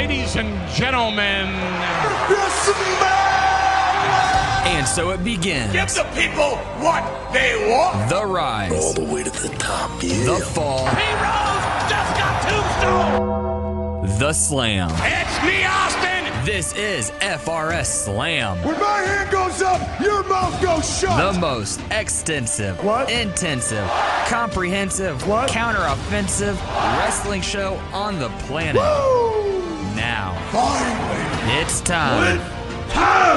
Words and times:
Ladies 0.00 0.34
and 0.36 0.48
gentlemen, 0.70 1.46
And 4.64 4.88
so 4.88 5.10
it 5.10 5.22
begins. 5.22 5.72
Give 5.72 5.88
the 5.92 6.04
people 6.18 6.56
what 6.82 7.04
they 7.34 7.68
want. 7.70 8.08
The 8.08 8.24
rise. 8.24 8.72
All 8.72 8.94
the 8.94 9.04
way 9.04 9.24
to 9.24 9.30
the 9.30 9.54
top, 9.58 9.90
yeah. 10.02 10.24
The 10.24 10.36
fall. 10.42 10.86
Heroes 10.86 11.90
just 11.90 12.16
got 12.16 12.42
tombstone. 12.48 14.18
The 14.18 14.32
slam. 14.32 14.90
It's 15.02 15.42
me, 15.44 15.66
Austin. 15.66 16.46
This 16.46 16.74
is 16.74 17.10
FRS 17.20 17.84
Slam. 18.06 18.56
When 18.64 18.80
my 18.80 19.02
hand 19.02 19.30
goes 19.30 19.60
up, 19.60 19.82
your 20.00 20.24
mouth 20.24 20.62
goes 20.62 20.98
shut. 20.98 21.34
The 21.34 21.38
most 21.38 21.78
extensive, 21.90 22.82
What? 22.82 23.10
intensive, 23.10 23.86
comprehensive, 24.28 25.26
What? 25.28 25.50
counter-offensive 25.50 26.58
wrestling 26.96 27.42
show 27.42 27.78
on 27.92 28.18
the 28.18 28.30
planet. 28.46 28.80
Now, 30.00 30.32
Finally. 30.50 31.60
it's 31.60 31.80
time. 31.82 32.40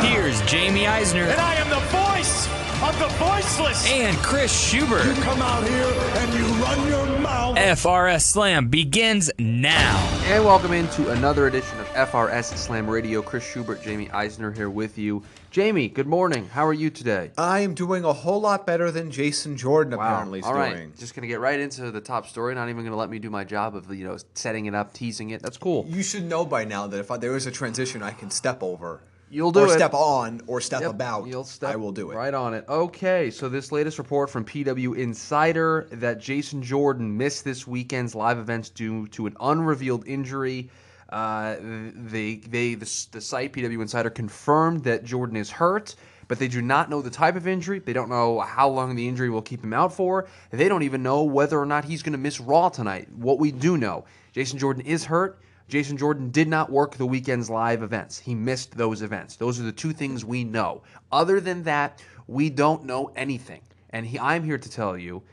Here's 0.01 0.41
Jamie 0.43 0.87
Eisner 0.87 1.23
And 1.23 1.39
I 1.39 1.55
am 1.55 1.69
the 1.69 1.81
voice 1.91 2.47
of 2.81 2.97
the 2.99 3.07
voiceless. 3.23 3.85
and 3.91 4.15
Chris 4.17 4.51
Schubert. 4.51 5.05
You 5.05 5.13
Come 5.21 5.41
out 5.41 5.67
here 5.67 5.83
and 5.85 6.33
you 6.33 6.45
run 6.63 6.87
your 6.87 7.05
mouth. 7.19 7.22
FRS 7.55 8.21
Slam 8.21 8.67
begins 8.67 9.29
now. 9.37 9.99
And 10.25 10.43
welcome 10.43 10.73
into 10.73 11.11
another 11.11 11.45
edition 11.45 11.79
of 11.79 11.85
FRS 11.89 12.57
Slam 12.57 12.89
Radio. 12.89 13.21
Chris 13.21 13.43
Schubert, 13.43 13.83
Jamie 13.83 14.09
Eisner 14.09 14.51
here 14.51 14.71
with 14.71 14.97
you. 14.97 15.21
Jamie, 15.51 15.87
good 15.87 16.07
morning. 16.07 16.47
How 16.47 16.65
are 16.65 16.73
you 16.73 16.89
today? 16.89 17.29
I 17.37 17.59
am 17.59 17.75
doing 17.75 18.05
a 18.05 18.11
whole 18.11 18.41
lot 18.41 18.65
better 18.65 18.89
than 18.89 19.11
Jason 19.11 19.55
Jordan 19.55 19.93
apparently 19.93 20.39
is 20.39 20.45
All 20.45 20.55
right. 20.55 20.73
doing. 20.73 20.93
Just 20.97 21.13
gonna 21.13 21.27
get 21.27 21.39
right 21.39 21.59
into 21.59 21.91
the 21.91 22.01
top 22.01 22.25
story. 22.25 22.55
Not 22.55 22.69
even 22.69 22.83
gonna 22.83 22.95
let 22.97 23.11
me 23.11 23.19
do 23.19 23.29
my 23.29 23.43
job 23.43 23.75
of 23.75 23.93
you 23.93 24.07
know 24.07 24.17
setting 24.33 24.65
it 24.65 24.73
up, 24.73 24.91
teasing 24.93 25.29
it. 25.29 25.43
That's 25.43 25.57
cool. 25.57 25.85
You 25.87 26.01
should 26.01 26.23
know 26.25 26.45
by 26.45 26.65
now 26.65 26.87
that 26.87 26.99
if 26.99 27.11
I, 27.11 27.17
there 27.17 27.35
is 27.35 27.45
a 27.45 27.51
transition 27.51 28.01
I 28.01 28.11
can 28.11 28.31
step 28.31 28.63
over, 28.63 28.99
You'll 29.33 29.51
do 29.51 29.61
or 29.61 29.65
it. 29.65 29.71
step 29.71 29.95
on, 29.95 30.41
or 30.45 30.61
step 30.61 30.81
Yep, 30.81 30.91
about, 30.91 31.27
You'll 31.27 31.43
step 31.43 31.71
I 31.71 31.75
will 31.75 31.91
do 31.91 32.11
it. 32.11 32.15
Right 32.15 32.33
on 32.33 32.53
it. 32.53 32.65
Okay, 32.69 33.31
so 33.31 33.49
this 33.49 33.71
latest 33.71 33.97
report 33.97 34.29
from 34.29 34.45
PW 34.45 34.95
Insider 34.95 35.87
that 35.91 36.19
Jason 36.19 36.61
Jordan 36.61 37.17
missed 37.17 37.43
this 37.43 37.65
weekend's 37.65 38.13
live 38.13 38.37
events 38.37 38.69
due 38.69 39.07
to 39.07 39.25
an 39.25 39.35
unrevealed 39.39 40.07
injury. 40.07 40.69
Uh, 41.09 41.55
they, 41.59 42.35
they, 42.35 42.75
the, 42.75 43.07
the 43.11 43.21
site 43.21 43.53
PW 43.53 43.81
Insider 43.81 44.11
confirmed 44.11 44.83
that 44.83 45.03
Jordan 45.03 45.35
is 45.35 45.49
hurt, 45.49 45.95
but 46.27 46.37
they 46.37 46.47
do 46.47 46.61
not 46.61 46.91
know 46.91 47.01
the 47.01 47.09
type 47.09 47.35
of 47.35 47.47
injury. 47.47 47.79
They 47.79 47.93
don't 47.93 48.09
know 48.09 48.39
how 48.39 48.69
long 48.69 48.95
the 48.95 49.07
injury 49.07 49.31
will 49.31 49.41
keep 49.41 49.63
him 49.63 49.73
out 49.73 49.93
for. 49.93 50.27
They 50.51 50.69
don't 50.69 50.83
even 50.83 51.01
know 51.01 51.23
whether 51.23 51.59
or 51.59 51.65
not 51.65 51.85
he's 51.85 52.03
going 52.03 52.13
to 52.13 52.19
miss 52.19 52.39
Raw 52.39 52.69
tonight. 52.69 53.11
What 53.11 53.39
we 53.39 53.51
do 53.51 53.77
know, 53.77 54.05
Jason 54.31 54.59
Jordan 54.59 54.85
is 54.85 55.05
hurt. 55.05 55.39
Jason 55.67 55.97
Jordan 55.97 56.29
did 56.29 56.47
not 56.47 56.71
work 56.71 56.95
the 56.95 57.05
weekend's 57.05 57.49
live 57.49 57.83
events. 57.83 58.19
He 58.19 58.35
missed 58.35 58.77
those 58.77 59.01
events. 59.01 59.35
Those 59.35 59.59
are 59.59 59.63
the 59.63 59.71
two 59.71 59.93
things 59.93 60.23
we 60.25 60.43
know. 60.43 60.83
Other 61.11 61.39
than 61.39 61.63
that, 61.63 62.01
we 62.27 62.49
don't 62.49 62.85
know 62.85 63.11
anything. 63.15 63.61
And 63.89 64.05
he, 64.05 64.19
I'm 64.19 64.43
here 64.43 64.57
to 64.57 64.69
tell 64.69 64.97
you, 64.97 65.23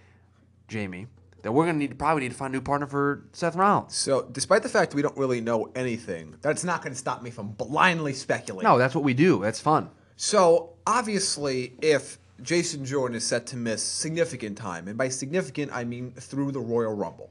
Jamie, 0.68 1.06
that 1.42 1.52
we're 1.52 1.66
gonna 1.66 1.78
need 1.78 1.98
probably 1.98 2.22
need 2.22 2.32
to 2.32 2.36
find 2.36 2.54
a 2.54 2.56
new 2.56 2.62
partner 2.62 2.86
for 2.86 3.24
Seth 3.32 3.56
Rollins. 3.56 3.94
So, 3.94 4.28
despite 4.30 4.62
the 4.62 4.68
fact 4.68 4.94
we 4.94 5.02
don't 5.02 5.16
really 5.16 5.40
know 5.40 5.70
anything, 5.74 6.36
that's 6.42 6.64
not 6.64 6.82
going 6.82 6.92
to 6.92 6.98
stop 6.98 7.22
me 7.22 7.30
from 7.30 7.52
blindly 7.52 8.12
speculating. 8.12 8.68
No, 8.68 8.78
that's 8.78 8.94
what 8.94 9.04
we 9.04 9.14
do. 9.14 9.40
That's 9.40 9.60
fun. 9.60 9.90
So, 10.16 10.74
obviously, 10.86 11.74
if 11.80 12.18
Jason 12.42 12.84
Jordan 12.84 13.16
is 13.16 13.26
set 13.26 13.46
to 13.48 13.56
miss 13.56 13.82
significant 13.82 14.58
time, 14.58 14.88
and 14.88 14.98
by 14.98 15.08
significant 15.08 15.72
I 15.72 15.84
mean 15.84 16.12
through 16.12 16.52
the 16.52 16.60
Royal 16.60 16.94
Rumble, 16.94 17.30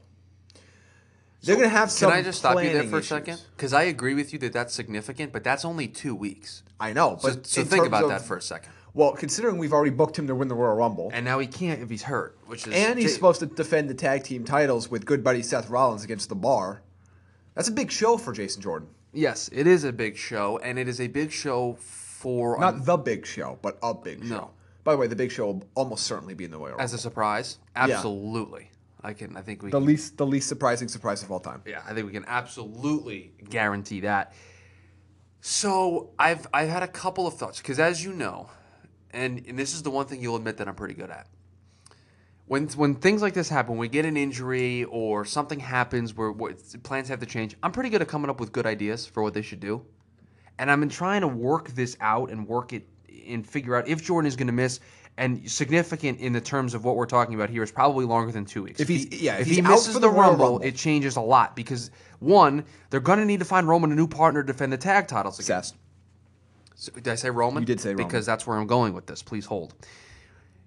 they're 1.42 1.56
going 1.56 1.68
to 1.68 1.74
have 1.76 1.90
some. 1.90 2.10
Can 2.10 2.18
I 2.18 2.22
just 2.22 2.38
stop 2.38 2.62
you 2.62 2.72
there 2.72 2.82
for 2.84 2.96
a 2.96 2.98
issues. 2.98 3.08
second? 3.08 3.42
Because 3.56 3.72
I 3.72 3.82
agree 3.84 4.14
with 4.14 4.32
you 4.32 4.38
that 4.40 4.52
that's 4.52 4.74
significant, 4.74 5.32
but 5.32 5.42
that's 5.44 5.64
only 5.64 5.88
two 5.88 6.14
weeks. 6.14 6.62
I 6.78 6.92
know, 6.92 7.18
So, 7.20 7.28
but 7.34 7.46
so 7.46 7.60
in 7.62 7.66
think 7.66 7.86
about 7.86 8.04
of- 8.04 8.08
that 8.10 8.22
for 8.22 8.36
a 8.36 8.42
second. 8.42 8.72
Well, 8.92 9.12
considering 9.12 9.58
we've 9.58 9.72
already 9.72 9.92
booked 9.92 10.18
him 10.18 10.26
to 10.26 10.34
win 10.34 10.48
the 10.48 10.54
Royal 10.56 10.74
Rumble, 10.74 11.10
And 11.14 11.24
now 11.24 11.38
he 11.38 11.46
can't 11.46 11.80
if 11.80 11.88
he's 11.88 12.02
hurt, 12.02 12.36
which 12.46 12.66
is 12.66 12.74
And 12.74 12.98
he's 12.98 13.14
supposed 13.14 13.38
to 13.38 13.46
defend 13.46 13.88
the 13.88 13.94
tag 13.94 14.24
team 14.24 14.44
titles 14.44 14.90
with 14.90 15.06
good 15.06 15.22
buddy 15.22 15.42
Seth 15.42 15.70
Rollins 15.70 16.02
against 16.02 16.28
the 16.28 16.34
Bar. 16.34 16.82
That's 17.54 17.68
a 17.68 17.72
big 17.72 17.92
show 17.92 18.16
for 18.16 18.32
Jason 18.32 18.62
Jordan. 18.62 18.88
Yes, 19.12 19.48
it 19.52 19.68
is 19.68 19.84
a 19.84 19.92
big 19.92 20.16
show, 20.16 20.58
and 20.58 20.76
it 20.78 20.88
is 20.88 21.00
a 21.00 21.06
big 21.06 21.30
show 21.30 21.74
for 21.80 22.58
Not 22.58 22.84
the 22.84 22.96
big 22.96 23.26
show, 23.26 23.58
but 23.62 23.78
a 23.82 23.94
big 23.94 24.22
show. 24.24 24.28
No. 24.34 24.50
By 24.82 24.92
the 24.92 24.98
way, 24.98 25.06
the 25.06 25.16
big 25.16 25.30
show 25.30 25.46
will 25.46 25.62
almost 25.76 26.04
certainly 26.06 26.34
be 26.34 26.44
in 26.44 26.50
the 26.50 26.56
Royal 26.58 26.70
Rumble. 26.70 26.82
as 26.82 26.92
a 26.92 26.98
surprise. 26.98 27.58
Absolutely, 27.76 28.69
I 29.02 29.12
can. 29.12 29.36
I 29.36 29.42
think 29.42 29.62
we 29.62 29.70
the 29.70 29.78
can, 29.78 29.86
least 29.86 30.16
the 30.16 30.26
least 30.26 30.48
surprising 30.48 30.88
surprise 30.88 31.22
of 31.22 31.30
all 31.30 31.40
time. 31.40 31.62
Yeah, 31.66 31.82
I 31.88 31.94
think 31.94 32.06
we 32.06 32.12
can 32.12 32.24
absolutely 32.26 33.32
guarantee 33.48 34.00
that. 34.00 34.34
So 35.40 36.10
I've 36.18 36.46
I've 36.52 36.68
had 36.68 36.82
a 36.82 36.88
couple 36.88 37.26
of 37.26 37.34
thoughts 37.34 37.58
because 37.60 37.78
as 37.78 38.04
you 38.04 38.12
know, 38.12 38.50
and, 39.10 39.44
and 39.46 39.58
this 39.58 39.74
is 39.74 39.82
the 39.82 39.90
one 39.90 40.06
thing 40.06 40.20
you'll 40.20 40.36
admit 40.36 40.58
that 40.58 40.68
I'm 40.68 40.74
pretty 40.74 40.94
good 40.94 41.10
at. 41.10 41.28
When 42.46 42.66
when 42.68 42.94
things 42.96 43.22
like 43.22 43.32
this 43.32 43.48
happen, 43.48 43.76
we 43.76 43.88
get 43.88 44.04
an 44.04 44.16
injury 44.16 44.84
or 44.84 45.24
something 45.24 45.60
happens 45.60 46.14
where, 46.14 46.32
where 46.32 46.54
plans 46.82 47.08
have 47.08 47.20
to 47.20 47.26
change. 47.26 47.56
I'm 47.62 47.72
pretty 47.72 47.90
good 47.90 48.02
at 48.02 48.08
coming 48.08 48.28
up 48.28 48.38
with 48.38 48.52
good 48.52 48.66
ideas 48.66 49.06
for 49.06 49.22
what 49.22 49.32
they 49.32 49.42
should 49.42 49.60
do, 49.60 49.86
and 50.58 50.70
I've 50.70 50.80
been 50.80 50.88
trying 50.88 51.22
to 51.22 51.28
work 51.28 51.70
this 51.70 51.96
out 52.00 52.30
and 52.30 52.46
work 52.46 52.72
it 52.72 52.86
and 53.26 53.46
figure 53.46 53.76
out 53.76 53.88
if 53.88 54.02
Jordan 54.02 54.26
is 54.26 54.36
going 54.36 54.48
to 54.48 54.52
miss. 54.52 54.80
And 55.16 55.50
significant 55.50 56.18
in 56.20 56.32
the 56.32 56.40
terms 56.40 56.72
of 56.72 56.84
what 56.84 56.96
we're 56.96 57.04
talking 57.04 57.34
about 57.34 57.50
here 57.50 57.62
is 57.62 57.70
probably 57.70 58.06
longer 58.06 58.32
than 58.32 58.46
two 58.46 58.62
weeks. 58.62 58.80
If 58.80 58.88
he's- 58.88 59.20
yeah, 59.20 59.34
if 59.36 59.42
if 59.48 59.54
he 59.56 59.60
misses 59.60 59.92
the, 59.94 60.00
the 60.00 60.08
Rumble, 60.08 60.44
Rumble. 60.52 60.60
it 60.62 60.76
changes 60.76 61.16
a 61.16 61.20
lot 61.20 61.54
because 61.54 61.90
one, 62.20 62.64
they're 62.88 63.00
going 63.00 63.18
to 63.18 63.24
need 63.26 63.40
to 63.40 63.44
find 63.44 63.68
Roman 63.68 63.92
a 63.92 63.94
new 63.94 64.06
partner 64.06 64.42
to 64.42 64.46
defend 64.46 64.72
the 64.72 64.78
tag 64.78 65.08
titles 65.08 65.38
again. 65.38 65.62
So, 66.74 66.92
did 66.92 67.08
I 67.08 67.16
say 67.16 67.28
Roman? 67.28 67.62
You 67.62 67.66
did 67.66 67.80
say 67.80 67.90
Roman. 67.90 68.06
because 68.06 68.24
that's 68.24 68.46
where 68.46 68.56
I'm 68.56 68.66
going 68.66 68.94
with 68.94 69.06
this. 69.06 69.22
Please 69.22 69.44
hold. 69.44 69.74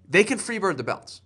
They 0.07 0.23
can 0.23 0.37
freebird 0.37 0.77
the 0.77 0.83
belts. 0.83 1.21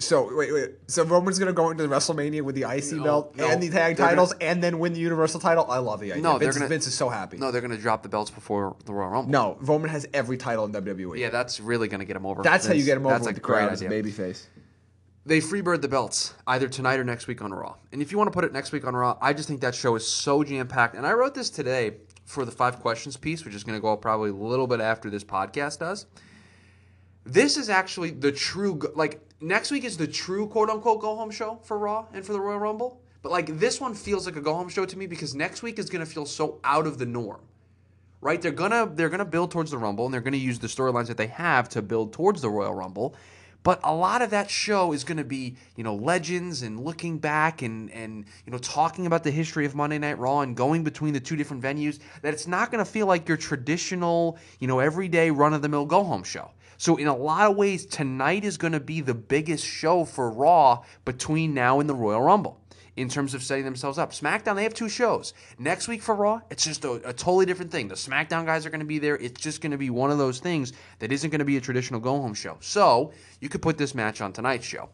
So 0.00 0.34
wait, 0.34 0.52
wait. 0.52 0.70
So 0.86 1.04
Roman's 1.04 1.38
gonna 1.38 1.52
go 1.52 1.70
into 1.70 1.86
the 1.86 1.94
WrestleMania 1.94 2.42
with 2.42 2.54
the 2.54 2.62
IC 2.64 2.92
No, 2.96 3.04
belt 3.04 3.36
no. 3.36 3.48
and 3.48 3.62
the 3.62 3.68
tag 3.68 3.96
They're 3.96 4.06
titles, 4.08 4.32
gonna- 4.32 4.44
and 4.46 4.62
then 4.62 4.78
win 4.78 4.92
the 4.94 5.00
Universal 5.00 5.40
title. 5.40 5.66
I 5.70 5.78
love 5.78 6.00
the 6.00 6.10
idea. 6.12 6.22
No, 6.22 6.38
Vince, 6.38 6.56
gonna- 6.56 6.68
Vince 6.68 6.86
is 6.86 6.94
so 6.94 7.08
happy. 7.10 7.36
No, 7.36 7.50
they're 7.52 7.60
going 7.60 7.70
to 7.70 7.76
drop 7.76 8.02
the 8.02 8.08
belts 8.08 8.30
before 8.30 8.76
the 8.86 8.92
Royal 8.94 9.10
Rumble. 9.10 9.30
No, 9.30 9.58
Roman 9.60 9.90
has 9.90 10.06
every 10.14 10.36
title 10.38 10.64
in 10.64 10.72
WWE. 10.72 11.18
Yeah, 11.18 11.28
that's 11.30 11.60
really 11.60 11.86
going 11.86 12.00
to 12.00 12.06
get 12.06 12.16
him 12.16 12.24
over. 12.26 12.42
that's 12.42 12.66
how 12.66 12.72
you 12.72 12.84
get 12.84 12.96
him 12.96 13.04
over 13.06 13.14
That's 13.14 13.26
with 13.26 13.32
a 13.32 13.34
the 13.34 13.40
great 13.40 13.56
crowd 13.58 13.72
as 13.72 13.82
a 13.82 13.86
idea. 13.86 14.02
babyface. 14.02 14.46
They 15.26 15.40
freebird 15.40 15.82
the 15.82 15.88
belts 15.88 16.32
either 16.46 16.66
tonight 16.66 16.98
or 16.98 17.04
next 17.04 17.26
week 17.26 17.42
on 17.42 17.52
Raw. 17.52 17.74
And 17.92 18.00
if 18.00 18.10
you 18.10 18.16
want 18.16 18.28
to 18.28 18.32
put 18.32 18.44
it 18.44 18.54
next 18.54 18.72
week 18.72 18.86
on 18.86 18.96
Raw, 18.96 19.18
I 19.20 19.34
just 19.34 19.48
think 19.48 19.60
that 19.60 19.74
show 19.74 19.94
is 19.94 20.06
so 20.06 20.42
jam 20.42 20.66
packed. 20.66 20.94
And 20.96 21.06
I 21.06 21.12
wrote 21.12 21.34
this 21.34 21.50
today 21.50 21.98
for 22.24 22.46
the 22.46 22.50
five 22.50 22.80
questions 22.80 23.18
piece, 23.18 23.44
which 23.44 23.54
is 23.54 23.62
going 23.62 23.76
to 23.76 23.82
go 23.82 23.92
up 23.92 24.00
probably 24.00 24.30
a 24.30 24.34
little 24.34 24.66
bit 24.66 24.80
after 24.80 25.10
this 25.10 25.22
podcast 25.22 25.80
does. 25.80 26.06
This 27.24 27.56
is 27.56 27.68
actually 27.68 28.10
the 28.10 28.32
true 28.32 28.80
like 28.94 29.20
next 29.40 29.70
week 29.70 29.84
is 29.84 29.96
the 29.96 30.06
true 30.06 30.46
quote 30.48 30.70
unquote 30.70 31.00
go 31.00 31.16
home 31.16 31.30
show 31.30 31.60
for 31.62 31.78
Raw 31.78 32.06
and 32.12 32.24
for 32.24 32.32
the 32.32 32.40
Royal 32.40 32.58
Rumble. 32.58 33.00
But 33.22 33.32
like 33.32 33.58
this 33.58 33.80
one 33.80 33.94
feels 33.94 34.26
like 34.26 34.36
a 34.36 34.40
go 34.40 34.54
home 34.54 34.68
show 34.68 34.86
to 34.86 34.98
me 34.98 35.06
because 35.06 35.34
next 35.34 35.62
week 35.62 35.78
is 35.78 35.90
to 35.90 36.06
feel 36.06 36.26
so 36.26 36.60
out 36.64 36.86
of 36.86 36.98
the 36.98 37.06
norm 37.06 37.40
right? 38.20 38.40
They're 38.40 38.52
gonna 38.52 38.90
they're 38.94 39.08
gonna 39.08 39.24
build 39.24 39.50
towards 39.50 39.70
the 39.70 39.78
Rumble, 39.78 40.04
and 40.04 40.14
they're 40.14 40.20
gonna 40.20 40.36
use 40.36 40.58
the 40.58 40.66
storylines 40.66 41.06
that 41.06 41.16
they 41.16 41.28
have 41.28 41.68
to 41.70 41.82
build 41.82 42.12
towards 42.12 42.42
the 42.42 42.50
Royal 42.50 42.74
Rumble. 42.74 43.14
But 43.62 43.80
a 43.84 43.94
lot 43.94 44.22
of 44.22 44.30
that 44.30 44.50
show 44.50 44.92
is 44.92 45.04
gonna 45.04 45.24
be 45.24 45.56
you 45.76 45.84
know 45.84 45.94
legends 45.94 46.62
and 46.62 46.82
looking 46.82 47.18
back 47.18 47.62
and 47.62 47.90
and 47.90 48.24
you 48.46 48.52
know 48.52 48.58
talking 48.58 49.06
about 49.06 49.22
the 49.22 49.30
history 49.30 49.66
of 49.66 49.74
Monday 49.74 49.98
Night 49.98 50.18
Raw 50.18 50.40
and 50.40 50.56
going 50.56 50.82
between 50.84 51.12
the 51.12 51.20
two 51.20 51.36
different 51.36 51.62
venues. 51.62 51.98
That 52.22 52.34
it's 52.34 52.46
not 52.46 52.70
gonna 52.70 52.84
feel 52.84 53.06
like 53.06 53.28
your 53.28 53.36
traditional 53.36 54.38
you 54.60 54.66
know 54.66 54.78
everyday 54.78 55.30
run 55.30 55.52
of 55.52 55.62
the 55.62 55.68
mill 55.68 55.86
go 55.86 56.04
home 56.04 56.22
show. 56.22 56.50
So 56.80 56.96
in 56.96 57.08
a 57.08 57.14
lot 57.14 57.50
of 57.50 57.58
ways, 57.58 57.84
tonight 57.84 58.42
is 58.42 58.56
going 58.56 58.72
to 58.72 58.80
be 58.80 59.02
the 59.02 59.12
biggest 59.12 59.66
show 59.66 60.06
for 60.06 60.30
Raw 60.30 60.82
between 61.04 61.52
now 61.52 61.78
and 61.78 61.86
the 61.86 61.94
Royal 61.94 62.22
Rumble 62.22 62.58
in 62.96 63.10
terms 63.10 63.34
of 63.34 63.42
setting 63.42 63.66
themselves 63.66 63.98
up. 63.98 64.12
SmackDown, 64.12 64.56
they 64.56 64.62
have 64.62 64.72
two 64.72 64.88
shows. 64.88 65.34
Next 65.58 65.88
week 65.88 66.00
for 66.00 66.14
Raw, 66.14 66.40
it's 66.48 66.64
just 66.64 66.82
a, 66.86 66.92
a 67.06 67.12
totally 67.12 67.44
different 67.44 67.70
thing. 67.70 67.88
The 67.88 67.96
SmackDown 67.96 68.46
guys 68.46 68.64
are 68.64 68.70
going 68.70 68.80
to 68.80 68.86
be 68.86 68.98
there. 68.98 69.16
It's 69.16 69.38
just 69.38 69.60
going 69.60 69.72
to 69.72 69.76
be 69.76 69.90
one 69.90 70.10
of 70.10 70.16
those 70.16 70.40
things 70.40 70.72
that 71.00 71.12
isn't 71.12 71.28
going 71.28 71.40
to 71.40 71.44
be 71.44 71.58
a 71.58 71.60
traditional 71.60 72.00
go 72.00 72.12
home 72.12 72.32
show. 72.32 72.56
So 72.60 73.12
you 73.40 73.50
could 73.50 73.60
put 73.60 73.76
this 73.76 73.94
match 73.94 74.22
on 74.22 74.32
tonight's 74.32 74.64
show. 74.64 74.88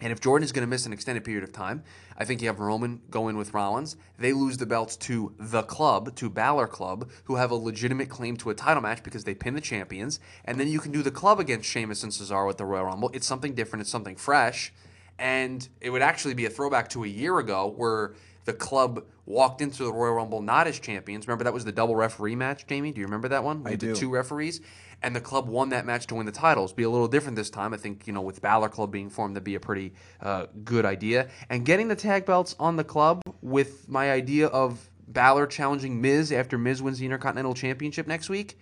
And 0.00 0.12
if 0.12 0.20
Jordan 0.20 0.44
is 0.44 0.52
going 0.52 0.62
to 0.62 0.68
miss 0.68 0.86
an 0.86 0.92
extended 0.92 1.24
period 1.24 1.42
of 1.42 1.52
time, 1.52 1.82
I 2.16 2.24
think 2.24 2.40
you 2.40 2.48
have 2.48 2.60
Roman 2.60 3.00
go 3.10 3.28
in 3.28 3.36
with 3.36 3.52
Rollins. 3.52 3.96
They 4.18 4.32
lose 4.32 4.58
the 4.58 4.66
belts 4.66 4.96
to 4.96 5.34
the 5.38 5.62
club, 5.62 6.14
to 6.16 6.30
Balor 6.30 6.68
Club, 6.68 7.10
who 7.24 7.36
have 7.36 7.50
a 7.50 7.56
legitimate 7.56 8.08
claim 8.08 8.36
to 8.38 8.50
a 8.50 8.54
title 8.54 8.82
match 8.82 9.02
because 9.02 9.24
they 9.24 9.34
pin 9.34 9.54
the 9.54 9.60
champions. 9.60 10.20
And 10.44 10.60
then 10.60 10.68
you 10.68 10.78
can 10.78 10.92
do 10.92 11.02
the 11.02 11.10
club 11.10 11.40
against 11.40 11.68
Sheamus 11.68 12.02
and 12.02 12.12
Cesaro 12.12 12.48
at 12.48 12.58
the 12.58 12.64
Royal 12.64 12.84
Rumble. 12.84 13.10
It's 13.12 13.26
something 13.26 13.54
different, 13.54 13.80
it's 13.80 13.90
something 13.90 14.16
fresh. 14.16 14.72
And 15.18 15.68
it 15.80 15.90
would 15.90 16.02
actually 16.02 16.34
be 16.34 16.46
a 16.46 16.50
throwback 16.50 16.88
to 16.90 17.02
a 17.02 17.08
year 17.08 17.38
ago 17.38 17.72
where 17.76 18.14
the 18.44 18.52
club 18.52 19.04
walked 19.26 19.60
into 19.60 19.84
the 19.84 19.92
Royal 19.92 20.14
Rumble 20.14 20.40
not 20.40 20.66
as 20.66 20.78
champions. 20.78 21.26
Remember 21.26 21.44
that 21.44 21.52
was 21.52 21.64
the 21.64 21.72
double 21.72 21.96
referee 21.96 22.36
match, 22.36 22.66
Jamie? 22.66 22.92
Do 22.92 23.00
you 23.00 23.06
remember 23.06 23.28
that 23.28 23.44
one? 23.44 23.62
I 23.66 23.72
With 23.72 23.80
do. 23.80 23.92
The 23.92 23.94
two 23.94 24.10
referees. 24.10 24.60
And 25.02 25.14
the 25.14 25.20
club 25.20 25.48
won 25.48 25.68
that 25.68 25.86
match 25.86 26.08
to 26.08 26.16
win 26.16 26.26
the 26.26 26.32
titles. 26.32 26.72
Be 26.72 26.82
a 26.82 26.90
little 26.90 27.06
different 27.06 27.36
this 27.36 27.50
time. 27.50 27.72
I 27.72 27.76
think, 27.76 28.06
you 28.08 28.12
know, 28.12 28.20
with 28.20 28.42
Balor 28.42 28.68
Club 28.68 28.90
being 28.90 29.08
formed, 29.10 29.36
that'd 29.36 29.44
be 29.44 29.54
a 29.54 29.60
pretty 29.60 29.94
uh, 30.20 30.46
good 30.64 30.84
idea. 30.84 31.28
And 31.50 31.64
getting 31.64 31.86
the 31.86 31.94
tag 31.94 32.26
belts 32.26 32.56
on 32.58 32.74
the 32.76 32.82
club 32.84 33.22
with 33.40 33.88
my 33.88 34.10
idea 34.10 34.48
of 34.48 34.90
Balor 35.06 35.46
challenging 35.46 36.00
Miz 36.00 36.32
after 36.32 36.58
Miz 36.58 36.82
wins 36.82 36.98
the 36.98 37.04
Intercontinental 37.04 37.54
Championship 37.54 38.08
next 38.08 38.28
week, 38.28 38.58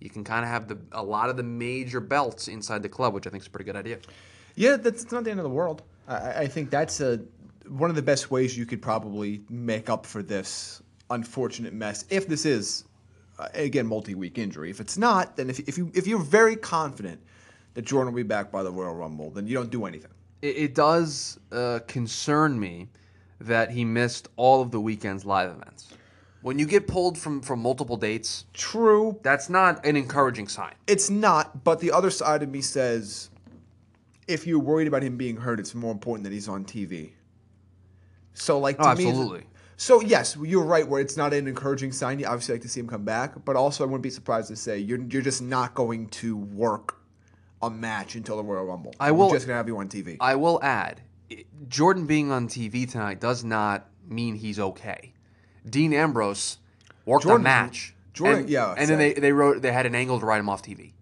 you 0.00 0.10
can 0.10 0.24
kind 0.24 0.44
of 0.44 0.50
have 0.50 0.66
the 0.68 0.76
a 0.92 1.02
lot 1.02 1.30
of 1.30 1.36
the 1.36 1.42
major 1.44 2.00
belts 2.00 2.48
inside 2.48 2.82
the 2.82 2.88
club, 2.88 3.14
which 3.14 3.26
I 3.26 3.30
think 3.30 3.42
is 3.42 3.46
a 3.46 3.50
pretty 3.50 3.64
good 3.64 3.76
idea. 3.76 3.98
Yeah, 4.56 4.76
that's 4.76 5.10
not 5.12 5.22
the 5.24 5.30
end 5.30 5.38
of 5.40 5.44
the 5.44 5.50
world. 5.50 5.82
I, 6.08 6.14
I- 6.16 6.38
I 6.40 6.46
think 6.48 6.70
that's 6.70 7.00
a 7.00 7.20
one 7.68 7.90
of 7.90 7.96
the 7.96 8.02
best 8.02 8.30
ways 8.30 8.58
you 8.58 8.66
could 8.66 8.82
probably 8.82 9.42
make 9.48 9.88
up 9.88 10.04
for 10.04 10.22
this 10.22 10.82
unfortunate 11.10 11.72
mess. 11.72 12.04
If 12.10 12.26
this 12.28 12.44
is 12.44 12.84
uh, 13.38 13.48
again 13.54 13.86
multi-week 13.86 14.38
injury, 14.38 14.70
if 14.70 14.80
it's 14.80 14.96
not, 14.98 15.36
then 15.36 15.50
if, 15.50 15.58
if 15.60 15.76
you 15.78 15.90
if 15.94 16.06
you're 16.06 16.18
very 16.22 16.56
confident 16.56 17.20
that 17.74 17.82
Jordan 17.82 18.12
will 18.12 18.16
be 18.16 18.22
back 18.22 18.50
by 18.50 18.62
the 18.62 18.70
Royal 18.70 18.94
Rumble, 18.94 19.30
then 19.30 19.46
you 19.46 19.54
don't 19.54 19.70
do 19.70 19.84
anything. 19.84 20.10
It, 20.42 20.56
it 20.56 20.74
does 20.74 21.38
uh, 21.52 21.80
concern 21.86 22.58
me 22.58 22.88
that 23.40 23.70
he 23.70 23.84
missed 23.84 24.28
all 24.36 24.62
of 24.62 24.70
the 24.70 24.80
weekend's 24.80 25.24
live 25.26 25.50
events. 25.50 25.88
When 26.40 26.58
you 26.58 26.66
get 26.66 26.86
pulled 26.86 27.18
from 27.18 27.42
from 27.42 27.60
multiple 27.60 27.96
dates, 27.96 28.44
True, 28.54 29.18
that's 29.22 29.50
not 29.50 29.84
an 29.84 29.96
encouraging 29.96 30.48
sign. 30.48 30.74
it's 30.86 31.10
not. 31.10 31.64
But 31.64 31.80
the 31.80 31.90
other 31.92 32.10
side 32.10 32.42
of 32.42 32.48
me 32.48 32.60
says, 32.62 33.30
if 34.28 34.46
you're 34.46 34.58
worried 34.60 34.86
about 34.88 35.02
him 35.02 35.16
being 35.16 35.36
hurt, 35.36 35.58
it's 35.60 35.74
more 35.74 35.92
important 35.92 36.24
that 36.24 36.32
he's 36.32 36.48
on 36.48 36.64
TV. 36.64 37.10
So 38.34 38.58
like, 38.58 38.76
to 38.78 38.82
Oh, 38.90 38.94
me, 38.94 39.08
absolutely. 39.08 39.44
So 39.78 40.00
yes, 40.00 40.36
you're 40.42 40.64
right. 40.64 40.86
Where 40.88 41.00
it's 41.00 41.16
not 41.16 41.34
an 41.34 41.46
encouraging 41.46 41.92
sign. 41.92 42.18
You 42.18 42.26
obviously 42.26 42.54
like 42.54 42.62
to 42.62 42.68
see 42.68 42.80
him 42.80 42.88
come 42.88 43.04
back, 43.04 43.44
but 43.44 43.56
also 43.56 43.84
I 43.84 43.86
wouldn't 43.86 44.02
be 44.02 44.10
surprised 44.10 44.48
to 44.48 44.56
say 44.56 44.78
you're 44.78 45.00
you're 45.02 45.22
just 45.22 45.42
not 45.42 45.74
going 45.74 46.08
to 46.08 46.36
work 46.36 46.96
a 47.62 47.70
match 47.70 48.14
until 48.14 48.36
the 48.36 48.42
Royal 48.44 48.64
Rumble. 48.64 48.94
I 49.00 49.12
We're 49.12 49.18
will- 49.26 49.30
just 49.30 49.46
gonna 49.46 49.56
have 49.58 49.68
you 49.68 49.76
on 49.78 49.88
TV. 49.88 50.16
I 50.20 50.34
will 50.36 50.62
add, 50.62 51.00
Jordan 51.68 52.06
being 52.06 52.30
on 52.30 52.48
TV 52.48 52.90
tonight 52.90 53.20
does 53.20 53.44
not 53.44 53.86
mean 54.08 54.36
he's 54.36 54.58
okay. 54.58 55.12
Dean 55.68 55.92
Ambrose 55.92 56.58
worked 57.04 57.24
a 57.26 57.38
match. 57.38 57.94
Jordan- 58.14 58.40
and, 58.42 58.48
yeah, 58.48 58.74
and 58.78 58.88
then 58.88 58.98
they, 58.98 59.12
they 59.12 59.32
wrote 59.32 59.60
they 59.60 59.72
had 59.72 59.84
an 59.84 59.94
angle 59.94 60.18
to 60.20 60.24
write 60.26 60.40
him 60.40 60.48
off 60.48 60.62
TV. 60.62 60.92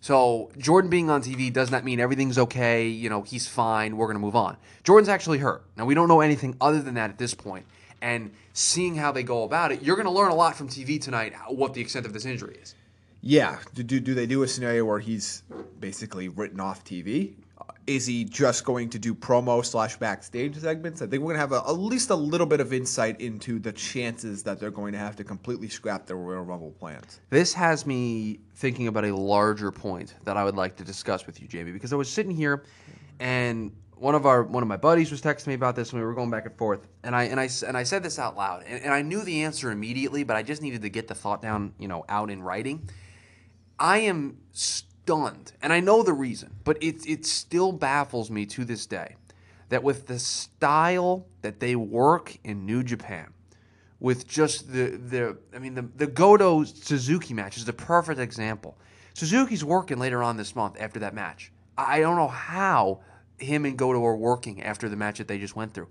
So 0.00 0.50
Jordan 0.58 0.90
being 0.90 1.10
on 1.10 1.22
TV 1.22 1.52
does 1.52 1.70
not 1.70 1.84
mean 1.84 2.00
everything's 2.00 2.38
okay. 2.38 2.86
You 2.86 3.08
know 3.10 3.22
he's 3.22 3.48
fine. 3.48 3.96
We're 3.96 4.06
gonna 4.06 4.18
move 4.18 4.36
on. 4.36 4.56
Jordan's 4.84 5.08
actually 5.08 5.38
hurt. 5.38 5.64
Now 5.76 5.86
we 5.86 5.94
don't 5.94 6.08
know 6.08 6.20
anything 6.20 6.54
other 6.60 6.80
than 6.82 6.94
that 6.94 7.10
at 7.10 7.18
this 7.18 7.34
point. 7.34 7.66
And 8.00 8.30
seeing 8.52 8.94
how 8.94 9.10
they 9.12 9.22
go 9.22 9.42
about 9.44 9.72
it, 9.72 9.82
you're 9.82 9.96
gonna 9.96 10.12
learn 10.12 10.30
a 10.30 10.34
lot 10.34 10.56
from 10.56 10.68
TV 10.68 11.00
tonight. 11.00 11.32
What 11.48 11.74
the 11.74 11.80
extent 11.80 12.06
of 12.06 12.12
this 12.12 12.24
injury 12.24 12.56
is. 12.62 12.74
yeah. 13.20 13.58
Do, 13.74 13.82
do 13.82 13.98
do 14.00 14.14
they 14.14 14.26
do 14.26 14.42
a 14.44 14.48
scenario 14.48 14.84
where 14.84 15.00
he's 15.00 15.42
basically 15.80 16.28
written 16.28 16.60
off 16.60 16.84
TV? 16.84 17.34
Uh, 17.60 17.64
Is 17.88 18.06
he 18.06 18.24
just 18.24 18.64
going 18.64 18.88
to 18.90 18.98
do 19.00 19.14
promo 19.14 19.64
slash 19.64 19.96
backstage 19.96 20.56
segments? 20.56 21.02
I 21.02 21.06
think 21.08 21.24
we're 21.24 21.32
gonna 21.32 21.40
have 21.40 21.52
a, 21.52 21.68
at 21.68 21.72
least 21.72 22.10
a 22.10 22.14
little 22.14 22.46
bit 22.46 22.60
of 22.60 22.72
insight 22.72 23.20
into 23.20 23.58
the 23.58 23.72
chances 23.72 24.44
that 24.44 24.60
they're 24.60 24.70
going 24.70 24.92
to 24.92 24.98
have 24.98 25.16
to 25.16 25.24
completely 25.24 25.68
scrap 25.68 26.06
their 26.06 26.16
Royal 26.16 26.44
Rumble 26.44 26.70
plans. 26.78 27.20
This 27.30 27.52
has 27.54 27.84
me 27.86 28.38
thinking 28.54 28.86
about 28.86 29.04
a 29.04 29.14
larger 29.16 29.72
point 29.72 30.14
that 30.24 30.36
I 30.36 30.44
would 30.44 30.54
like 30.56 30.76
to 30.76 30.84
discuss 30.84 31.26
with 31.26 31.40
you, 31.42 31.48
Jamie, 31.48 31.72
because 31.72 31.92
I 31.92 31.96
was 31.96 32.08
sitting 32.08 32.36
here 32.36 32.62
and 33.18 33.72
one 34.00 34.14
of 34.14 34.26
our 34.26 34.42
one 34.42 34.62
of 34.62 34.68
my 34.68 34.76
buddies 34.76 35.10
was 35.10 35.20
texting 35.20 35.48
me 35.48 35.54
about 35.54 35.76
this 35.76 35.92
and 35.92 36.00
we 36.00 36.06
were 36.06 36.14
going 36.14 36.30
back 36.30 36.46
and 36.46 36.56
forth 36.56 36.86
and 37.02 37.14
I 37.14 37.24
and 37.24 37.40
I 37.40 37.48
and 37.66 37.76
I 37.76 37.82
said 37.82 38.02
this 38.02 38.18
out 38.18 38.36
loud 38.36 38.64
and, 38.66 38.82
and 38.82 38.94
I 38.94 39.02
knew 39.02 39.22
the 39.22 39.42
answer 39.42 39.70
immediately, 39.70 40.24
but 40.24 40.36
I 40.36 40.42
just 40.42 40.62
needed 40.62 40.82
to 40.82 40.88
get 40.88 41.08
the 41.08 41.14
thought 41.14 41.42
down, 41.42 41.74
you 41.78 41.88
know, 41.88 42.04
out 42.08 42.30
in 42.30 42.42
writing. 42.42 42.88
I 43.78 43.98
am 43.98 44.38
stunned, 44.52 45.52
and 45.62 45.72
I 45.72 45.80
know 45.80 46.02
the 46.02 46.12
reason, 46.12 46.56
but 46.64 46.82
it 46.82 47.06
it 47.06 47.26
still 47.26 47.72
baffles 47.72 48.30
me 48.30 48.46
to 48.46 48.64
this 48.64 48.86
day 48.86 49.16
that 49.68 49.82
with 49.82 50.06
the 50.06 50.18
style 50.18 51.26
that 51.42 51.60
they 51.60 51.76
work 51.76 52.36
in 52.44 52.66
New 52.66 52.82
Japan, 52.82 53.32
with 54.00 54.26
just 54.26 54.72
the 54.72 54.96
the 54.96 55.38
I 55.54 55.58
mean 55.58 55.74
the 55.74 55.88
the 55.96 56.06
Goto 56.06 56.64
Suzuki 56.64 57.34
match 57.34 57.56
is 57.56 57.64
the 57.64 57.72
perfect 57.72 58.20
example. 58.20 58.76
Suzuki's 59.14 59.64
working 59.64 59.98
later 59.98 60.22
on 60.22 60.36
this 60.36 60.54
month 60.54 60.76
after 60.78 61.00
that 61.00 61.14
match. 61.14 61.52
I 61.76 62.00
don't 62.00 62.16
know 62.16 62.28
how 62.28 63.00
him 63.38 63.64
and 63.64 63.76
Goto 63.76 64.04
are 64.04 64.16
working 64.16 64.62
after 64.62 64.88
the 64.88 64.96
match 64.96 65.18
that 65.18 65.28
they 65.28 65.38
just 65.38 65.56
went 65.56 65.74
through, 65.74 65.88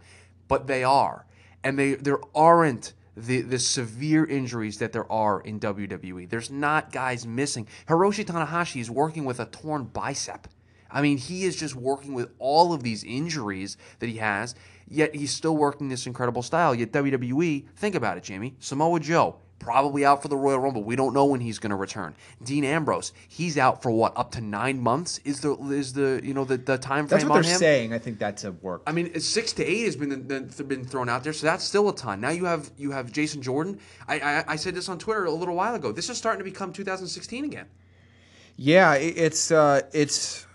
but 0.47 0.67
they 0.67 0.83
are, 0.83 1.25
and 1.63 1.77
they 1.77 1.95
there 1.95 2.19
aren't 2.35 2.93
the 3.15 3.41
the 3.41 3.59
severe 3.59 4.25
injuries 4.25 4.77
that 4.77 4.91
there 4.91 5.11
are 5.11 5.41
in 5.41 5.59
WWE. 5.59 6.29
There's 6.29 6.51
not 6.51 6.91
guys 6.91 7.25
missing. 7.25 7.67
Hiroshi 7.87 8.25
Tanahashi 8.25 8.79
is 8.79 8.91
working 8.91 9.25
with 9.25 9.39
a 9.39 9.45
torn 9.45 9.85
bicep. 9.85 10.47
I 10.89 11.01
mean, 11.01 11.17
he 11.17 11.43
is 11.43 11.55
just 11.55 11.75
working 11.75 12.13
with 12.13 12.29
all 12.39 12.73
of 12.73 12.83
these 12.83 13.03
injuries 13.03 13.75
that 13.99 14.07
he 14.07 14.17
has, 14.17 14.55
yet 14.87 15.13
he's 15.15 15.33
still 15.33 15.57
working 15.57 15.89
this 15.89 16.07
incredible 16.07 16.41
style. 16.41 16.73
Yet 16.73 16.91
WWE, 16.93 17.67
think 17.75 17.95
about 17.95 18.17
it, 18.17 18.23
Jamie. 18.23 18.55
Samoa 18.59 18.99
Joe, 18.99 19.37
probably 19.59 20.05
out 20.05 20.21
for 20.21 20.27
the 20.27 20.37
Royal 20.37 20.59
Rumble. 20.59 20.83
We 20.83 20.95
don't 20.95 21.13
know 21.13 21.25
when 21.25 21.41
he's 21.41 21.59
going 21.59 21.71
to 21.71 21.75
return. 21.75 22.15
Dean 22.43 22.63
Ambrose, 22.63 23.13
he's 23.27 23.57
out 23.57 23.81
for 23.81 23.91
what, 23.91 24.13
up 24.17 24.31
to 24.31 24.41
nine 24.41 24.79
months? 24.81 25.19
Is 25.25 25.41
the 25.41 25.55
is 25.71 25.93
the 25.93 26.21
you 26.23 26.33
know 26.33 26.45
the, 26.45 26.57
the 26.57 26.77
time 26.77 27.07
frame 27.07 27.19
That's 27.19 27.29
what 27.29 27.37
on 27.37 27.41
they're 27.43 27.51
him? 27.51 27.59
saying. 27.59 27.93
I 27.93 27.99
think 27.99 28.19
that's 28.19 28.43
a 28.43 28.51
work. 28.51 28.83
I 28.87 28.91
mean, 28.91 29.19
six 29.19 29.53
to 29.53 29.65
eight 29.65 29.85
has 29.85 29.95
been 29.95 30.23
been 30.23 30.49
been 30.67 30.85
thrown 30.85 31.09
out 31.09 31.23
there, 31.23 31.33
so 31.33 31.45
that's 31.47 31.63
still 31.63 31.89
a 31.89 31.95
ton. 31.95 32.21
Now 32.21 32.29
you 32.29 32.45
have 32.45 32.71
you 32.77 32.91
have 32.91 33.11
Jason 33.11 33.41
Jordan. 33.41 33.79
I, 34.07 34.19
I 34.19 34.43
I 34.47 34.55
said 34.55 34.75
this 34.75 34.89
on 34.89 34.97
Twitter 34.99 35.25
a 35.25 35.31
little 35.31 35.55
while 35.55 35.75
ago. 35.75 35.91
This 35.91 36.09
is 36.09 36.17
starting 36.17 36.39
to 36.39 36.45
become 36.49 36.73
2016 36.73 37.45
again. 37.45 37.67
Yeah, 38.55 38.95
it's 38.95 39.51
uh, 39.51 39.81
it's 39.93 40.46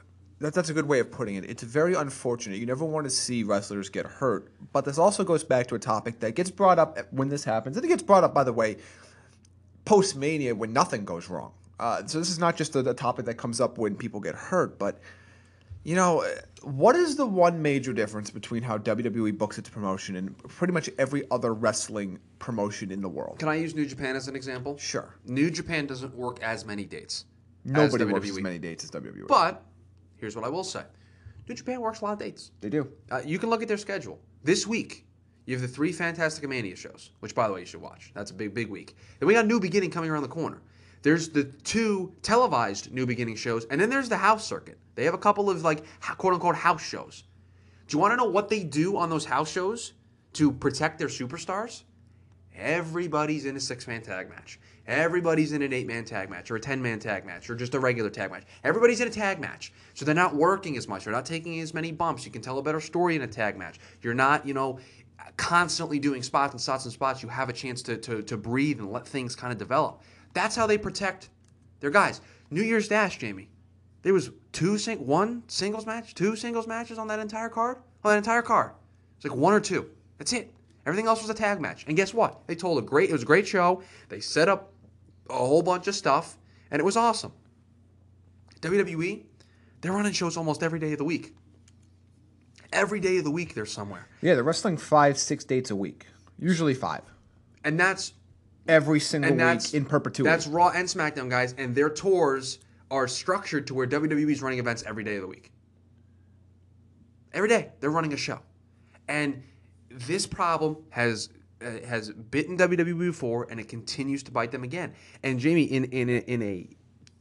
that, 0.42 0.54
that's 0.54 0.68
a 0.68 0.74
good 0.74 0.86
way 0.86 0.98
of 0.98 1.10
putting 1.10 1.36
it. 1.36 1.44
It's 1.48 1.62
very 1.62 1.94
unfortunate. 1.94 2.58
You 2.58 2.66
never 2.66 2.84
want 2.84 3.04
to 3.04 3.10
see 3.10 3.42
wrestlers 3.42 3.88
get 3.88 4.06
hurt, 4.06 4.48
but 4.72 4.84
this 4.84 4.98
also 4.98 5.24
goes 5.24 5.44
back 5.44 5.66
to 5.68 5.74
a 5.74 5.78
topic 5.78 6.20
that 6.20 6.34
gets 6.34 6.50
brought 6.50 6.78
up 6.78 6.98
when 7.12 7.28
this 7.28 7.44
happens. 7.44 7.76
And 7.76 7.84
it 7.84 7.88
gets 7.88 8.02
brought 8.02 8.24
up, 8.24 8.34
by 8.34 8.44
the 8.44 8.52
way, 8.52 8.76
post 9.84 10.16
Mania 10.16 10.54
when 10.54 10.72
nothing 10.72 11.04
goes 11.04 11.28
wrong. 11.28 11.52
Uh, 11.80 12.06
so 12.06 12.18
this 12.18 12.30
is 12.30 12.38
not 12.38 12.56
just 12.56 12.76
a, 12.76 12.80
a 12.80 12.94
topic 12.94 13.24
that 13.26 13.34
comes 13.34 13.60
up 13.60 13.78
when 13.78 13.96
people 13.96 14.20
get 14.20 14.34
hurt, 14.34 14.78
but 14.78 15.00
you 15.84 15.96
know, 15.96 16.24
what 16.62 16.94
is 16.94 17.16
the 17.16 17.26
one 17.26 17.60
major 17.60 17.92
difference 17.92 18.30
between 18.30 18.62
how 18.62 18.78
WWE 18.78 19.36
books 19.36 19.58
its 19.58 19.68
promotion 19.68 20.14
and 20.16 20.36
pretty 20.48 20.72
much 20.72 20.88
every 20.98 21.24
other 21.30 21.54
wrestling 21.54 22.20
promotion 22.38 22.92
in 22.92 23.00
the 23.00 23.08
world? 23.08 23.38
Can 23.38 23.48
I 23.48 23.56
use 23.56 23.74
New 23.74 23.86
Japan 23.86 24.14
as 24.14 24.28
an 24.28 24.36
example? 24.36 24.78
Sure. 24.78 25.16
New 25.26 25.50
Japan 25.50 25.86
doesn't 25.86 26.14
work 26.14 26.40
as 26.40 26.64
many 26.64 26.84
dates. 26.84 27.24
as 27.64 27.72
Nobody 27.72 28.04
works 28.04 28.26
WWE. 28.26 28.30
as 28.30 28.40
many 28.40 28.58
dates 28.58 28.84
as 28.84 28.90
WWE. 28.92 29.26
But 29.26 29.64
here's 30.22 30.36
what 30.36 30.44
I 30.44 30.48
will 30.48 30.64
say: 30.64 30.84
New 31.48 31.54
Japan 31.54 31.80
works 31.80 32.00
a 32.00 32.04
lot 32.04 32.12
of 32.14 32.19
dates. 32.20 32.52
they 32.60 32.70
do. 32.70 32.90
Uh, 33.10 33.20
you 33.26 33.38
can 33.38 33.50
look 33.50 33.60
at 33.60 33.69
their 33.69 33.76
schedule. 33.76 34.19
This 34.44 34.66
week, 34.66 35.04
you 35.44 35.54
have 35.54 35.60
the 35.60 35.69
three 35.69 35.92
Fantastica 35.92 36.48
Mania 36.48 36.76
shows, 36.76 37.10
which, 37.20 37.34
by 37.34 37.48
the 37.48 37.52
way, 37.52 37.60
you 37.60 37.66
should 37.66 37.82
watch. 37.82 38.12
That's 38.14 38.31
a 38.31 38.34
big, 38.34 38.55
big 38.55 38.70
week. 38.70 38.96
Then 39.19 39.26
we 39.26 39.34
got 39.34 39.46
New 39.46 39.58
Beginning 39.60 39.91
coming 39.91 40.08
around 40.10 40.22
the 40.22 40.29
corner. 40.29 40.62
There's 41.02 41.29
the 41.29 41.44
two 41.44 42.14
televised 42.22 42.93
New 42.93 43.05
Beginning 43.05 43.34
shows, 43.34 43.64
and 43.67 43.81
then 43.81 43.91
there's 43.91 44.08
the 44.08 44.17
house 44.17 44.46
circuit. 44.46 44.79
They 44.94 45.05
have 45.05 45.14
a 45.14 45.19
couple 45.19 45.50
of 45.50 45.62
like 45.62 45.84
quote 46.17 46.34
unquote 46.34 46.55
house 46.55 46.82
shows. 46.82 47.24
Do 47.88 47.96
you 47.96 48.00
want 48.00 48.12
to 48.12 48.17
know 48.17 48.31
what 48.31 48.48
they 48.48 48.62
do 48.62 48.96
on 48.96 49.10
those 49.10 49.24
house 49.24 49.50
shows 49.50 49.94
to 50.34 50.52
protect 50.52 51.00
their 51.00 51.08
superstars? 51.08 51.82
Everybody's 52.55 53.44
in 53.44 53.56
a 53.56 53.60
six 53.60 53.88
man 53.88 54.02
tag 54.02 54.31
match. 54.31 54.60
Everybody's 54.86 55.53
in 55.53 55.62
an 55.62 55.72
eight 55.72 55.86
man 55.86 56.05
tag 56.05 56.29
match 56.29 56.51
or 56.51 56.56
a 56.56 56.60
10 56.60 56.82
man 56.82 56.98
tag 56.98 57.24
match 57.24 57.48
or 57.48 57.55
just 57.55 57.74
a 57.74 57.81
regular 57.81 58.10
tag 58.10 58.31
match. 58.31 58.44
Everybody's 58.65 59.01
in 59.01 59.08
a 59.08 59.12
tag 59.12 59.41
match. 59.41 59.72
So 59.94 60.05
they're 60.05 60.15
not 60.15 60.34
working 60.34 60.77
as 60.77 60.89
much. 60.89 61.05
They're 61.05 61.12
not 61.12 61.27
taking 61.27 61.60
as 61.60 61.72
many 61.72 61.93
bumps. 61.93 62.24
You 62.24 62.32
can 62.32 62.43
tell 62.43 62.58
a 62.58 62.62
better 62.62 62.81
story 62.81 63.15
in 63.15 63.22
a 63.22 63.27
tag 63.27 63.56
match. 63.56 63.79
You're 64.01 64.15
not, 64.15 64.46
you 64.46 64.55
know, 64.55 64.81
constantly 65.36 65.98
doing 65.98 66.22
spots 66.22 66.53
and 66.53 66.60
spots 66.60 66.84
and 66.84 66.93
spots. 66.93 67.22
You 67.22 67.29
have 67.29 67.48
a 67.48 67.53
chance 67.53 67.82
to, 67.82 67.96
to, 67.98 68.22
to 68.22 68.36
breathe 68.36 68.81
and 68.81 68.91
let 68.91 69.06
things 69.06 69.36
kind 69.36 69.53
of 69.53 69.58
develop. 69.58 70.03
That's 70.34 70.56
how 70.56 70.67
they 70.67 70.79
protect 70.79 71.29
their 71.81 71.91
guys. 71.91 72.20
New 72.51 72.62
Year's 72.62 72.89
Dash, 72.89 73.19
Jamie. 73.19 73.48
There 74.03 74.12
was 74.12 74.31
two 74.51 74.79
sing- 74.79 75.06
one 75.06 75.44
singles 75.46 75.86
match, 75.86 76.15
two 76.15 76.34
singles 76.34 76.67
matches 76.67 76.98
on 76.98 77.06
that 77.08 77.20
entire 77.20 77.48
card. 77.48 77.79
On 78.05 78.10
that 78.10 78.19
entire 78.19 78.43
card, 78.43 78.72
it's 79.17 79.24
like 79.24 79.34
one 79.34 79.55
or 79.55 79.60
two. 79.60 79.89
That's 80.19 80.32
it. 80.32 80.53
Everything 80.84 81.06
else 81.06 81.20
was 81.20 81.31
a 81.31 81.34
tag 81.34 81.60
match. 81.60 81.84
And 81.86 81.96
guess 81.96 82.12
what? 82.12 82.44
They 82.48 82.56
told 82.56 82.79
a 82.79 82.82
great. 82.82 83.10
It 83.10 83.12
was 83.12 83.22
a 83.22 83.27
great 83.27 83.46
show. 83.46 83.82
They 84.08 84.19
set 84.19 84.48
up 84.48 84.71
a 85.32 85.36
whole 85.39 85.62
bunch 85.62 85.86
of 85.89 85.94
stuff, 85.94 86.36
and 86.70 86.79
it 86.81 86.84
was 86.84 86.96
awesome. 86.96 87.32
WWE, 88.60 89.24
they're 89.81 89.93
running 89.93 90.12
shows 90.12 90.36
almost 90.36 90.62
every 90.62 90.79
day 90.79 90.93
of 90.93 90.98
the 90.98 91.05
week. 91.05 91.34
Every 92.72 93.01
day 93.01 93.19
of 93.19 93.24
the 93.24 93.31
week, 93.31 93.55
they're 93.55 93.67
somewhere, 93.67 94.06
Yeah, 94.22 94.34
they're 94.34 94.44
wrestling 94.44 94.77
five, 94.77 95.19
six 95.19 95.44
dates 95.44 95.70
a 95.70 95.77
week. 95.77 96.06
Usually 96.39 96.74
five. 96.74 97.03
and 97.65 97.79
that's 97.79 98.12
Every 98.69 99.01
single 99.01 99.32
week 99.34 99.74
in 99.74 99.84
perpetuity. 99.84 100.31
That's 100.31 100.46
Raw 100.46 100.69
and 100.69 100.86
SmackDown 100.86 101.29
guys, 101.29 101.53
and 101.58 101.74
their 101.74 101.91
tours 101.91 102.60
are 102.93 103.08
structured 103.08 103.67
to 103.67 103.74
where 103.74 103.89
WWE 103.89 104.31
is 104.31 104.41
running 104.41 104.60
events 104.60 104.84
every 104.86 105.03
day 105.03 105.17
of 105.17 105.22
the 105.22 105.27
week. 105.27 105.51
Every 107.32 107.48
day 107.48 107.72
they're 107.81 107.91
running 107.91 108.12
a 108.12 108.17
show, 108.17 108.39
and 109.08 109.43
this 109.91 110.27
problem 110.27 110.77
has 110.91 111.29
Uh, 111.62 111.86
has 111.86 112.10
bitten 112.10 112.56
WWE 112.58 112.98
before, 112.98 113.46
and 113.50 113.60
it 113.60 113.69
continues 113.69 114.22
to 114.24 114.31
bite 114.31 114.50
them 114.50 114.64
again. 114.64 114.94
And 115.22 115.38
Jamie, 115.38 115.64
in 115.64 115.84
in 115.86 116.08
a, 116.08 116.19
in 116.19 116.42
a 116.42 116.69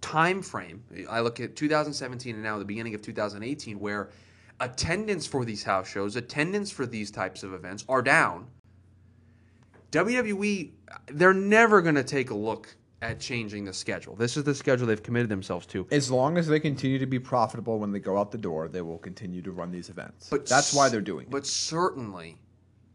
time 0.02 0.42
frame, 0.42 0.84
I 1.10 1.22
look 1.22 1.40
at 1.40 1.56
2017 1.56 2.36
and 2.36 2.44
now 2.44 2.58
the 2.58 2.66
beginning 2.66 2.96
of 2.96 3.02
2018, 3.02 3.80
where 3.80 4.10
attendance 4.60 5.26
for 5.26 5.46
these 5.46 5.64
house 5.64 5.90
shows, 5.90 6.16
attendance 6.16 6.72
for 6.72 6.86
these 6.86 7.12
types 7.12 7.44
of 7.44 7.54
events 7.54 7.86
are 7.88 8.02
down 8.02 8.48
WWE, 9.92 10.72
they're 11.08 11.34
never 11.34 11.82
going 11.82 11.96
to 11.96 12.04
take 12.04 12.30
a 12.30 12.34
look 12.36 12.76
at 13.02 13.20
changing 13.20 13.66
the 13.66 13.74
schedule. 13.74 14.16
This 14.16 14.38
is 14.38 14.44
the 14.44 14.56
schedule 14.56 14.88
they've 14.88 15.02
committed 15.02 15.30
themselves 15.30 15.66
to. 15.68 15.88
As 15.92 16.10
long 16.10 16.38
as 16.38 16.48
they 16.48 16.60
continue 16.60 17.00
to 17.00 17.06
be 17.06 17.20
profitable 17.20 17.80
when 17.80 17.92
they 17.92 18.00
go 18.00 18.18
out 18.18 18.32
the 18.32 18.38
door, 18.38 18.68
they 18.68 18.82
will 18.82 19.00
continue 19.00 19.42
to 19.42 19.52
run 19.52 19.72
these 19.72 19.90
events. 19.90 20.30
But 20.30 20.46
that's 20.46 20.74
why 20.74 20.88
they're 20.88 21.02
doing 21.02 21.26
it. 21.26 21.32
But 21.32 21.46
certainly, 21.46 22.38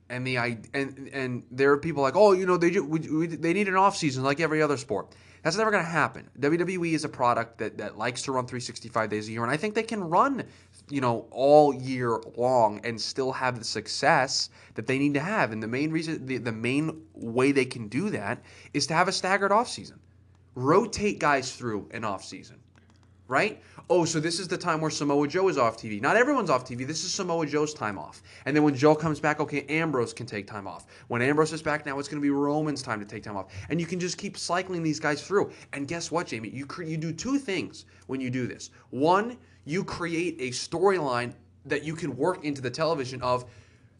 and 0.08 0.26
the 0.26 0.36
and 0.36 1.10
and 1.12 1.42
there 1.50 1.72
are 1.72 1.78
people 1.78 2.02
like, 2.02 2.16
oh, 2.16 2.32
you 2.32 2.46
know, 2.46 2.56
they 2.56 2.70
ju- 2.70 2.84
we, 2.84 3.00
we, 3.00 3.26
they 3.26 3.52
need 3.52 3.68
an 3.68 3.76
off 3.76 3.96
season 3.96 4.22
like 4.22 4.40
every 4.40 4.62
other 4.62 4.76
sport. 4.76 5.14
That's 5.42 5.56
never 5.56 5.70
going 5.70 5.84
to 5.84 5.88
happen. 5.88 6.28
WWE 6.40 6.92
is 6.92 7.04
a 7.04 7.08
product 7.08 7.58
that 7.58 7.78
that 7.78 7.96
likes 7.96 8.22
to 8.22 8.32
run 8.32 8.46
365 8.46 9.10
days 9.10 9.28
a 9.28 9.32
year, 9.32 9.42
and 9.42 9.50
I 9.50 9.56
think 9.56 9.74
they 9.74 9.82
can 9.82 10.02
run, 10.02 10.44
you 10.88 11.00
know, 11.00 11.26
all 11.30 11.74
year 11.74 12.20
long 12.36 12.80
and 12.84 13.00
still 13.00 13.32
have 13.32 13.58
the 13.58 13.64
success 13.64 14.50
that 14.74 14.86
they 14.86 14.98
need 14.98 15.14
to 15.14 15.20
have. 15.20 15.52
And 15.52 15.62
the 15.62 15.68
main 15.68 15.90
reason, 15.90 16.26
the, 16.26 16.38
the 16.38 16.52
main 16.52 17.02
way 17.14 17.52
they 17.52 17.64
can 17.64 17.88
do 17.88 18.10
that 18.10 18.42
is 18.74 18.86
to 18.88 18.94
have 18.94 19.08
a 19.08 19.12
staggered 19.12 19.52
off 19.52 19.68
season. 19.68 20.00
Rotate 20.54 21.18
guys 21.18 21.54
through 21.54 21.88
an 21.92 22.04
off 22.04 22.24
season 22.24 22.56
right? 23.28 23.60
Oh, 23.88 24.04
so 24.04 24.18
this 24.18 24.40
is 24.40 24.48
the 24.48 24.58
time 24.58 24.80
where 24.80 24.90
Samoa 24.90 25.28
Joe 25.28 25.46
is 25.48 25.56
off 25.56 25.76
TV. 25.76 26.00
Not 26.00 26.16
everyone's 26.16 26.50
off 26.50 26.64
TV. 26.64 26.84
This 26.84 27.04
is 27.04 27.14
Samoa 27.14 27.46
Joe's 27.46 27.72
time 27.72 27.98
off. 27.98 28.20
And 28.44 28.56
then 28.56 28.64
when 28.64 28.74
Joe 28.74 28.96
comes 28.96 29.20
back, 29.20 29.38
okay, 29.38 29.64
Ambrose 29.68 30.12
can 30.12 30.26
take 30.26 30.48
time 30.48 30.66
off. 30.66 30.86
When 31.06 31.22
Ambrose 31.22 31.52
is 31.52 31.62
back 31.62 31.86
now, 31.86 31.96
it's 32.00 32.08
going 32.08 32.20
to 32.20 32.22
be 32.22 32.30
Roman's 32.30 32.82
time 32.82 32.98
to 32.98 33.06
take 33.06 33.22
time 33.22 33.36
off. 33.36 33.46
And 33.68 33.80
you 33.80 33.86
can 33.86 34.00
just 34.00 34.18
keep 34.18 34.36
cycling 34.36 34.82
these 34.82 34.98
guys 34.98 35.24
through. 35.24 35.52
And 35.72 35.86
guess 35.86 36.10
what, 36.10 36.26
Jamie? 36.26 36.48
You 36.48 36.66
cre- 36.66 36.82
you 36.82 36.96
do 36.96 37.12
two 37.12 37.38
things 37.38 37.84
when 38.08 38.20
you 38.20 38.28
do 38.28 38.48
this. 38.48 38.70
One, 38.90 39.38
you 39.64 39.84
create 39.84 40.36
a 40.40 40.50
storyline 40.50 41.32
that 41.64 41.84
you 41.84 41.94
can 41.94 42.16
work 42.16 42.44
into 42.44 42.60
the 42.60 42.70
television 42.70 43.22
of 43.22 43.44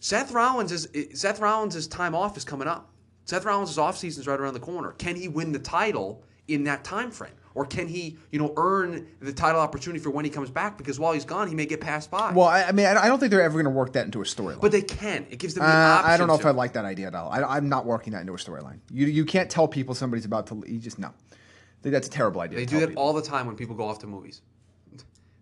Seth 0.01 0.33
Rollins 0.33 0.73
is 0.73 0.89
eh, 0.97 1.05
Seth 1.15 1.39
Rollins' 1.39 1.87
time 1.87 2.15
off 2.17 2.37
is 2.37 2.45
coming 2.45 2.67
up. 2.67 2.91
Seth 3.25 3.45
Rollins' 3.45 3.79
off 3.79 3.97
season 3.97 4.21
is 4.21 4.27
right 4.27 4.39
around 4.41 4.55
the 4.55 4.61
corner. 4.61 4.93
Can 4.93 5.15
he 5.15 5.29
win 5.29 5.53
the 5.53 5.61
title 5.61 6.25
in 6.49 6.65
that 6.65 6.83
time 6.83 7.13
frame? 7.13 7.33
Or 7.57 7.65
can 7.65 7.89
he, 7.89 8.19
you 8.31 8.39
know, 8.39 8.53
earn 8.59 9.07
the 9.21 9.33
title 9.33 9.61
opportunity 9.63 9.99
for 9.99 10.11
when 10.11 10.27
he 10.27 10.31
comes 10.31 10.51
back? 10.51 10.77
Because 10.77 11.01
while 11.01 11.15
he's 11.15 11.25
gone, 11.25 11.49
he 11.49 11.55
may 11.55 11.65
get 11.65 11.81
passed 11.81 12.11
by. 12.11 12.33
well, 12.33 12.47
I, 12.47 12.65
I 12.65 12.73
mean, 12.73 12.85
I 12.85 13.09
don't 13.09 13.19
think 13.19 13.31
they're 13.31 13.41
ever 13.41 13.55
going 13.55 13.65
to 13.65 13.71
work 13.71 13.95
that 13.95 14.05
into 14.05 14.21
a 14.21 14.25
storyline. 14.25 14.61
but 14.61 14.73
they 14.73 14.83
can. 14.83 15.27
It 15.31 15.39
gives 15.39 15.55
them 15.55 15.65
the 15.65 15.71
Uh, 15.71 15.73
option. 15.73 16.11
I 16.11 16.17
don't 16.19 16.29
know 16.29 16.35
if. 16.35 16.45
I 16.45 16.51
like 16.51 16.75
that 16.75 16.85
idea 16.85 17.07
at 17.07 17.15
all. 17.15 17.31
I, 17.31 17.57
am 17.57 17.71
not 17.71 17.87
working 17.87 18.13
that 18.13 18.21
into 18.21 18.35
a 18.35 18.37
storyline. 18.37 18.81
You 18.93 19.07
you 19.07 19.25
can't 19.25 19.51
tell 19.51 19.67
people 19.67 19.95
somebody's 19.95 20.27
about 20.27 20.47
to. 20.49 20.63
You 20.67 20.79
just 20.79 20.99
no. 20.99 21.09
I 21.09 21.83
think 21.83 21.93
that's 21.95 22.09
a 22.09 22.11
terrible 22.11 22.43
idea. 22.43 22.59
They 22.59 22.67
do 22.67 22.81
that 22.81 22.89
people. 22.89 23.03
all 23.03 23.15
the 23.15 23.23
time 23.23 23.47
when 23.47 23.57
people 23.57 23.75
go 23.75 23.85
off 23.89 24.01
to 24.01 24.07
movies. 24.07 24.43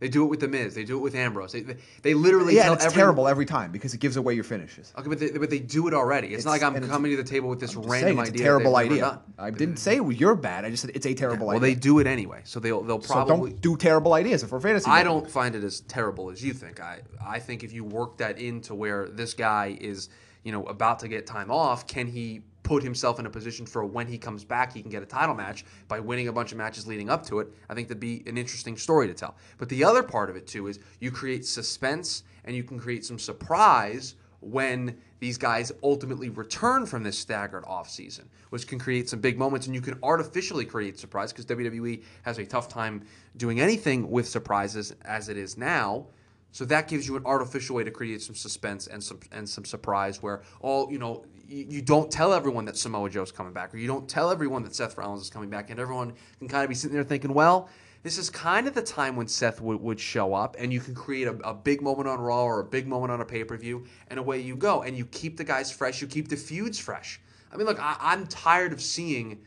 They 0.01 0.09
do 0.09 0.25
it 0.25 0.29
with 0.29 0.41
the 0.41 0.49
Miz. 0.49 0.75
They 0.75 0.85
do 0.85 0.97
it 0.97 1.01
with 1.01 1.15
Ambrose. 1.15 1.53
They, 1.53 1.65
they, 2.03 2.15
literally 2.15 2.57
Yeah, 2.57 2.73
it's 2.73 2.85
every, 2.85 2.97
terrible 2.97 3.29
every 3.29 3.47
time 3.47 3.71
because 3.71 3.95
it 3.95 4.01
gives 4.01 4.17
away 4.17 4.35
your 4.35 4.45
finishes. 4.45 4.93
Okay, 4.99 5.09
but 5.09 5.19
they, 5.19 5.31
but 5.31 5.51
they 5.51 5.61
do 5.61 5.87
it 5.89 5.95
already. 5.95 6.35
It's, 6.35 6.45
not 6.45 6.51
like 6.51 6.63
I'm 6.63 6.75
coming 6.89 7.13
to 7.13 7.17
the 7.17 7.25
table 7.29 7.49
with 7.49 7.61
this 7.61 7.75
Just 7.75 7.89
random 7.89 8.17
saying, 8.17 8.19
it's 8.19 8.31
idea. 8.31 8.43
a 8.43 8.45
terrible 8.45 8.77
idea. 8.77 9.21
I 9.39 9.51
didn't 9.51 9.77
say 9.77 10.01
you're 10.01 10.35
bad. 10.35 10.65
I 10.65 10.71
just 10.71 10.83
said 10.83 10.91
it's 10.95 11.07
a 11.07 11.15
terrible 11.15 11.47
Well, 11.47 11.57
idea. 11.57 11.75
they 11.75 11.81
do 11.81 12.01
it 12.01 12.07
anyway, 12.07 12.41
so 12.45 12.61
they'll 12.61 12.83
they'll 12.83 13.01
so 13.01 13.15
probably 13.15 13.51
don't 13.53 13.61
do 13.61 13.77
terrible 13.77 14.13
ideas 14.15 14.43
if 14.43 14.51
we're 14.53 14.61
fantasy. 14.61 14.91
I 14.91 15.05
don't 15.05 15.31
find 15.31 15.55
it 15.55 15.63
as 15.65 15.81
terrible 15.81 16.31
as 16.31 16.43
you 16.45 16.53
think. 16.53 16.81
I 16.81 17.01
I 17.25 17.39
think 17.39 17.63
if 17.63 17.73
you 17.73 17.85
work 17.85 18.19
that 18.19 18.39
into 18.39 18.75
where 18.75 19.09
this 19.09 19.33
guy 19.33 19.77
is, 19.81 20.09
you 20.43 20.53
know, 20.53 20.65
about 20.65 20.99
to 21.01 21.09
get 21.09 21.27
time 21.27 21.51
off, 21.51 21.87
can 21.87 22.09
he 22.09 22.43
put 22.65 22.83
himself 22.83 23.21
in 23.21 23.27
a 23.27 23.31
position 23.31 23.67
for 23.67 23.85
when 23.85 24.09
he 24.09 24.19
comes 24.19 24.43
back, 24.43 24.73
he 24.73 24.83
can 24.83 24.91
get 24.91 25.03
a 25.03 25.07
title 25.07 25.35
match 25.35 25.65
by 25.87 26.01
winning 26.01 26.27
a 26.27 26.33
bunch 26.33 26.51
of 26.51 26.59
matches 26.59 26.87
leading 26.87 27.09
up 27.09 27.25
to 27.27 27.39
it? 27.39 27.49
I 27.69 27.75
think 27.75 27.87
that'd 27.87 28.01
be 28.01 28.25
an 28.27 28.37
interesting 28.37 28.77
story 28.77 29.07
to 29.07 29.15
tell. 29.15 29.37
But 29.59 29.69
the 29.69 29.85
other 29.85 30.03
part 30.03 30.31
of 30.31 30.37
it 30.37 30.49
too 30.49 30.67
is 30.67 30.81
you 30.99 31.13
create 31.13 31.47
suspense 31.47 32.25
and 32.45 32.57
you 32.57 32.65
can 32.65 32.79
create 32.79 33.05
some 33.05 33.19
surprise 33.19 34.17
when 34.41 34.99
these 35.21 35.39
guys 35.39 35.73
ultimately 35.83 36.29
return 36.29 36.85
from 36.87 37.03
this 37.03 37.19
staggered 37.19 37.65
off 37.67 37.89
season, 37.89 38.29
which 38.51 38.67
can 38.67 38.79
create 38.79 39.09
some 39.09 39.21
big 39.21 39.39
moments 39.39 39.67
and 39.67 39.75
you 39.75 39.81
can 39.81 39.99
artificially 40.03 40.65
create 40.65 40.99
surprise 40.99 41.33
because 41.33 41.47
WWE 41.47 42.03
has 42.23 42.39
a 42.39 42.45
tough 42.45 42.69
time 42.69 43.03
doing 43.37 43.61
anything 43.61 44.11
with 44.11 44.27
surprises 44.27 44.95
as 45.03 45.29
it 45.29 45.37
is 45.37 45.57
now. 45.57 46.07
So 46.53 46.65
that 46.67 46.89
gives 46.89 47.09
you 47.09 47.17
an 47.17 47.27
artificial 47.27 47.77
way 47.77 47.85
to 47.85 47.91
create 47.91 48.23
some 48.23 48.35
suspense 48.35 48.87
and 48.87 49.03
some 49.03 49.19
and 49.33 49.49
some 49.49 49.65
surprise 49.65 50.23
where 50.23 50.43
all 50.61 50.93
you 50.93 50.99
know 50.99 51.25
you, 51.49 51.83
don't 51.83 52.11
tell 52.11 52.33
everyone 52.33 52.65
that 52.67 52.77
Samoa 52.77 53.11
Joe's 53.11 53.33
coming 53.33 53.53
back 53.53 53.75
or 53.75 53.79
you 53.79 53.87
don't 53.87 54.09
tell 54.09 54.31
everyone 54.31 54.63
that 54.65 54.75
Seth 54.75 54.97
Rollins 54.97 55.23
is 55.23 55.31
coming 55.31 55.51
back 55.51 55.71
and 55.71 55.79
everyone 55.79 56.15
can 56.39 56.49
kind 56.49 56.63
of 56.63 56.69
be 56.69 56.75
sitting 56.75 56.95
there 56.95 57.05
thinking, 57.05 57.35
well, 57.35 57.69
this 58.03 58.19
is 58.19 58.29
kind 58.31 58.67
of 58.67 58.75
the 58.75 58.83
time 58.83 59.17
when 59.17 59.27
Seth 59.27 59.61
would, 59.61 59.81
would 59.81 59.99
show 59.99 60.35
up 60.35 60.57
and 60.59 60.73
you 60.73 60.81
can 60.81 60.95
create 60.95 61.27
a, 61.27 61.33
a 61.49 61.55
big 61.55 61.81
moment 61.81 62.09
on 62.09 62.21
Raw 62.21 62.45
or 62.45 62.61
a 62.61 62.65
big 62.65 62.87
moment 62.87 63.13
on 63.13 63.21
a 63.21 63.25
pay 63.25 63.45
per 63.45 63.57
view 63.57 63.87
and 64.09 64.19
away 64.19 64.41
you 64.41 64.57
go 64.57 64.83
and 64.83 64.97
you 64.97 65.07
keep 65.07 65.37
the 65.37 65.45
guys 65.45 65.71
fresh, 65.71 66.01
you 66.01 66.07
keep 66.07 66.29
the 66.29 66.37
feuds 66.37 66.79
fresh. 66.79 67.21
I 67.53 67.57
mean, 67.57 67.67
look, 67.67 67.81
I, 67.81 67.97
I'm 68.01 68.27
tired 68.27 68.73
of 68.73 68.81
seeing 68.81 69.41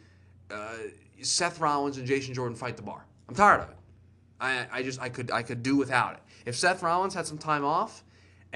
uh, 0.50 0.76
Seth 1.22 1.60
Rollins 1.60 1.98
and 1.98 2.08
Jason 2.08 2.34
Jordan 2.34 2.56
fight 2.56 2.78
the 2.78 2.84
bar. 2.84 3.06
I'm 3.28 3.36
tired 3.36 3.62
of 3.62 3.70
it. 3.70 3.78
I, 4.40 4.68
I 4.72 4.84
just 4.84 5.02
I 5.02 5.10
could 5.10 5.32
I 5.32 5.42
could 5.42 5.64
do 5.64 5.76
without 5.76 6.14
it. 6.14 6.20
If 6.46 6.56
Seth 6.56 6.84
Rollins 6.84 7.14
had 7.14 7.26
some 7.26 7.38
time 7.38 7.66
off 7.66 8.04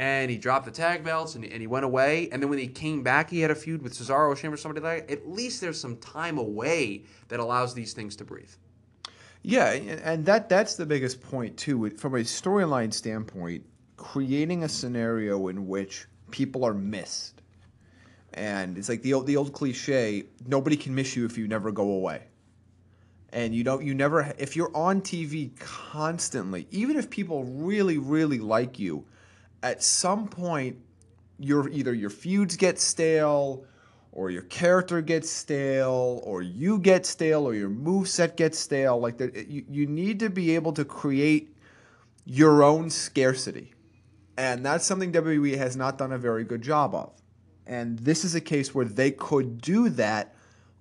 and 0.02 0.32
he 0.32 0.38
dropped 0.38 0.66
the 0.66 0.72
tag 0.72 1.04
belts 1.04 1.36
and, 1.36 1.46
and 1.46 1.62
he 1.62 1.68
went 1.68 1.86
away, 1.86 2.28
and 2.32 2.42
then 2.42 2.50
when 2.50 2.58
he 2.58 2.68
came 2.68 3.04
back, 3.04 3.30
he 3.30 3.40
had 3.40 3.52
a 3.52 3.56
feud 3.56 3.84
with 3.84 3.94
Cesaro 3.94 4.36
Sheamus 4.36 4.60
or 4.60 4.62
somebody 4.64 4.84
like 4.84 5.08
that. 5.08 5.14
At 5.14 5.30
least 5.30 5.62
there's 5.62 5.80
some 5.80 5.96
time 5.98 6.40
away 6.40 7.04
that 7.28 7.40
allows 7.40 7.76
these 7.76 7.94
things 7.94 8.16
to 8.16 8.26
breathe. 8.26 8.50
Yeah, 9.44 9.72
and 9.72 10.02
and 10.02 10.26
that 10.26 10.50
that's 10.50 10.76
the 10.76 10.88
biggest 10.88 11.22
point 11.22 11.56
too. 11.56 11.88
From 11.92 12.16
a 12.16 12.20
storyline 12.20 12.92
standpoint, 12.92 13.64
creating 13.96 14.64
a 14.64 14.70
scenario 14.70 15.50
in 15.50 15.68
which 15.68 16.08
people 16.32 16.64
are 16.64 16.74
missed, 16.74 17.44
and 18.34 18.80
it's 18.80 18.90
like 18.90 19.04
the 19.04 19.14
old 19.14 19.28
the 19.28 19.38
old 19.38 19.54
cliche: 19.54 20.24
nobody 20.48 20.78
can 20.78 20.96
miss 20.96 21.16
you 21.16 21.26
if 21.26 21.38
you 21.38 21.48
never 21.48 21.72
go 21.72 21.92
away. 21.92 22.24
And 23.34 23.56
you 23.56 23.64
don't, 23.64 23.82
you 23.82 23.94
never, 23.94 24.34
if 24.38 24.58
you're 24.58 24.76
on 24.76 25.00
TV 25.00 25.58
constantly, 25.58 26.68
even 26.70 26.98
if 26.98 27.10
people 27.10 27.46
really, 27.46 27.98
really 27.98 28.40
like 28.40 28.78
you, 28.78 29.06
at 29.64 29.84
some 29.84 30.28
point, 30.28 30.78
your 31.40 31.70
either 31.70 31.94
your 31.94 32.10
feuds 32.10 32.56
get 32.56 32.80
stale, 32.80 33.66
or 34.12 34.30
your 34.30 34.44
character 34.44 35.02
gets 35.02 35.30
stale, 35.30 36.22
or 36.24 36.42
you 36.42 36.78
get 36.80 37.06
stale, 37.06 37.48
or 37.48 37.54
your 37.54 37.70
move 37.70 38.08
set 38.08 38.38
gets 38.38 38.60
stale. 38.60 39.00
Like 39.00 39.18
there, 39.18 39.30
you, 39.30 39.66
you 39.70 39.88
need 39.88 40.20
to 40.20 40.30
be 40.30 40.56
able 40.56 40.74
to 40.74 40.86
create 40.86 41.56
your 42.26 42.64
own 42.64 42.90
scarcity, 42.90 43.74
and 44.38 44.66
that's 44.66 44.86
something 44.86 45.12
WWE 45.12 45.58
has 45.58 45.76
not 45.76 45.98
done 45.98 46.12
a 46.12 46.18
very 46.18 46.44
good 46.44 46.62
job 46.62 46.94
of. 46.94 47.14
And 47.66 48.00
this 48.00 48.26
is 48.26 48.36
a 48.36 48.42
case 48.42 48.76
where 48.76 48.86
they 48.86 49.12
could 49.12 49.62
do 49.62 49.90
that 49.90 50.36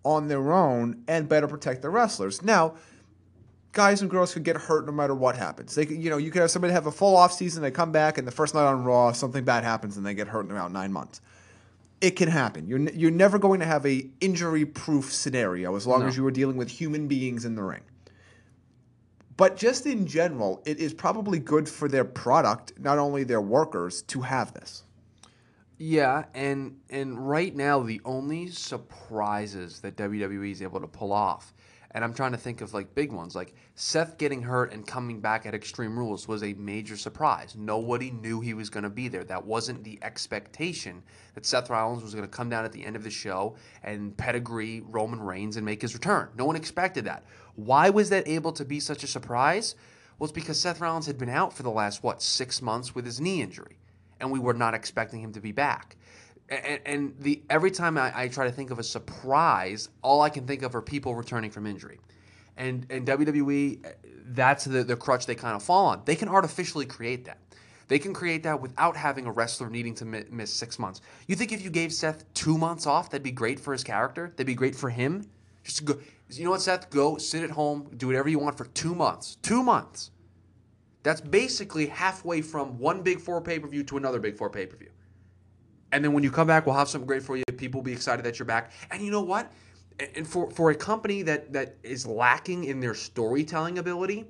on 0.05 0.29
their 0.29 0.53
own 0.53 1.05
and 1.07 1.29
better 1.29 1.47
protect 1.47 1.83
the 1.83 1.91
wrestlers. 1.91 2.43
Now, 2.43 2.75
guys 3.73 4.03
and 4.03 4.11
girls 4.11 4.33
could 4.35 4.45
get 4.45 4.57
hurt 4.57 4.87
no 4.87 4.93
matter 4.93 5.15
what 5.15 5.37
happens. 5.37 5.75
They, 5.75 5.87
could, 5.87 5.97
you 6.03 6.11
know, 6.11 6.17
you 6.17 6.31
could 6.31 6.43
have 6.43 6.51
somebody 6.51 6.73
have 6.73 6.87
a 6.87 6.93
full 6.93 7.17
off 7.17 7.33
season, 7.33 7.63
they 7.63 7.71
come 7.71 7.93
back, 7.93 8.19
and 8.19 8.27
the 8.27 8.33
first 8.33 8.55
night 8.55 8.65
on 8.65 8.85
Raw, 8.85 9.13
something 9.13 9.45
bad 9.45 9.65
happens, 9.65 9.97
and 9.97 10.05
they 10.05 10.15
get 10.15 10.29
hurt 10.29 10.45
in 10.45 10.51
about 10.51 10.73
nine 10.73 10.93
months. 10.93 11.21
It 12.01 12.13
can 12.17 12.29
happen. 12.29 12.67
You're 12.67 12.79
n- 12.79 12.91
you're 12.95 13.11
never 13.11 13.39
going 13.39 13.61
to 13.61 13.67
have 13.67 13.85
a 13.85 14.09
injury 14.21 14.65
proof 14.65 15.13
scenario 15.13 15.77
as 15.77 15.87
long 15.87 16.01
No. 16.01 16.07
as 16.07 16.17
you 16.17 16.27
are 16.27 16.31
dealing 16.31 16.57
with 16.57 16.69
human 16.71 17.09
beings 17.09 17.45
in 17.45 17.55
the 17.55 17.63
ring. 17.63 17.83
But 19.37 19.57
just 19.57 19.87
in 19.87 20.07
general, 20.07 20.63
it 20.67 20.79
is 20.79 20.93
probably 20.93 21.39
good 21.39 21.69
for 21.69 21.89
their 21.89 22.05
product, 22.05 22.73
not 22.79 22.99
only 22.99 23.25
their 23.25 23.41
workers, 23.41 24.03
to 24.03 24.23
have 24.23 24.53
this. 24.55 24.85
Yeah, 25.79 26.25
and 26.35 26.77
and 26.91 27.19
right 27.29 27.55
now 27.55 27.81
the 27.81 28.01
only 28.05 28.49
surprises 28.49 29.81
that 29.81 29.97
WWE 29.97 30.51
is 30.53 30.61
able 30.63 30.81
to 30.81 30.87
pull 30.87 31.13
off, 31.13 31.55
and 31.93 32.05
I'm 32.05 32.15
trying 32.15 32.33
to 32.33 32.39
think 32.39 32.61
of 32.61 32.73
like 32.73 32.95
big 32.95 33.13
ones, 33.13 33.35
like 33.35 33.55
Seth 33.75 34.19
getting 34.19 34.43
hurt 34.43 34.73
and 34.73 34.87
coming 34.87 35.21
back 35.21 35.47
at 35.47 35.55
Extreme 35.55 35.99
Rules 35.99 36.29
was 36.29 36.43
a 36.43 36.55
major 36.55 36.97
surprise. 36.97 37.57
Nobody 37.57 38.11
knew 38.11 38.41
he 38.41 38.55
was 38.55 38.71
going 38.71 38.85
to 38.85 38.91
be 38.91 39.09
there. 39.09 39.25
That 39.25 39.45
wasn't 39.45 39.83
the 39.83 39.99
expectation 40.03 41.03
that 41.35 41.47
Seth 41.47 41.69
Rollins 41.69 42.03
was 42.03 42.15
going 42.15 42.27
to 42.27 42.31
come 42.31 42.49
down 42.49 42.65
at 42.65 42.73
the 42.73 42.85
end 42.85 42.97
of 42.97 43.03
the 43.03 43.11
show 43.11 43.57
and 43.83 44.17
pedigree 44.17 44.83
Roman 44.87 45.21
Reigns 45.21 45.57
and 45.57 45.67
make 45.67 45.83
his 45.83 45.95
return. 45.95 46.29
No 46.37 46.45
one 46.45 46.57
expected 46.57 47.05
that. 47.07 47.25
Why 47.57 47.91
was 47.91 48.11
that 48.11 48.29
able 48.29 48.53
to 48.53 48.65
be 48.65 48.81
such 48.81 49.03
a 49.03 49.09
surprise? 49.09 49.75
Well, 50.19 50.27
it's 50.27 50.35
because 50.35 50.61
Seth 50.61 50.81
Rollins 50.81 51.07
had 51.07 51.19
been 51.19 51.29
out 51.29 51.53
for 51.53 51.63
the 51.63 51.71
last 51.71 52.03
what 52.03 52.23
six 52.23 52.63
months 52.63 52.95
with 52.95 53.05
his 53.05 53.21
knee 53.21 53.43
injury 53.43 53.79
and 54.21 54.31
we 54.31 54.39
were 54.39 54.55
not 54.55 54.75
expecting 54.75 55.21
him 55.21 55.33
to 55.33 55.41
be 55.41 55.53
back. 55.53 55.97
And, 56.51 56.81
and 56.85 57.15
the 57.21 57.43
every 57.49 57.71
time 57.71 57.97
I, 57.97 58.13
I 58.23 58.29
try 58.29 58.45
to 58.45 58.53
think 58.53 58.71
of 58.71 58.79
a 58.79 58.83
surprise, 58.83 59.89
all 60.03 60.21
I 60.21 60.31
can 60.31 60.47
think 60.47 60.63
of 60.63 60.75
are 60.75 60.83
people 60.83 61.15
returning 61.15 61.51
from 61.51 61.67
injury. 61.67 62.01
And 62.57 62.87
and 62.91 63.07
WWE, 63.07 63.85
that's 64.27 64.65
the, 64.65 64.83
the 64.83 64.97
crutch 64.97 65.27
they 65.27 65.35
kind 65.35 65.55
of 65.55 65.63
fall 65.63 65.87
on. 65.87 66.03
They 66.05 66.17
can 66.17 66.29
artificially 66.29 66.87
create 66.87 67.25
that. 67.27 67.39
They 67.89 67.99
can 67.99 68.15
create 68.15 68.45
that 68.45 68.61
without 68.61 68.97
having 68.97 69.27
a 69.27 69.33
wrestler 69.33 69.69
needing 69.69 69.97
to 69.97 70.05
miss 70.05 70.53
six 70.53 70.79
months. 70.79 71.01
You 71.27 71.35
think 71.35 71.51
if 71.51 71.63
you 71.63 71.71
gave 71.71 71.93
Seth 71.93 72.33
two 72.35 72.57
months 72.57 72.87
off, 72.87 73.11
that'd 73.11 73.25
be 73.25 73.33
great 73.33 73.59
for 73.59 73.73
his 73.73 73.83
character? 73.83 74.29
That'd 74.29 74.47
be 74.47 74.55
great 74.55 74.77
for 74.77 74.91
him? 74.91 75.29
Just 75.65 75.85
go, 75.85 75.99
you 76.31 76.45
know 76.45 76.51
what, 76.51 76.63
Seth? 76.63 76.89
Go 76.91 77.19
sit 77.19 77.43
at 77.43 77.51
home, 77.51 77.91
do 77.97 78.07
whatever 78.07 78.29
you 78.29 78.39
want 78.39 78.57
for 78.57 78.67
two 78.67 78.95
months. 78.95 79.39
Two 79.43 79.65
months. 79.65 80.13
That's 81.03 81.21
basically 81.21 81.87
halfway 81.87 82.43
from 82.43 82.79
one 82.79 83.03
Big 83.03 83.21
Four 83.21 83.41
pay 83.41 83.59
per 83.59 83.67
view 83.67 83.83
to 83.85 83.97
another 83.97 84.21
Big 84.21 84.37
Four 84.37 84.51
pay 84.51 84.67
per 84.67 84.77
view. 84.77 84.91
And 85.93 86.05
then 86.05 86.13
when 86.13 86.23
you 86.23 86.31
come 86.31 86.47
back, 86.47 86.67
we'll 86.67 86.75
have 86.77 86.89
something 86.89 87.07
great 87.07 87.23
for 87.23 87.37
you. 87.37 87.45
People 87.57 87.81
will 87.81 87.85
be 87.85 87.93
excited 87.93 88.25
that 88.25 88.39
you're 88.39 88.47
back. 88.47 88.73
And 88.91 89.03
you 89.03 89.11
know 89.11 89.23
what? 89.23 89.51
And- 90.15 90.27
for, 90.27 90.51
for 90.51 90.71
a 90.71 90.75
company 90.75 91.23
that, 91.23 91.53
that 91.53 91.77
is 91.83 92.07
lacking 92.07 92.65
in 92.65 92.81
their 92.81 92.95
storytelling 92.95 93.79
ability, 93.79 94.25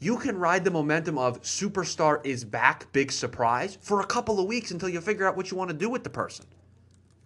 you 0.00 0.16
can 0.16 0.36
ride 0.36 0.64
the 0.64 0.70
momentum 0.70 1.16
of 1.16 1.40
superstar 1.42 2.24
is 2.26 2.44
back, 2.44 2.90
big 2.92 3.12
surprise, 3.12 3.78
for 3.80 4.00
a 4.00 4.06
couple 4.06 4.40
of 4.40 4.46
weeks 4.46 4.72
until 4.72 4.88
you 4.88 5.00
figure 5.00 5.28
out 5.28 5.36
what 5.36 5.50
you 5.50 5.56
want 5.56 5.70
to 5.70 5.76
do 5.76 5.88
with 5.88 6.02
the 6.02 6.10
person. 6.10 6.44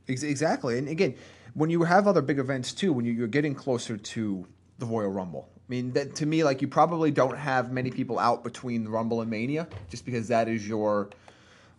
Exactly. 0.09 0.79
And 0.79 0.89
again, 0.89 1.15
when 1.55 1.71
you 1.71 1.83
have 1.85 2.07
other 2.07 2.21
big 2.23 2.39
events 2.39 2.73
too, 2.73 2.93
when 2.93 3.05
you- 3.05 3.13
you're 3.15 3.27
getting 3.29 3.55
closer 3.55 3.97
to 3.97 4.47
the 4.79 4.87
Royal 4.87 5.11
Rumble, 5.11 5.49
I 5.57 5.63
mean, 5.69 5.93
that, 5.95 6.15
to 6.17 6.27
me, 6.27 6.45
like 6.45 6.61
you 6.63 6.69
probably 6.69 7.11
don't 7.11 7.37
have 7.37 7.73
many 7.73 7.91
people 7.91 8.19
out 8.19 8.45
between 8.45 8.85
the 8.85 8.91
Rumble 8.91 9.21
and 9.23 9.31
Mania, 9.31 9.67
just 9.89 10.05
because 10.05 10.29
that 10.29 10.49
is 10.49 10.69
your, 10.69 11.09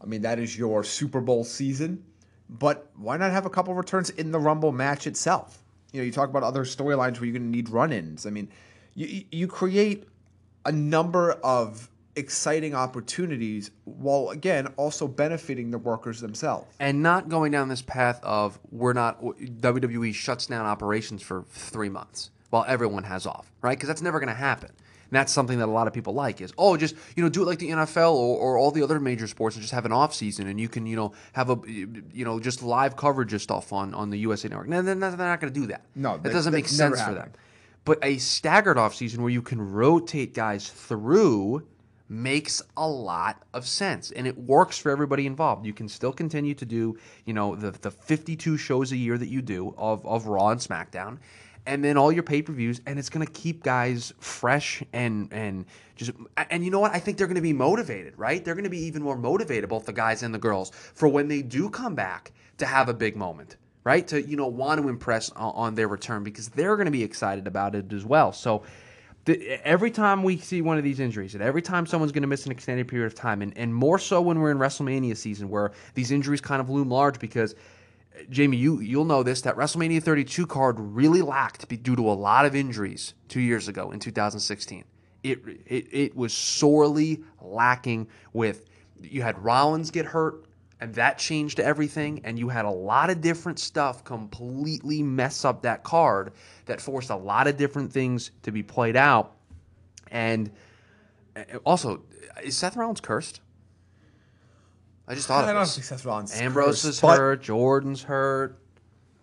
I 0.02 0.06
mean, 0.06 0.22
that 0.22 0.40
is 0.40 0.58
your 0.58 0.84
Super 0.84 1.22
Bowl 1.22 1.44
season. 1.44 2.04
But 2.50 2.90
why 2.96 3.18
not 3.18 3.32
have 3.32 3.46
a 3.46 3.50
couple 3.50 3.72
of 3.72 3.78
returns 3.78 4.10
in 4.12 4.32
the 4.32 4.40
Rumble 4.40 4.72
match 4.72 5.06
itself? 5.08 5.64
You 5.92 6.02
know, 6.02 6.06
you 6.06 6.12
talk 6.12 6.30
about 6.30 6.44
other 6.44 6.64
storylines 6.64 7.16
where 7.20 7.26
you're 7.26 7.34
going 7.38 7.52
to 7.52 7.56
need 7.58 7.70
run-ins. 7.70 8.26
I 8.26 8.30
mean, 8.30 8.50
you 8.96 9.08
you- 9.08 9.26
you 9.32 9.48
create 9.48 10.08
a 10.66 10.72
number 10.72 11.32
of 11.44 11.90
exciting 12.16 12.74
opportunities 12.74 13.70
while 13.86 14.30
again 14.30 14.66
also 14.76 15.08
benefiting 15.08 15.70
the 15.72 15.78
workers 15.78 16.20
themselves. 16.20 16.68
and 16.80 17.04
not 17.04 17.30
going 17.30 17.52
down 17.52 17.70
this 17.70 17.84
path 17.84 18.20
of 18.24 18.60
we're 18.72 18.92
not 18.94 19.22
WWE 19.22 20.12
shuts 20.14 20.48
down 20.48 20.66
operations 20.66 21.22
for 21.22 21.44
three 21.50 21.90
months 21.90 22.32
while 22.50 22.66
everyone 22.68 23.04
has 23.04 23.28
off, 23.28 23.52
right? 23.62 23.78
Because 23.78 23.88
that's 23.88 24.02
never 24.02 24.20
going 24.20 24.30
to 24.30 24.34
happen. 24.34 24.72
And 25.10 25.16
that's 25.16 25.32
something 25.32 25.60
that 25.60 25.68
a 25.68 25.72
lot 25.72 25.88
of 25.88 25.94
people 25.94 26.14
like 26.14 26.42
is 26.42 26.54
oh 26.58 26.76
just 26.78 26.96
you 27.16 27.24
know 27.24 27.30
do 27.30 27.44
it 27.44 27.46
like 27.46 27.60
the 27.60 27.70
NFL 27.70 28.14
or, 28.14 28.38
or 28.38 28.58
all 28.58 28.72
the 28.72 28.84
other 28.84 29.00
major 29.00 29.28
sports 29.28 29.56
and 29.56 29.64
just 29.64 29.74
have 29.74 29.86
an 29.86 29.92
off 29.92 30.14
season 30.14 30.48
and 30.48 30.60
you 30.60 30.68
can 30.68 30.86
you 30.86 30.96
know 30.96 31.14
have 31.34 31.50
a 31.50 31.58
you 31.66 32.26
know 32.26 32.40
just 32.40 32.62
live 32.62 32.96
coverage 32.96 33.34
of 33.34 33.42
stuff 33.42 33.72
on 33.72 33.94
on 33.94 34.10
the 34.10 34.18
USA 34.20 34.50
Network. 34.50 34.68
No, 34.68 34.82
they're 34.82 34.96
not, 34.96 35.18
they're 35.18 35.28
not 35.28 35.40
going 35.40 35.54
to 35.54 35.60
do 35.60 35.68
that. 35.68 35.84
No, 35.96 36.18
that 36.18 36.34
doesn't 36.34 36.54
make 36.54 36.68
sense 36.68 37.02
for 37.02 37.14
them. 37.14 37.32
But 37.86 38.00
a 38.04 38.18
staggered 38.18 38.78
off 38.78 38.96
season 38.96 39.22
where 39.22 39.32
you 39.32 39.42
can 39.42 39.62
rotate 39.62 40.34
guys 40.34 40.70
through 40.70 41.66
makes 42.10 42.62
a 42.76 42.88
lot 42.88 43.44
of 43.54 43.68
sense 43.68 44.12
and 44.12 44.28
it 44.28 44.38
works 44.38 44.78
for 44.78 44.92
everybody 44.92 45.26
involved. 45.26 45.66
You 45.66 45.74
can 45.74 45.88
still 45.90 46.14
continue 46.14 46.54
to 46.54 46.66
do, 46.66 46.98
you 47.26 47.34
know, 47.34 47.56
the 47.56 47.72
the 47.72 47.92
52 47.92 48.58
shows 48.58 48.92
a 48.92 48.98
year 48.98 49.18
that 49.18 49.28
you 49.28 49.42
do 49.42 49.74
of 49.78 50.06
of 50.06 50.28
Raw 50.28 50.50
and 50.50 50.60
SmackDown 50.60 51.20
and 51.68 51.84
then 51.84 51.98
all 51.98 52.12
your 52.12 52.24
pay-per-views 52.24 52.82
and 52.88 52.98
it's 52.98 53.10
going 53.10 53.26
to 53.26 53.32
keep 53.32 53.62
guys 53.62 54.14
fresh 54.20 54.82
and 54.94 55.32
and 55.32 55.66
just 55.96 56.12
and 56.50 56.66
you 56.66 56.72
know 56.72 56.80
what? 56.80 56.94
I 56.94 57.00
think 57.00 57.18
they're 57.18 57.28
going 57.28 57.36
to 57.36 57.42
be 57.42 57.54
motivated, 57.54 58.14
right? 58.18 58.44
They're 58.44 58.56
going 58.56 58.64
to 58.64 58.70
be 58.70 58.84
even 58.86 59.04
more 59.04 59.18
motivated 59.18 59.70
both 59.70 59.86
the 59.86 59.94
guys 59.94 60.24
and 60.24 60.34
the 60.34 60.40
girls 60.40 60.72
for 60.72 61.08
when 61.08 61.28
they 61.28 61.44
do 61.44 61.70
come 61.70 61.94
back 61.94 62.32
to 62.58 62.66
have 62.66 62.90
a 62.90 62.94
big 62.94 63.16
moment 63.16 63.58
right? 63.88 64.06
To 64.10 64.22
you 64.22 64.36
know 64.36 64.48
want 64.48 64.82
to 64.82 64.90
impress 64.90 65.30
on, 65.32 65.54
on 65.56 65.76
their 65.76 65.88
return 65.88 66.22
because 66.22 66.50
they're 66.50 66.76
going 66.76 66.88
to 66.88 66.92
be 66.92 67.04
excited 67.04 67.48
about 67.48 67.74
it 67.74 67.94
as 67.94 68.04
well. 68.04 68.34
So 68.34 68.64
the, 69.24 69.66
every 69.66 69.92
time 69.92 70.24
we 70.24 70.38
see 70.38 70.62
one 70.62 70.78
of 70.78 70.84
these 70.84 71.00
injuries, 71.00 71.36
and 71.36 71.42
every 71.42 71.62
time 71.62 71.86
someone's 71.86 72.12
going 72.12 72.24
to 72.24 72.28
miss 72.28 72.46
an 72.46 72.52
extended 72.52 72.90
period 72.90 73.08
of 73.08 73.16
time, 73.16 73.42
and, 73.42 73.58
and 73.58 73.74
more 73.74 73.98
so 73.98 74.22
when 74.22 74.40
we're 74.40 74.52
in 74.52 74.58
WrestleMania 74.58 75.16
season 75.16 75.48
where 75.48 75.72
these 75.94 76.12
injuries 76.12 76.42
kind 76.42 76.60
of 76.60 76.70
loom 76.70 76.90
large 76.90 77.18
because. 77.20 77.56
Jamie, 78.30 78.58
you 78.58 78.80
you'll 78.80 79.06
know 79.06 79.24
this 79.24 79.42
that 79.42 79.56
WrestleMania 79.56 80.02
32 80.02 80.46
card 80.48 80.80
really 80.80 81.22
lacked 81.22 81.68
due 81.84 81.96
to 81.96 82.10
a 82.10 82.14
lot 82.14 82.46
of 82.46 82.56
injuries 82.56 83.14
two 83.28 83.42
years 83.42 83.68
ago 83.68 83.92
in 83.92 84.00
2016. 84.00 84.84
It 85.24 85.40
it, 85.66 85.88
it 85.92 86.16
was 86.16 86.34
sorely 86.34 87.24
lacking 87.42 88.08
with 88.34 88.66
you 89.02 89.22
had 89.22 89.38
Rollins 89.38 89.92
get 89.92 90.06
hurt, 90.06 90.48
and 90.80 90.94
that 90.96 91.18
changed 91.18 91.60
everything 91.60 92.22
and 92.24 92.38
you 92.38 92.50
had 92.50 92.66
a 92.66 92.70
lot 92.70 93.10
of 93.10 93.22
different 93.22 93.60
stuff 93.60 94.04
completely 94.04 95.02
mess 95.02 95.46
up 95.46 95.62
that 95.64 95.84
card 95.84 96.34
that 96.66 96.80
forced 96.80 97.10
a 97.10 97.16
lot 97.16 97.48
of 97.48 97.58
different 97.58 97.92
things 97.92 98.32
to 98.44 98.52
be 98.52 98.62
played 98.62 98.96
out 98.96 99.36
and 100.12 100.52
uh, 101.36 101.58
also 101.66 102.04
is 102.44 102.56
Seth 102.56 102.76
Rollins 102.76 103.02
cursed 103.02 103.42
I 105.08 105.16
just 105.16 105.28
thought 105.28 105.46
I 105.46 105.50
of 105.50 105.56
don't 105.56 105.64
this. 105.64 105.76
think 105.76 105.86
Seth 105.86 106.06
Rollins 106.06 106.34
is 106.34 106.42
Ambrose 106.42 106.84
is 106.86 107.00
but- 107.00 107.18
hurt 107.18 107.42
Jordan's 107.42 108.04
hurt 108.04 108.60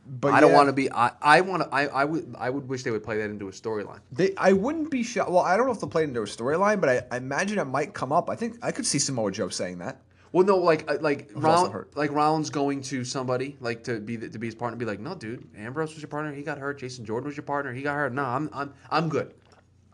But 0.07 0.33
I 0.35 0.41
don't 0.41 0.51
yeah, 0.51 0.57
want 0.57 0.69
to 0.69 0.73
be 0.73 0.91
I, 0.93 1.13
I 1.21 1.41
want 1.43 1.63
to 1.63 1.69
I, 1.75 1.87
I 1.87 2.05
would 2.05 2.35
I 2.39 2.51
would 2.51 2.69
wish 2.69 2.83
they 2.85 2.91
would 2.91 3.05
play 3.05 3.19
that 3.19 3.31
into 3.31 3.49
a 3.49 3.53
storyline 3.53 4.01
They, 4.13 4.35
I 4.37 4.53
wouldn't 4.53 4.91
be 4.91 5.03
shocked. 5.03 5.31
Well, 5.31 5.43
I 5.45 5.57
don't 5.57 5.67
know 5.67 5.73
if 5.73 5.81
they'll 5.81 5.89
play 5.91 6.03
it 6.05 6.09
into 6.09 6.23
a 6.23 6.27
storyline, 6.27 6.81
but 6.81 6.89
I, 6.91 7.03
I 7.11 7.17
imagine 7.19 7.59
it 7.59 7.65
might 7.67 7.93
come 7.95 8.13
up. 8.13 8.31
I 8.31 8.37
think 8.37 8.57
I 8.63 8.71
could 8.73 8.87
see 8.87 8.99
Samoa 8.99 9.31
Joe 9.31 9.49
saying 9.49 9.79
that. 9.79 10.01
Well, 10.33 10.45
no, 10.45 10.57
like 10.57 10.91
uh, 10.91 10.97
like 11.01 11.31
also 11.37 11.41
Rollins, 11.47 11.73
hurt. 11.73 11.97
like 11.97 12.11
Rollins 12.11 12.51
going 12.51 12.81
to 12.83 13.05
somebody 13.05 13.57
like 13.61 13.85
to 13.85 14.01
be 14.01 14.17
the, 14.17 14.29
to 14.29 14.39
be 14.39 14.47
his 14.49 14.55
partner, 14.57 14.77
be 14.77 14.85
like, 14.85 14.99
no, 15.01 15.15
dude, 15.15 15.47
Ambrose 15.57 15.93
was 15.95 16.03
your 16.03 16.09
partner, 16.09 16.33
he 16.35 16.43
got 16.43 16.59
hurt. 16.59 16.79
Jason 16.79 17.05
Jordan 17.05 17.29
was 17.29 17.37
your 17.37 17.45
partner, 17.45 17.73
he 17.73 17.83
got 17.83 17.95
hurt. 17.95 18.13
No, 18.13 18.25
I'm 18.25 18.51
I'm 18.53 18.75
I'm 18.91 19.09
good, 19.09 19.33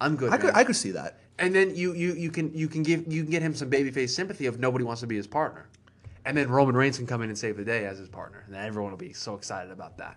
I'm 0.01 0.17
good. 0.17 0.33
I 0.33 0.39
could. 0.39 0.55
I 0.55 0.65
could 0.65 0.77
see 0.77 0.93
that. 0.93 1.19
and 1.39 1.55
then 1.55 1.75
you 1.77 1.93
you 1.93 2.15
you 2.15 2.31
can 2.31 2.53
you 2.55 2.69
can 2.69 2.83
give 2.83 3.13
you 3.13 3.23
can 3.23 3.31
get 3.31 3.43
him 3.43 3.55
some 3.55 3.69
babyface 3.71 4.11
sympathy 4.11 4.47
if 4.47 4.59
nobody 4.59 4.83
wants 4.85 5.03
to 5.03 5.07
be 5.07 5.17
his 5.17 5.27
partner, 5.27 5.69
and 6.31 6.39
then 6.39 6.49
Roman 6.49 6.75
Reigns 6.77 6.97
can 6.97 7.07
come 7.07 7.21
in 7.23 7.29
and 7.29 7.37
save 7.39 7.57
the 7.57 7.65
day 7.65 7.85
as 7.85 7.99
his 7.99 8.09
partner, 8.09 8.45
and 8.47 8.57
everyone 8.57 8.91
will 8.93 8.99
be 8.99 9.13
so 9.13 9.35
excited 9.35 9.71
about 9.73 9.99
that. 9.99 10.17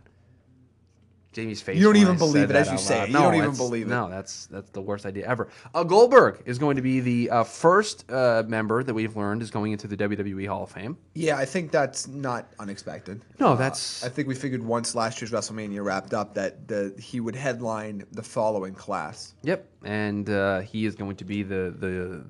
Jamie's 1.31 1.63
face. 1.63 1.77
You 1.79 1.85
don't 1.85 1.95
even 1.95 2.13
I 2.15 2.19
believe 2.19 2.49
it 2.51 2.55
as 2.55 2.71
you 2.71 2.77
say 2.77 3.01
it. 3.01 3.07
You 3.09 3.13
don't 3.15 3.33
even 3.33 3.55
believe 3.55 3.87
it. 3.87 3.89
No, 3.89 4.07
that's 4.07 4.45
that's 4.45 4.69
the 4.69 4.81
worst 4.81 5.03
idea 5.07 5.25
ever. 5.27 5.49
Uh, 5.73 5.83
Goldberg 5.83 6.43
is 6.45 6.59
going 6.59 6.75
to 6.75 6.83
be 6.83 6.99
the 6.99 7.29
uh, 7.31 7.43
first 7.43 8.05
uh, 8.11 8.43
member 8.45 8.83
that 8.83 8.93
we've 8.93 9.17
learned 9.17 9.41
is 9.41 9.49
going 9.49 9.71
into 9.71 9.87
the 9.87 9.97
WWE 9.97 10.47
Hall 10.47 10.61
of 10.65 10.69
Fame. 10.69 10.95
Yeah, 11.15 11.37
I 11.37 11.45
think 11.45 11.71
that's 11.71 12.07
not 12.07 12.53
unexpected. 12.59 13.25
No, 13.39 13.53
Uh, 13.53 13.55
that's- 13.55 14.03
I 14.05 14.09
think 14.09 14.27
we 14.27 14.35
figured 14.35 14.63
once 14.63 14.93
last 14.93 15.19
year's 15.21 15.31
WrestleMania 15.31 15.83
wrapped 15.83 16.13
up 16.13 16.35
that 16.35 16.67
the 16.67 16.93
he 16.99 17.19
would 17.19 17.35
headline 17.35 18.05
the 18.11 18.21
following 18.21 18.75
class. 18.75 19.33
Yep, 19.41 19.67
and 19.83 20.29
uh, 20.29 20.59
he 20.59 20.85
is 20.85 20.93
going 20.95 21.15
to 21.15 21.25
be 21.25 21.41
the 21.41 21.73
the 21.75 22.25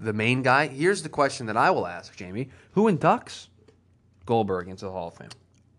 the 0.00 0.12
main 0.12 0.42
guy. 0.42 0.66
Here's 0.68 1.02
the 1.02 1.08
question 1.08 1.46
that 1.46 1.56
I 1.56 1.70
will 1.70 1.86
ask 1.86 2.14
Jamie: 2.16 2.48
Who 2.72 2.90
inducts 2.90 3.48
Goldberg 4.26 4.68
into 4.68 4.84
the 4.86 4.90
Hall 4.92 5.08
of 5.08 5.14
Fame? 5.14 5.28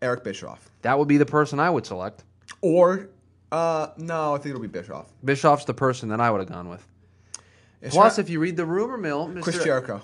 Eric 0.02 0.24
Bischoff. 0.24 0.70
That 0.82 1.00
would 1.00 1.08
be 1.08 1.18
the 1.18 1.26
person 1.26 1.60
I 1.60 1.70
would 1.70 1.86
select. 1.86 2.24
Or 2.62 3.10
uh 3.52 3.88
no, 3.98 4.34
I 4.34 4.38
think 4.38 4.48
it'll 4.48 4.62
be 4.62 4.68
Bischoff. 4.68 5.08
Bischoff's 5.24 5.66
the 5.66 5.74
person 5.74 6.10
that 6.10 6.20
I 6.20 6.30
would 6.32 6.40
have 6.42 6.50
gone 6.50 6.70
with. 6.70 6.86
It's 7.82 7.94
Plus, 7.96 8.18
not- 8.18 8.24
if 8.24 8.30
you 8.30 8.40
read 8.40 8.58
the 8.58 8.66
rumor 8.66 8.98
mill, 8.98 9.28
Mr. 9.28 9.42
Chris 9.42 9.64
Jericho. 9.64 10.02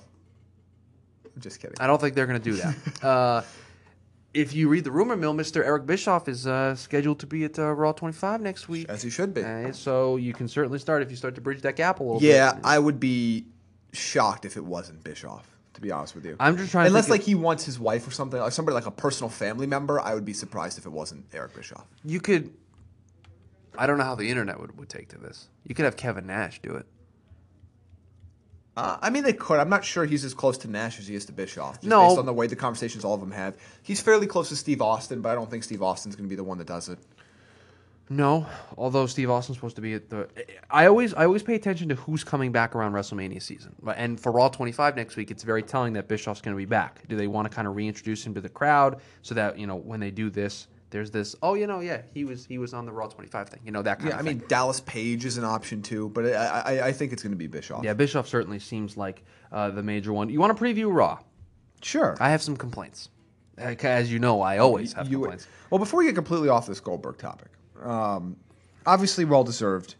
I'm 1.36 1.41
just 1.41 1.60
kidding. 1.60 1.76
I 1.80 1.88
don't 1.88 2.00
think 2.00 2.15
they're 2.15 2.28
going 2.28 2.41
to 2.41 2.52
do 2.52 2.58
that. 2.58 2.76
uh, 3.04 3.41
if 4.34 4.54
you 4.54 4.69
read 4.69 4.84
the 4.84 4.91
rumor 4.91 5.15
mill, 5.15 5.34
Mr. 5.34 5.63
Eric 5.63 5.86
Bischoff 5.86 6.28
is 6.28 6.45
uh, 6.47 6.76
scheduled 6.76 7.19
to 7.19 7.28
be 7.28 7.43
at 7.45 7.58
uh, 7.58 7.71
Raw 7.71 7.91
25 7.93 8.41
next 8.41 8.67
week. 8.69 8.88
As 8.89 9.02
he 9.02 9.10
should 9.10 9.34
be. 9.34 9.43
Uh, 9.43 9.71
so 9.71 10.17
you 10.17 10.34
can 10.34 10.47
certainly 10.47 10.78
start 10.80 11.02
if 11.02 11.10
you 11.10 11.15
start 11.17 11.36
to 11.36 11.41
bridge 11.41 11.62
that 11.62 11.76
gap 11.76 12.00
a 12.00 12.04
little 12.04 12.21
Yeah, 12.21 12.54
bit. 12.54 12.62
I 12.65 12.80
would 12.80 13.00
be 13.00 13.45
shocked 13.92 14.46
if 14.46 14.58
it 14.58 14.64
wasn't 14.66 15.04
Bischoff. 15.04 15.48
To 15.76 15.82
be 15.82 15.90
honest 15.90 16.16
with 16.16 16.26
you, 16.26 16.36
I'm 16.38 16.58
just 16.58 16.72
trying 16.72 16.88
Unless 16.88 17.10
like 17.10 17.22
he 17.22 17.34
wants 17.34 17.64
his 17.64 17.80
wife 17.80 18.06
or 18.06 18.12
something, 18.12 18.38
like 18.40 18.52
somebody 18.52 18.74
like 18.76 18.88
a 18.88 18.92
personal 18.92 19.30
family 19.30 19.66
member, 19.66 20.02
I 20.02 20.14
would 20.14 20.26
be 20.26 20.34
surprised 20.34 20.78
if 20.78 20.86
it 20.86 20.92
wasn't 20.92 21.26
Eric 21.34 21.56
Bischoff. 21.56 21.88
You 22.04 22.20
could. 22.20 22.52
I 23.78 23.88
don't 23.88 23.98
know 23.98 24.04
how 24.04 24.16
the 24.16 24.30
internet 24.30 24.60
would, 24.60 24.78
would 24.78 24.90
take 24.90 25.08
to 25.10 25.18
this. 25.18 25.48
You 25.64 25.74
could 25.74 25.86
have 25.86 25.96
Kevin 25.96 26.28
Nash 26.28 26.62
do 26.62 26.76
it. 26.76 26.86
Uh, 28.76 28.98
I 29.02 29.10
mean, 29.10 29.24
they 29.24 29.34
could. 29.34 29.60
I'm 29.60 29.70
not 29.70 29.84
sure 29.84 30.06
he's 30.06 30.24
as 30.24 30.34
close 30.34 30.58
to 30.60 30.70
Nash 30.70 31.00
as 31.00 31.08
he 31.08 31.16
is 31.16 31.26
to 31.26 31.34
Bischoff. 31.34 31.76
Just 31.76 31.84
No. 31.88 32.08
based 32.08 32.20
on 32.20 32.26
the 32.26 32.34
way 32.34 32.48
the 32.48 32.56
conversations 32.56 33.04
all 33.04 33.14
of 33.14 33.20
them 33.20 33.32
have. 33.32 33.58
He's 33.84 34.02
fairly 34.02 34.28
close 34.28 34.50
to 34.50 34.56
Steve 34.56 34.82
Austin, 34.82 35.22
but 35.22 35.30
I 35.30 35.36
don't 35.36 35.50
think 35.50 35.64
Steve 35.64 35.82
Austin's 35.82 36.16
going 36.16 36.26
to 36.26 36.30
be 36.30 36.36
the 36.38 36.44
one 36.44 36.58
that 36.58 36.68
does 36.68 36.90
it. 36.90 37.00
No, 38.12 38.45
although 38.78 39.06
Steve 39.06 39.30
Austin's 39.30 39.58
supposed 39.58 39.78
to 39.78 39.82
be 39.82 39.93
at 39.93 40.10
the. 40.10 40.28
I 40.69 40.86
always 40.88 41.13
I 41.13 41.24
always 41.24 41.43
pay 41.43 41.56
attention 41.56 41.88
to 41.89 41.95
who's 41.95 42.26
coming 42.26 42.52
back 42.52 42.76
around 42.76 42.91
WrestleMania 42.91 43.41
season. 43.41 43.74
And 43.95 44.19
for 44.19 44.34
Raw 44.34 44.50
25 44.50 44.97
next 44.97 45.15
week, 45.15 45.32
it's 45.32 45.43
very 45.43 45.63
telling 45.63 45.93
that 45.93 46.10
Bischoff's 46.10 46.41
going 46.41 46.54
to 46.54 46.58
be 46.58 46.65
back. 46.65 47.08
Do 47.08 47.15
they 47.15 47.28
want 47.28 47.50
to 47.50 47.56
kind 47.56 47.69
of 47.69 47.76
reintroduce 47.78 48.26
him 48.26 48.34
to 48.34 48.41
the 48.41 48.50
crowd 48.50 49.00
so 49.21 49.34
that 49.36 49.58
you 49.58 49.65
know 49.65 49.78
when 49.78 50.02
they 50.02 50.12
do 50.12 50.30
this, 50.30 50.67
there's 50.89 51.10
this. 51.10 51.38
Oh, 51.41 51.54
you 51.54 51.67
know, 51.67 51.80
yeah, 51.80 52.02
he 52.13 52.26
was 52.26 52.45
he 52.45 52.58
was 52.58 52.74
on 52.74 52.86
the 52.86 52.91
Raw 52.91 53.08
25 53.08 53.47
thing. 53.47 53.62
You 53.63 53.71
know 53.71 53.82
that 53.82 54.00
kind 54.00 54.10
of 54.12 54.12
thing. 54.12 54.12
Yeah, 54.12 54.19
of 54.19 54.26
I 54.26 54.30
thing. 54.30 54.39
mean 54.39 54.47
Dallas 54.50 54.82
Page 54.82 55.24
is 55.24 55.38
an 55.38 55.45
option 55.45 55.82
too, 55.82 56.10
but 56.10 56.26
I, 56.26 56.63
I, 56.65 56.88
I 56.88 56.91
think 56.91 57.13
it's 57.13 57.24
going 57.24 57.32
to 57.32 57.38
be 57.38 57.47
Bischoff. 57.47 57.82
yeah, 57.86 57.93
Bischoff 57.93 58.28
certainly 58.28 58.60
seems 58.60 58.97
like 58.97 59.24
uh, 59.54 59.69
the 59.69 59.84
major 59.84 60.12
one. 60.12 60.28
You 60.30 60.41
want 60.41 60.58
to 60.58 60.62
preview 60.62 60.93
Raw? 60.93 61.19
sure. 61.82 62.17
I 62.19 62.30
have 62.32 62.41
some 62.41 62.58
complaints. 62.58 63.08
As 63.58 64.12
you 64.12 64.19
know, 64.19 64.41
I 64.41 64.58
always 64.58 64.91
have 64.93 65.08
You- 65.10 65.19
complaints. 65.19 65.47
well, 65.69 65.80
before 65.80 66.00
we 66.00 66.06
get 66.08 66.15
completely 66.15 66.50
off 66.50 66.67
this 66.67 66.80
Goldberg 66.82 67.17
topic, 67.17 67.47
um, 67.82 68.38
obviously 68.86 69.26
well 69.26 69.44
deserved. 69.44 69.96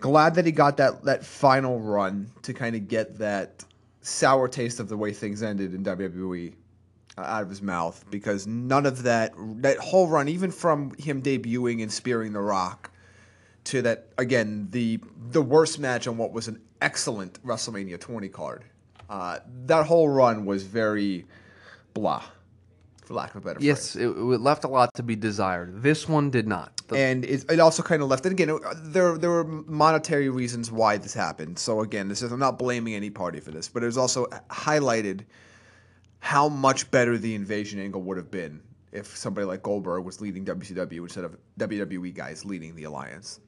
Glad 0.00 0.34
that 0.34 0.46
he 0.46 0.52
got 0.52 0.76
that 0.78 1.04
that 1.04 1.24
final 1.24 1.78
run 1.80 2.30
to 2.42 2.52
kind 2.52 2.74
of 2.74 2.88
get 2.88 3.18
that 3.18 3.64
sour 4.00 4.48
taste 4.48 4.80
of 4.80 4.88
the 4.88 4.96
way 4.96 5.12
things 5.12 5.42
ended 5.42 5.74
in 5.74 5.84
WWE 5.84 6.54
uh, 7.16 7.20
out 7.20 7.42
of 7.42 7.48
his 7.48 7.62
mouth 7.62 8.04
because 8.10 8.46
none 8.46 8.84
of 8.84 9.04
that 9.04 9.32
that 9.62 9.78
whole 9.78 10.08
run, 10.08 10.28
even 10.28 10.50
from 10.50 10.92
him 10.98 11.22
debuting 11.22 11.82
and 11.82 11.92
spearing 11.92 12.32
The 12.32 12.40
Rock, 12.40 12.90
to 13.64 13.82
that 13.82 14.08
again 14.18 14.68
the 14.70 14.98
the 15.30 15.42
worst 15.42 15.78
match 15.78 16.08
on 16.08 16.16
what 16.16 16.32
was 16.32 16.48
an 16.48 16.60
excellent 16.80 17.44
WrestleMania 17.44 18.00
20 18.00 18.28
card. 18.28 18.64
Uh, 19.08 19.38
that 19.66 19.86
whole 19.86 20.08
run 20.08 20.44
was 20.44 20.64
very 20.64 21.26
blah. 21.94 22.22
For 23.02 23.14
lack 23.14 23.34
of 23.34 23.42
a 23.42 23.44
better 23.44 23.58
Yes, 23.60 23.92
phrase. 23.92 24.04
it, 24.06 24.08
it 24.10 24.40
left 24.40 24.64
a 24.64 24.68
lot 24.68 24.94
to 24.94 25.02
be 25.02 25.16
desired. 25.16 25.82
This 25.82 26.08
one 26.08 26.30
did 26.30 26.46
not. 26.46 26.76
The- 26.88 26.96
and 26.98 27.24
it, 27.24 27.44
it 27.50 27.60
also 27.60 27.82
kind 27.82 28.02
of 28.02 28.08
left. 28.08 28.24
And 28.26 28.32
again, 28.32 28.48
it- 28.50 28.62
there 28.84 29.18
there 29.18 29.30
were 29.30 29.44
monetary 29.44 30.28
reasons 30.28 30.70
why 30.70 30.96
this 30.98 31.14
happened. 31.14 31.58
So 31.58 31.80
again, 31.80 32.08
this 32.08 32.22
is 32.22 32.32
I'm 32.32 32.38
not 32.38 32.58
blaming 32.58 32.94
any 32.94 33.10
party 33.10 33.40
for 33.40 33.50
this, 33.50 33.68
but 33.68 33.82
it 33.82 33.86
was 33.86 33.98
also 33.98 34.26
highlighted 34.50 35.20
how 36.20 36.48
much 36.48 36.90
better 36.90 37.18
the 37.18 37.34
invasion 37.34 37.80
angle 37.80 38.02
would 38.02 38.16
have 38.16 38.30
been 38.30 38.60
if 38.92 39.16
somebody 39.16 39.44
like 39.46 39.62
Goldberg 39.62 40.04
was 40.04 40.20
leading 40.20 40.44
WCW 40.44 40.98
instead 41.00 41.24
of 41.24 41.36
WWE 41.58 42.14
guys 42.14 42.44
leading 42.44 42.74
the 42.76 42.84
alliance. 42.84 43.40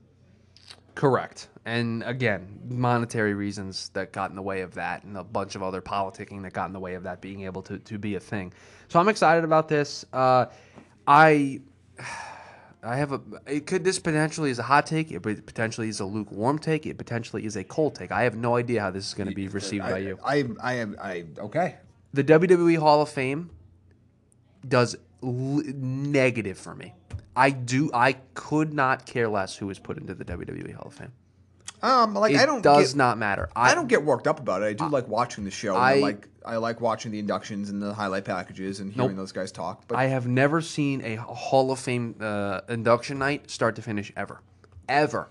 Correct. 0.94 1.48
And 1.64 2.02
again, 2.02 2.61
monetary 2.68 3.35
reasons 3.35 3.88
that 3.90 4.12
got 4.12 4.30
in 4.30 4.37
the 4.37 4.42
way 4.42 4.61
of 4.61 4.74
that, 4.74 5.02
and 5.04 5.16
a 5.16 5.24
bunch 5.24 5.54
of 5.54 5.62
other 5.62 5.80
politicking 5.80 6.42
that 6.42 6.52
got 6.52 6.66
in 6.66 6.72
the 6.72 6.80
way 6.80 6.94
of 6.94 7.02
that 7.04 7.20
being 7.20 7.42
able 7.42 7.62
to, 7.62 7.78
to 7.78 7.98
be 7.98 8.16
a 8.16 8.20
thing. 8.20 8.52
So 8.88 9.00
I'm 9.00 9.09
excited 9.09 9.44
about 9.44 9.68
this. 9.68 10.04
Uh, 10.12 10.46
I. 11.07 11.61
I 12.87 12.96
have 12.96 13.12
a. 13.12 13.20
It 13.46 13.66
could 13.66 13.83
this 13.83 13.98
potentially 13.98 14.50
is 14.50 14.59
a 14.59 14.62
hot 14.62 14.85
take. 14.85 15.11
It 15.11 15.20
potentially 15.22 15.88
is 15.88 16.00
a 16.00 16.04
lukewarm 16.04 16.59
take. 16.59 16.85
It 16.85 16.98
potentially 16.98 17.46
is 17.46 17.57
a 17.57 17.64
cold 17.64 17.94
take. 17.94 18.12
I 18.12 18.24
have 18.24 18.37
no 18.37 18.57
idea 18.57 18.83
how 18.83 18.90
this 18.90 19.09
is 19.09 19.14
going 19.14 19.26
to 19.30 19.35
be 19.35 19.48
received 19.48 19.85
by 19.85 19.96
you. 20.00 20.18
I 20.22 20.44
I 20.62 20.74
am 20.74 20.94
I 21.00 21.24
okay. 21.38 21.76
the 22.12 22.22
WWE 22.22 22.76
Hall 22.76 23.00
of 23.00 23.09
Fame 23.09 23.48
does 24.68 24.96
negative 25.24 26.58
for 26.58 26.74
me. 26.74 26.94
I 27.37 27.50
do. 27.50 27.90
I 27.92 28.12
could 28.34 28.72
not 28.72 29.06
care 29.06 29.28
less 29.28 29.56
who 29.56 29.68
is 29.70 29.78
put 29.78 29.98
into 29.98 30.14
the 30.14 30.24
WWE 30.24 30.74
Hall 30.74 30.87
of 30.87 30.94
Fame. 30.94 31.12
Um, 31.82 32.14
like 32.14 32.32
It 32.32 32.40
I 32.40 32.46
don't 32.46 32.62
does 32.62 32.92
get, 32.92 32.96
not 32.98 33.18
matter. 33.18 33.50
I, 33.54 33.74
don't 33.74 33.88
get 33.88 34.02
worked 34.04 34.26
up 34.26 34.40
about 34.40 34.62
it. 34.62 34.66
I 34.66 34.72
do 34.72 34.88
like 34.88 35.06
watching 35.08 35.44
the 35.44 35.50
show. 35.50 35.74
I, 35.76 35.94
I- 35.94 36.00
like 36.00 36.28
I 36.46 36.56
like 36.56 36.80
watching 36.82 37.10
the 37.10 37.18
inductions 37.18 37.70
and 37.70 37.80
the 37.82 37.92
highlight 37.94 38.24
packages 38.26 38.80
and 38.80 38.92
hearing 38.92 39.10
Nope. 39.10 39.16
those 39.16 39.32
guys 39.32 39.50
talk. 39.50 39.84
But 39.88 39.96
I 39.98 40.06
have 40.06 40.26
never 40.26 40.60
seen 40.60 41.00
a 41.02 41.16
Hall 41.16 41.70
of 41.72 41.78
Fame 41.78 42.14
uh, 42.20 42.60
induction 42.68 43.18
night 43.18 43.50
start 43.50 43.76
to 43.76 43.82
finish 43.82 44.12
ever, 44.16 44.40
ever. 44.88 45.28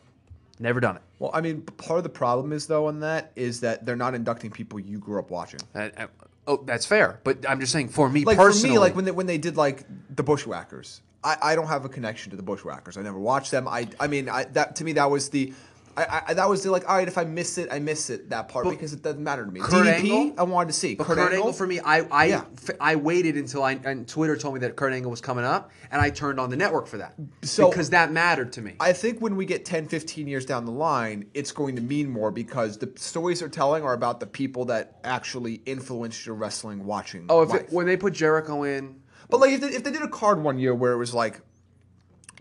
Never 0.59 0.79
done 0.79 0.95
it. 0.97 1.01
well, 1.19 1.31
I 1.33 1.41
mean, 1.41 1.61
part 1.61 1.97
of 1.99 2.03
the 2.03 2.09
problem 2.09 2.51
is 2.51 2.65
though 2.67 2.87
on 2.87 2.99
that 3.01 3.31
is 3.35 3.59
that 3.61 3.85
they're 3.85 3.95
not 3.95 4.13
inducting 4.15 4.49
people 4.51 4.79
you 4.79 4.97
grew 4.99 5.19
up 5.19 5.29
watching. 5.31 5.59
Uh, 5.75 5.89
uh, 5.97 6.07
oh, 6.47 6.63
that's 6.65 6.85
fair. 6.85 7.19
But 7.23 7.47
I'm 7.47 7.59
just 7.59 7.71
saying, 7.71 7.89
for 7.89 8.09
me 8.09 8.23
Like 8.25 8.37
personally, 8.37 8.69
for 8.69 8.73
me, 8.73 8.79
like 8.79 8.95
when 8.95 9.05
they 9.05 9.11
when 9.11 9.25
they 9.25 9.37
did 9.37 9.57
like 9.57 9.85
the 10.15 10.23
Bushwhackers, 10.23 11.01
I, 11.23 11.37
I 11.41 11.55
don't 11.55 11.67
have 11.67 11.85
a 11.85 11.89
connection 11.89 12.31
to 12.31 12.37
the 12.37 12.43
Bushwhackers. 12.43 12.97
I 12.97 13.01
never 13.01 13.19
watched 13.19 13.51
them. 13.51 13.67
I 13.67 13.87
I 13.99 14.07
mean 14.07 14.29
I, 14.29 14.45
that 14.45 14.75
to 14.77 14.83
me 14.83 14.93
that 14.93 15.09
was 15.09 15.29
the. 15.29 15.53
I, 15.95 16.21
I, 16.29 16.33
that 16.33 16.49
was 16.49 16.63
the 16.63 16.71
like 16.71 16.89
all 16.89 16.95
right 16.97 17.07
if 17.07 17.17
I 17.17 17.23
miss 17.23 17.57
it 17.57 17.69
I 17.71 17.77
miss 17.79 18.09
it 18.09 18.29
that 18.31 18.49
part 18.49 18.67
because 18.69 18.93
it 18.93 19.01
doesn't 19.03 19.23
matter 19.23 19.45
to 19.45 19.51
me. 19.51 19.59
Kurt 19.59 19.85
DDP 19.85 20.11
Angle? 20.11 20.33
I 20.39 20.43
wanted 20.43 20.67
to 20.67 20.73
see 20.73 20.95
But 20.95 21.05
Kurt, 21.05 21.19
Angle, 21.33 21.53
for 21.53 21.67
me, 21.67 21.79
I 21.79 21.99
I, 22.01 22.25
Yeah. 22.25 22.45
f- 22.57 22.75
I 22.81 22.95
waited 22.95 23.35
until 23.37 23.63
I 23.63 23.73
and 23.83 24.07
Twitter 24.07 24.35
told 24.35 24.55
me 24.55 24.59
that 24.61 24.75
Kurt 24.75 24.91
Angle 24.93 25.11
was 25.11 25.21
coming 25.21 25.45
up, 25.45 25.71
and 25.91 26.01
I 26.01 26.09
turned 26.09 26.39
on 26.39 26.49
the 26.49 26.55
network 26.55 26.87
for 26.87 26.97
that 26.97 27.13
So- 27.43 27.69
because 27.69 27.91
that 27.91 28.11
mattered 28.11 28.53
to 28.53 28.61
me. 28.61 28.73
I 28.79 28.93
think 28.93 29.19
when 29.21 29.35
we 29.35 29.45
get 29.45 29.65
10, 29.65 29.87
15 29.87 30.27
years 30.27 30.45
down 30.45 30.65
the 30.65 30.71
line, 30.71 31.25
it's 31.35 31.51
going 31.51 31.75
to 31.75 31.81
mean 31.81 32.09
more 32.09 32.31
because 32.31 32.77
the 32.79 32.91
stories 32.95 33.39
they're 33.41 33.49
telling 33.49 33.83
are 33.83 33.93
about 33.93 34.19
the 34.19 34.27
people 34.27 34.65
that 34.65 34.97
actually 35.03 35.61
influenced 35.65 36.25
your 36.25 36.35
wrestling 36.35 36.85
watching. 36.85 37.25
oh, 37.29 37.43
if 37.43 37.53
it, 37.53 37.67
when 37.71 37.85
they 37.85 37.97
put 37.97 38.13
Jericho 38.13 38.63
in, 38.63 38.99
but 39.29 39.39
like 39.39 39.51
if 39.51 39.61
they, 39.61 39.67
if 39.67 39.83
they 39.83 39.91
did 39.91 40.01
a 40.01 40.07
card 40.07 40.41
one 40.41 40.57
year 40.57 40.73
where 40.73 40.91
it 40.93 40.97
was 40.97 41.13
like 41.13 41.39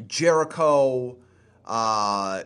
Jericho, 0.06 1.16
uh, 1.66 2.42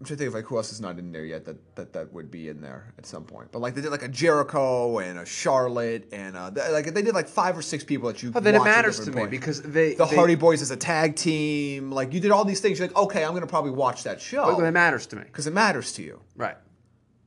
I'm 0.00 0.06
trying 0.06 0.16
to 0.16 0.18
think 0.18 0.28
of 0.28 0.34
like 0.34 0.44
who 0.44 0.56
else 0.56 0.72
is 0.72 0.80
not 0.80 0.96
in 1.00 1.10
there 1.10 1.24
yet 1.24 1.44
that, 1.46 1.74
that 1.74 1.92
that 1.92 2.12
would 2.12 2.30
be 2.30 2.48
in 2.48 2.60
there 2.60 2.94
at 2.98 3.04
some 3.04 3.24
point. 3.24 3.50
But 3.50 3.58
like 3.58 3.74
they 3.74 3.80
did 3.80 3.90
like 3.90 4.04
a 4.04 4.08
Jericho 4.08 4.98
and 5.00 5.18
a 5.18 5.26
Charlotte 5.26 6.08
and 6.12 6.36
uh, 6.36 6.52
th- 6.52 6.70
like 6.70 6.94
they 6.94 7.02
did 7.02 7.14
like 7.14 7.26
five 7.26 7.58
or 7.58 7.62
six 7.62 7.82
people 7.82 8.06
that 8.06 8.22
you. 8.22 8.30
but 8.30 8.44
then 8.44 8.54
it 8.54 8.62
matters 8.62 9.00
to 9.00 9.10
me 9.10 9.16
points. 9.16 9.30
because 9.32 9.62
they 9.62 9.94
the 9.94 10.06
they, 10.06 10.14
Hardy 10.14 10.36
Boys 10.36 10.62
as 10.62 10.70
a 10.70 10.76
tag 10.76 11.16
team, 11.16 11.90
like 11.90 12.12
you 12.12 12.20
did 12.20 12.30
all 12.30 12.44
these 12.44 12.60
things. 12.60 12.78
You're 12.78 12.86
like, 12.86 12.96
okay, 12.96 13.24
I'm 13.24 13.34
gonna 13.34 13.48
probably 13.48 13.72
watch 13.72 14.04
that 14.04 14.20
show 14.20 14.54
But 14.56 14.64
it 14.64 14.70
matters 14.70 15.06
to 15.08 15.16
me, 15.16 15.22
because 15.24 15.48
it 15.48 15.52
matters 15.52 15.92
to 15.94 16.02
you. 16.02 16.20
right? 16.36 16.56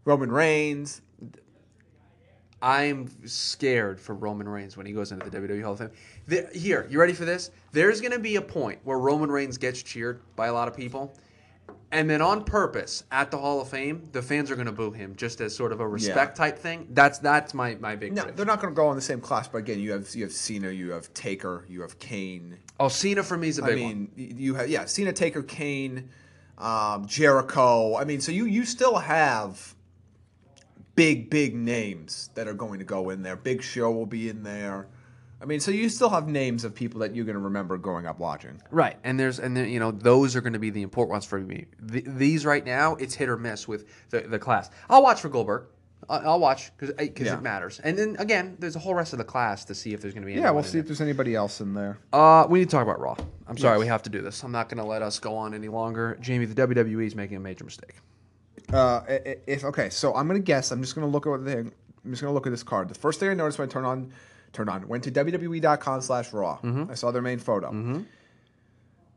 Roman 0.06 0.32
Reigns. 0.32 1.02
I'm 2.62 3.10
scared 3.28 4.00
for 4.00 4.14
Roman 4.14 4.48
Reigns 4.48 4.78
when 4.78 4.86
he 4.86 4.94
goes 4.94 5.12
into 5.12 5.28
the 5.30 5.38
WWE 5.40 5.64
Hall 5.64 5.74
of 5.74 5.80
Fame. 5.80 5.90
There, 6.28 6.48
here, 6.54 6.88
you 6.90 7.00
ready 7.00 7.14
for 7.14 7.26
this? 7.26 7.50
There's 7.72 8.00
going 8.02 8.12
to 8.14 8.20
be 8.20 8.36
a 8.36 8.42
point 8.42 8.80
where 8.84 9.00
Roman 9.00 9.32
Reigns 9.32 9.58
gets 9.58 9.82
cheered 9.82 10.22
by 10.36 10.48
a 10.48 10.54
lot 10.54 10.68
of 10.68 10.76
people, 10.76 11.16
and 11.91 12.10
then 12.10 12.21
on 12.21 12.43
purpose 12.43 13.04
at 13.12 13.32
the 13.32 13.38
Hall 13.38 13.60
of 13.60 13.67
Fame, 13.67 14.08
the 14.12 14.21
fans 14.21 14.49
are 14.49 14.56
going 14.56 14.67
to 14.67 14.71
boo 14.71 14.91
him 14.91 15.15
just 15.15 15.41
as 15.41 15.56
sort 15.56 15.71
of 15.71 15.82
a 15.82 15.88
respect 15.88 16.38
type 16.38 16.58
thing. 16.58 16.88
That's 16.91 17.19
that's 17.19 17.54
my 17.54 17.75
my 17.75 17.95
big. 17.95 18.13
No, 18.13 18.21
prediction. 18.23 18.38
they're 18.38 18.45
not 18.45 18.62
going 18.62 18.73
to 18.73 18.75
go 18.75 18.89
in 18.91 18.95
the 18.95 19.01
same 19.01 19.19
class. 19.19 19.47
But 19.47 19.60
again, 19.60 19.80
you 19.80 19.91
have 19.91 20.13
you 20.15 20.23
have 20.23 20.32
Cena, 20.32 20.71
you 20.71 20.91
have 20.91 21.13
Taker, 21.13 21.65
you 21.67 21.82
have 21.82 21.99
Kane. 21.99 22.58
Oh, 22.80 22.88
Cena 22.88 23.23
for 23.23 23.38
me 23.38 23.49
is 23.49 23.60
a 23.60 23.63
I 23.63 23.67
big 23.67 23.75
mean, 23.75 24.12
one. 24.15 24.38
you 24.38 24.56
have 24.56 24.69
yeah, 24.69 24.86
Cena, 24.86 25.12
Taker, 25.12 25.43
Kane, 25.43 26.10
um, 26.58 27.06
Jericho. 27.08 27.95
I 27.95 28.06
mean, 28.06 28.21
so 28.21 28.32
you 28.32 28.45
you 28.45 28.65
still 28.65 28.97
have 28.97 29.75
big 30.95 31.30
big 31.30 31.56
names 31.56 32.30
that 32.36 32.47
are 32.47 32.54
going 32.54 32.80
to 32.80 32.86
go 32.86 33.10
in 33.10 33.21
there. 33.21 33.36
Big 33.36 33.62
Show 33.62 33.91
will 33.91 34.06
be 34.06 34.30
in 34.30 34.43
there. 34.43 34.88
I 35.41 35.45
mean, 35.45 35.60
so 35.60 35.71
you 35.71 35.89
still 35.89 36.10
have 36.10 36.27
names 36.27 36.63
of 36.63 36.75
people 36.75 36.99
that 37.01 37.15
you're 37.15 37.25
going 37.25 37.36
to 37.38 37.41
remember 37.41 37.77
growing 37.77 38.06
up 38.06 38.19
watching. 38.19 38.62
Right, 38.69 38.97
and 39.04 39.19
there's 39.19 39.39
and 39.39 39.58
then, 39.58 39.69
you 39.69 39.80
know 39.80 39.91
those 39.91 40.36
are 40.36 40.41
going 40.41 40.54
to 40.54 40.60
be 40.60 40.69
the 40.69 40.82
important 40.84 41.12
ones 41.13 41.25
for 41.25 41.39
me. 41.39 41.65
Th 41.91 42.04
these 42.08 42.45
right 42.45 42.63
now, 42.65 42.95
it's 42.95 43.15
hit 43.15 43.27
or 43.30 43.38
miss 43.38 43.67
with 43.67 43.86
the, 44.12 44.21
the 44.21 44.39
class. 44.39 44.69
I'll 44.89 45.01
watch 45.04 45.19
for 45.21 45.30
Goldberg. 45.30 45.63
I'll 46.10 46.39
watch 46.39 46.71
because 46.77 46.93
Yeah. 47.19 47.36
it 47.36 47.41
matters. 47.41 47.80
And 47.80 47.97
then 47.97 48.15
again, 48.19 48.58
there's 48.60 48.75
a 48.75 48.80
whole 48.80 48.95
rest 48.95 49.13
of 49.13 49.19
the 49.19 49.23
class 49.25 49.65
to 49.65 49.75
see 49.75 49.93
if 49.93 50.01
there's 50.01 50.13
going 50.13 50.25
to 50.25 50.34
be. 50.34 50.39
Yeah, 50.39 50.49
we'll 50.51 50.63
see 50.63 50.80
if 50.80 50.86
there's 50.88 50.99
anybody 50.99 51.36
else 51.36 51.62
in 51.62 51.73
there. 51.73 51.99
Uh, 52.12 52.45
we 52.49 52.60
need 52.60 52.65
to 52.65 52.71
talk 52.71 52.84
about 52.84 52.99
Raw. 52.99 53.15
I'm 53.47 53.58
sorry, 53.58 53.77
we 53.80 53.88
have 53.88 54.04
to 54.04 54.10
do 54.10 54.21
this. 54.21 54.43
I'm 54.43 54.51
not 54.51 54.67
going 54.67 54.80
to 54.80 54.84
let 54.84 55.01
us 55.04 55.19
go 55.19 55.36
on 55.38 55.54
any 55.54 55.67
longer. 55.67 56.17
Jamie, 56.19 56.45
the 56.45 56.56
WWE 56.67 57.06
is 57.06 57.15
making 57.15 57.38
a 57.38 57.39
major 57.39 57.63
mistake. 57.63 57.95
Uh, 58.73 59.01
if 59.47 59.63
okay, 59.63 59.89
so 59.89 60.15
I'm 60.15 60.27
gonna 60.27 60.39
guess. 60.39 60.71
I'm 60.71 60.82
just 60.82 60.95
gonna 60.95 61.08
look 61.08 61.27
at 61.27 61.43
they, 61.43 61.58
I'm 61.58 61.71
just 62.10 62.21
gonna 62.21 62.34
look 62.34 62.47
at 62.47 62.51
this 62.51 62.63
card. 62.63 62.89
The 62.89 62.95
first 62.95 63.19
thing 63.19 63.30
I 63.30 63.34
noticed 63.34 63.60
when 63.60 63.67
I 63.67 63.71
turned 63.71 63.86
on, 63.86 64.12
turned 64.54 64.70
on, 64.70 64.88
went 64.88 65.04
to 65.06 65.12
WWE.com 65.12 66.02
slash 66.02 66.34
Raw. 66.34 66.60
Mm-hmm. 66.60 66.92
I 66.92 66.96
saw 66.96 67.12
their 67.12 67.22
main 67.22 67.40
photo. 67.40 67.70
Mm-hmm. 67.72 68.02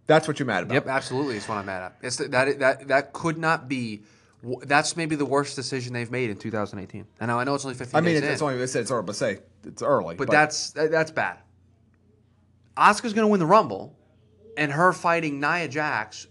That's 0.06 0.28
what 0.28 0.38
you're 0.38 0.46
mad 0.46 0.64
about. 0.64 0.74
Yep, 0.74 0.86
absolutely. 0.86 1.36
It's 1.36 1.48
what 1.48 1.56
I'm 1.56 1.66
mad 1.66 1.82
at. 1.82 1.96
It's 2.02 2.16
th- 2.16 2.30
that 2.30 2.58
that 2.58 2.88
that 2.88 3.12
could 3.12 3.38
not 3.38 3.68
be. 3.68 4.02
That's 4.62 4.94
maybe 4.96 5.16
the 5.16 5.24
worst 5.24 5.56
decision 5.56 5.94
they've 5.94 6.10
made 6.10 6.28
in 6.28 6.36
2018. 6.36 7.06
And 7.18 7.28
now 7.28 7.38
I 7.38 7.44
know 7.44 7.54
it's 7.54 7.64
only 7.64 7.76
15 7.76 7.96
I 7.96 8.02
mean, 8.02 8.16
it's, 8.16 8.26
it's 8.26 8.42
only 8.42 8.56
it's, 8.56 8.74
it's 8.74 8.90
early, 8.90 9.06
but 9.06 9.16
say 9.16 9.38
it's 9.64 9.80
early. 9.82 10.16
but 10.16 10.30
that's 10.30 10.72
that, 10.72 10.90
that's 10.90 11.10
bad. 11.10 11.38
Asuka's 12.76 13.14
going 13.14 13.24
to 13.24 13.28
win 13.28 13.40
the 13.40 13.46
Rumble, 13.46 13.96
and 14.58 14.70
her 14.70 14.92
fighting 14.92 15.40
Nia 15.40 15.68
Jax 15.68 16.26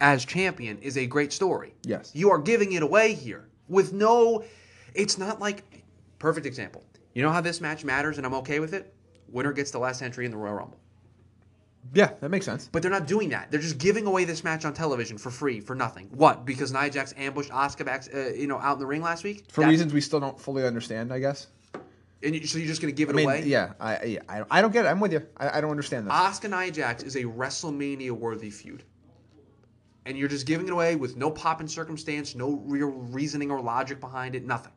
as 0.00 0.24
champion 0.24 0.78
is 0.78 0.96
a 0.96 1.06
great 1.06 1.32
story. 1.32 1.74
Yes. 1.82 2.12
you 2.14 2.30
are 2.30 2.38
giving 2.38 2.72
it 2.72 2.82
away 2.82 3.12
here 3.14 3.48
with 3.68 3.92
no. 3.92 4.44
It's 4.94 5.18
not 5.18 5.38
like 5.38 5.84
perfect 6.18 6.46
example. 6.46 6.84
You 7.14 7.22
know 7.22 7.30
how 7.32 7.40
this 7.40 7.60
match 7.60 7.84
matters, 7.84 8.16
and 8.18 8.26
I'm 8.26 8.34
okay 8.34 8.60
with 8.60 8.74
it. 8.74 8.94
Winner 9.28 9.52
gets 9.52 9.70
the 9.70 9.78
last 9.78 10.02
entry 10.02 10.24
in 10.24 10.30
the 10.30 10.36
Royal 10.36 10.54
Rumble. 10.54 10.78
yeah, 11.94 12.12
that 12.20 12.30
makes 12.30 12.44
sense. 12.46 12.68
But 12.70 12.82
they're 12.82 12.90
not 12.90 13.06
doing 13.06 13.28
that. 13.30 13.50
They're 13.50 13.60
just 13.60 13.78
giving 13.78 14.06
away 14.06 14.24
this 14.24 14.44
match 14.44 14.64
on 14.64 14.72
television 14.74 15.18
for 15.18 15.30
free, 15.30 15.60
for 15.60 15.74
nothing. 15.74 16.08
What? 16.12 16.44
Because 16.44 16.72
Nia 16.72 16.90
Jax 16.90 17.12
ambushed 17.16 17.50
Asuka 17.50 17.84
back, 17.84 18.04
uh, 18.14 18.28
you 18.30 18.46
know, 18.46 18.58
out 18.58 18.74
in 18.74 18.78
the 18.78 18.86
ring 18.86 19.02
last 19.02 19.24
week. 19.24 19.44
For 19.50 19.62
That- 19.62 19.68
reasons 19.70 19.92
we 19.92 20.00
still 20.00 20.20
don't 20.20 20.38
fully 20.38 20.64
understand, 20.64 21.12
I 21.12 21.18
guess. 21.18 21.48
and 22.22 22.34
you, 22.34 22.46
so 22.46 22.58
you're 22.58 22.66
just 22.68 22.80
going 22.82 22.92
to 22.94 22.96
give 22.96 23.08
it 23.10 23.12
I 23.12 23.16
mean, 23.16 23.24
away? 23.26 23.44
yeah, 23.46 23.72
I, 23.80 24.04
yeah, 24.04 24.20
I, 24.28 24.44
I 24.50 24.60
don't 24.60 24.72
get 24.72 24.84
it. 24.84 24.88
I'm 24.88 25.00
with 25.00 25.12
you. 25.12 25.26
I, 25.36 25.58
I 25.58 25.60
don't 25.60 25.70
understand 25.70 26.06
this. 26.06 26.12
Asuka 26.12 26.48
Nia 26.50 26.70
Jax 26.70 27.02
is 27.02 27.16
a 27.16 27.22
WrestleMania 27.24 28.10
worthy 28.12 28.50
feud. 28.50 28.82
And 30.06 30.16
you're 30.16 30.28
just 30.28 30.46
giving 30.46 30.66
it 30.66 30.72
away 30.72 30.96
with 30.96 31.16
no 31.16 31.30
pop 31.30 31.60
and 31.60 31.70
circumstance, 31.70 32.34
no 32.34 32.62
real 32.64 32.88
reasoning 32.88 33.50
or 33.50 33.60
logic 33.60 34.00
behind 34.00 34.34
it, 34.34 34.46
nothing. 34.46 34.72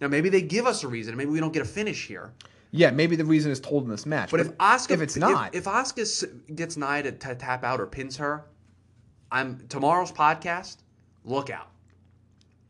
Now 0.00 0.08
maybe 0.08 0.28
they 0.28 0.42
give 0.42 0.66
us 0.66 0.82
a 0.84 0.88
reason, 0.88 1.16
maybe 1.16 1.30
we 1.30 1.40
don't 1.40 1.52
get 1.52 1.62
a 1.62 1.66
finish 1.66 2.06
here. 2.06 2.32
yeah, 2.72 2.90
maybe 2.90 3.16
the 3.16 3.24
reason 3.24 3.50
is 3.52 3.60
told 3.60 3.84
in 3.84 3.90
this 3.90 4.06
match. 4.06 4.30
But 4.30 4.40
if 4.40 4.48
Asuka, 4.58 4.92
if 4.92 5.00
it's 5.00 5.16
not, 5.16 5.54
if, 5.54 5.66
if 5.66 5.72
Asuka 5.72 6.54
gets 6.56 6.76
Nia 6.76 7.02
to, 7.02 7.12
to 7.12 7.34
tap 7.34 7.64
out 7.64 7.80
or 7.80 7.86
pins 7.86 8.16
her, 8.16 8.44
I'm 9.30 9.58
tomorrow's 9.68 10.12
podcast. 10.12 10.78
Look 11.24 11.50
out, 11.50 11.68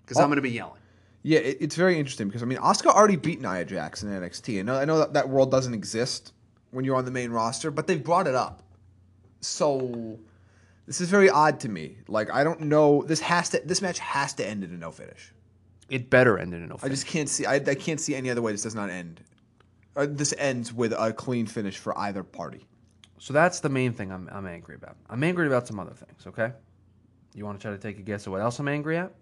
because 0.03 0.19
Oh. 0.19 0.23
I'm 0.23 0.29
going 0.29 0.37
to 0.37 0.43
be 0.43 0.51
yelling. 0.51 0.81
Yeah, 1.23 1.39
it, 1.41 1.59
it's 1.61 1.77
very 1.77 1.99
interesting 1.99 2.27
because 2.29 2.43
I 2.43 2.47
mean, 2.47 2.59
Asuka 2.59 2.87
already 2.95 3.17
beat 3.17 3.41
Nia 3.41 3.65
Jax 3.65 4.03
in 4.03 4.09
NXT. 4.09 4.59
I 4.59 4.63
know, 4.63 4.75
I 4.77 4.85
know 4.87 4.99
that 4.99 5.13
that 5.13 5.29
world 5.29 5.51
doesn't 5.51 5.75
exist 5.75 6.33
when 6.73 6.85
you're 6.85 6.97
on 6.97 7.05
the 7.05 7.11
main 7.11 7.31
roster, 7.31 7.71
but 7.71 7.87
they've 7.87 8.03
brought 8.03 8.27
it 8.27 8.35
up. 8.35 8.63
So 9.41 10.19
this 10.87 11.01
is 11.01 11.09
very 11.11 11.31
odd 11.31 11.61
to 11.61 11.69
me. 11.69 11.99
Like 12.09 12.31
I 12.33 12.43
don't 12.45 12.63
know. 12.63 13.03
This 13.03 13.21
has 13.21 13.51
to. 13.51 13.61
This 13.65 13.81
match 13.83 13.99
has 14.01 14.35
to 14.35 14.47
end 14.47 14.65
in 14.65 14.71
a 14.71 14.77
no 14.77 14.91
finish. 14.91 15.33
It 15.91 16.09
better 16.09 16.39
end 16.39 16.55
in 16.55 16.63
an 16.63 16.69
no 16.69 16.79
I 16.83 16.89
just 16.89 17.07
can't 17.07 17.29
see. 17.29 17.45
I, 17.45 17.57
I 17.57 17.75
can't 17.75 18.01
see 18.01 18.15
any 18.15 18.31
other 18.31 18.41
way 18.41 18.53
this 18.53 18.63
does 18.63 18.75
not 18.75 18.91
end. 18.91 19.23
Uh, 19.97 20.07
this 20.09 20.33
ends 20.39 20.73
with 20.73 20.93
a 20.93 21.13
clean 21.13 21.47
finish 21.47 21.77
for 21.77 21.97
either 21.99 22.23
party. 22.23 22.67
So 23.19 23.33
that's 23.33 23.61
the 23.61 23.69
main 23.69 23.93
thing 23.93 24.11
I'm, 24.13 24.29
I'm 24.33 24.47
angry 24.47 24.77
about. 24.77 24.97
I'm 25.11 25.23
angry 25.25 25.47
about 25.47 25.67
some 25.67 25.79
other 25.79 25.93
things, 25.93 26.27
okay? 26.29 26.53
You 27.35 27.45
want 27.45 27.59
to 27.59 27.63
try 27.63 27.73
to 27.73 27.79
take 27.79 27.99
a 27.99 28.03
guess 28.03 28.27
at 28.27 28.31
what 28.31 28.41
else 28.41 28.59
I'm 28.61 28.69
angry 28.69 28.97
at? 28.97 29.13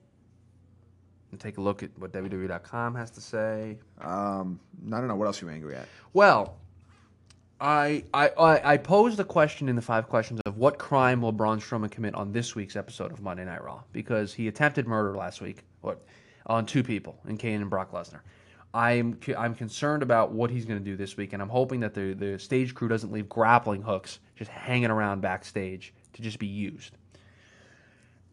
And 1.32 1.40
take 1.40 1.58
a 1.58 1.60
look 1.60 1.82
at 1.82 1.90
what 1.98 2.12
WWE.com 2.12 2.94
has 2.94 3.10
to 3.12 3.20
say. 3.20 3.78
Um, 4.00 4.60
I 4.86 4.98
don't 4.98 5.08
know 5.08 5.16
what 5.16 5.26
else 5.26 5.40
you're 5.40 5.50
angry 5.50 5.74
at. 5.74 5.86
Well, 6.12 6.58
I, 7.60 8.04
I 8.14 8.30
I 8.38 8.76
posed 8.76 9.18
a 9.18 9.24
question 9.24 9.68
in 9.68 9.74
the 9.74 9.82
five 9.82 10.08
questions 10.08 10.40
of 10.46 10.56
what 10.56 10.78
crime 10.78 11.20
will 11.20 11.32
Braun 11.32 11.60
Strowman 11.60 11.90
commit 11.90 12.14
on 12.14 12.30
this 12.30 12.54
week's 12.54 12.76
episode 12.76 13.10
of 13.10 13.20
Monday 13.20 13.44
Night 13.44 13.62
Raw 13.62 13.82
because 13.92 14.32
he 14.32 14.46
attempted 14.46 14.86
murder 14.86 15.16
last 15.16 15.40
week, 15.40 15.64
what, 15.80 16.06
on 16.48 16.66
two 16.66 16.82
people, 16.82 17.18
in 17.26 17.36
Kane 17.36 17.60
and 17.60 17.70
Brock 17.70 17.92
Lesnar. 17.92 18.20
I'm 18.74 19.18
I'm 19.36 19.54
concerned 19.54 20.02
about 20.02 20.32
what 20.32 20.50
he's 20.50 20.64
going 20.64 20.78
to 20.78 20.84
do 20.84 20.96
this 20.96 21.16
week, 21.16 21.32
and 21.32 21.40
I'm 21.40 21.48
hoping 21.48 21.80
that 21.80 21.94
the 21.94 22.12
the 22.14 22.38
stage 22.38 22.74
crew 22.74 22.88
doesn't 22.88 23.12
leave 23.12 23.28
grappling 23.28 23.82
hooks 23.82 24.18
just 24.36 24.50
hanging 24.50 24.90
around 24.90 25.20
backstage 25.20 25.94
to 26.12 26.22
just 26.22 26.38
be 26.38 26.46
used. 26.46 26.96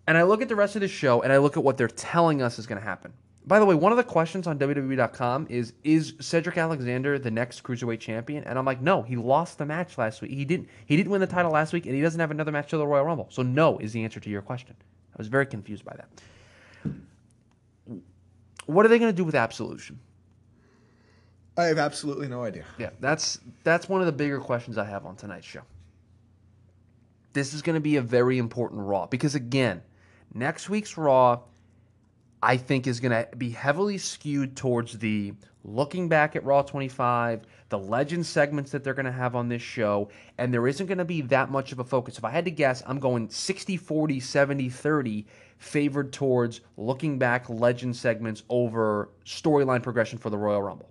And 0.07 0.17
I 0.17 0.23
look 0.23 0.41
at 0.41 0.49
the 0.49 0.55
rest 0.55 0.75
of 0.75 0.81
the 0.81 0.87
show, 0.87 1.21
and 1.21 1.31
I 1.31 1.37
look 1.37 1.57
at 1.57 1.63
what 1.63 1.77
they're 1.77 1.87
telling 1.87 2.41
us 2.41 2.59
is 2.59 2.67
going 2.67 2.79
to 2.79 2.85
happen. 2.85 3.13
By 3.47 3.59
the 3.59 3.65
way, 3.65 3.75
one 3.75 3.91
of 3.91 3.97
the 3.97 4.03
questions 4.03 4.47
on 4.47 4.57
WWE.com 4.57 5.47
is 5.49 5.73
Is 5.83 6.15
Cedric 6.19 6.57
Alexander 6.57 7.19
the 7.19 7.31
next 7.31 7.63
cruiserweight 7.63 7.99
champion? 7.99 8.43
And 8.43 8.57
I'm 8.57 8.65
like, 8.65 8.81
no, 8.81 9.03
he 9.03 9.15
lost 9.15 9.59
the 9.59 9.65
match 9.65 9.97
last 9.97 10.21
week. 10.21 10.31
He 10.31 10.45
didn't. 10.45 10.67
He 10.85 10.97
didn't 10.97 11.11
win 11.11 11.21
the 11.21 11.27
title 11.27 11.51
last 11.51 11.71
week, 11.71 11.85
and 11.85 11.95
he 11.95 12.01
doesn't 12.01 12.19
have 12.19 12.31
another 12.31 12.51
match 12.51 12.69
to 12.71 12.77
the 12.77 12.87
Royal 12.87 13.05
Rumble. 13.05 13.27
So 13.29 13.41
no 13.41 13.77
is 13.77 13.93
the 13.93 14.03
answer 14.03 14.19
to 14.19 14.29
your 14.29 14.41
question. 14.41 14.75
I 14.81 15.15
was 15.17 15.27
very 15.27 15.45
confused 15.45 15.85
by 15.85 15.95
that. 15.95 16.09
What 18.65 18.85
are 18.85 18.89
they 18.89 18.99
going 18.99 19.11
to 19.11 19.15
do 19.15 19.23
with 19.23 19.35
Absolution? 19.35 19.99
I 21.57 21.65
have 21.65 21.77
absolutely 21.77 22.27
no 22.27 22.43
idea. 22.43 22.65
Yeah, 22.77 22.89
that's 22.99 23.39
that's 23.63 23.87
one 23.87 24.01
of 24.01 24.07
the 24.07 24.11
bigger 24.11 24.39
questions 24.39 24.77
I 24.77 24.83
have 24.83 25.05
on 25.05 25.15
tonight's 25.15 25.45
show. 25.45 25.61
This 27.31 27.53
is 27.53 27.61
going 27.61 27.75
to 27.75 27.81
be 27.81 27.95
a 27.95 28.01
very 28.01 28.37
important 28.37 28.81
Raw 28.81 29.05
because 29.05 29.35
again, 29.35 29.81
next 30.33 30.69
week's 30.69 30.97
Raw 30.97 31.39
I 32.45 32.57
think 32.57 32.85
is 32.85 32.99
going 32.99 33.11
to 33.11 33.35
be 33.37 33.49
heavily 33.49 33.97
skewed 33.97 34.55
towards 34.55 34.99
the 34.99 35.33
looking 35.63 36.07
back 36.07 36.35
at 36.35 36.43
Raw 36.43 36.61
25, 36.61 37.41
the 37.69 37.79
legend 37.79 38.23
segments 38.23 38.71
that 38.71 38.83
they're 38.83 38.93
going 38.93 39.07
to 39.07 39.11
have 39.11 39.35
on 39.35 39.49
this 39.49 39.63
show, 39.63 40.09
and 40.37 40.53
there 40.53 40.67
isn't 40.67 40.85
going 40.85 40.99
to 40.99 41.05
be 41.05 41.21
that 41.21 41.49
much 41.49 41.71
of 41.71 41.79
a 41.79 41.83
focus. 41.83 42.19
If 42.19 42.23
I 42.23 42.29
had 42.29 42.45
to 42.45 42.51
guess, 42.51 42.83
I'm 42.85 42.99
going 42.99 43.29
60 43.29 43.77
40, 43.77 44.19
70 44.19 44.69
30 44.69 45.25
favored 45.57 46.13
towards 46.13 46.61
looking 46.77 47.17
back 47.17 47.49
legend 47.49 47.95
segments 47.95 48.43
over 48.49 49.09
storyline 49.25 49.81
progression 49.81 50.17
for 50.17 50.29
the 50.29 50.37
Royal 50.37 50.61
Rumble 50.61 50.89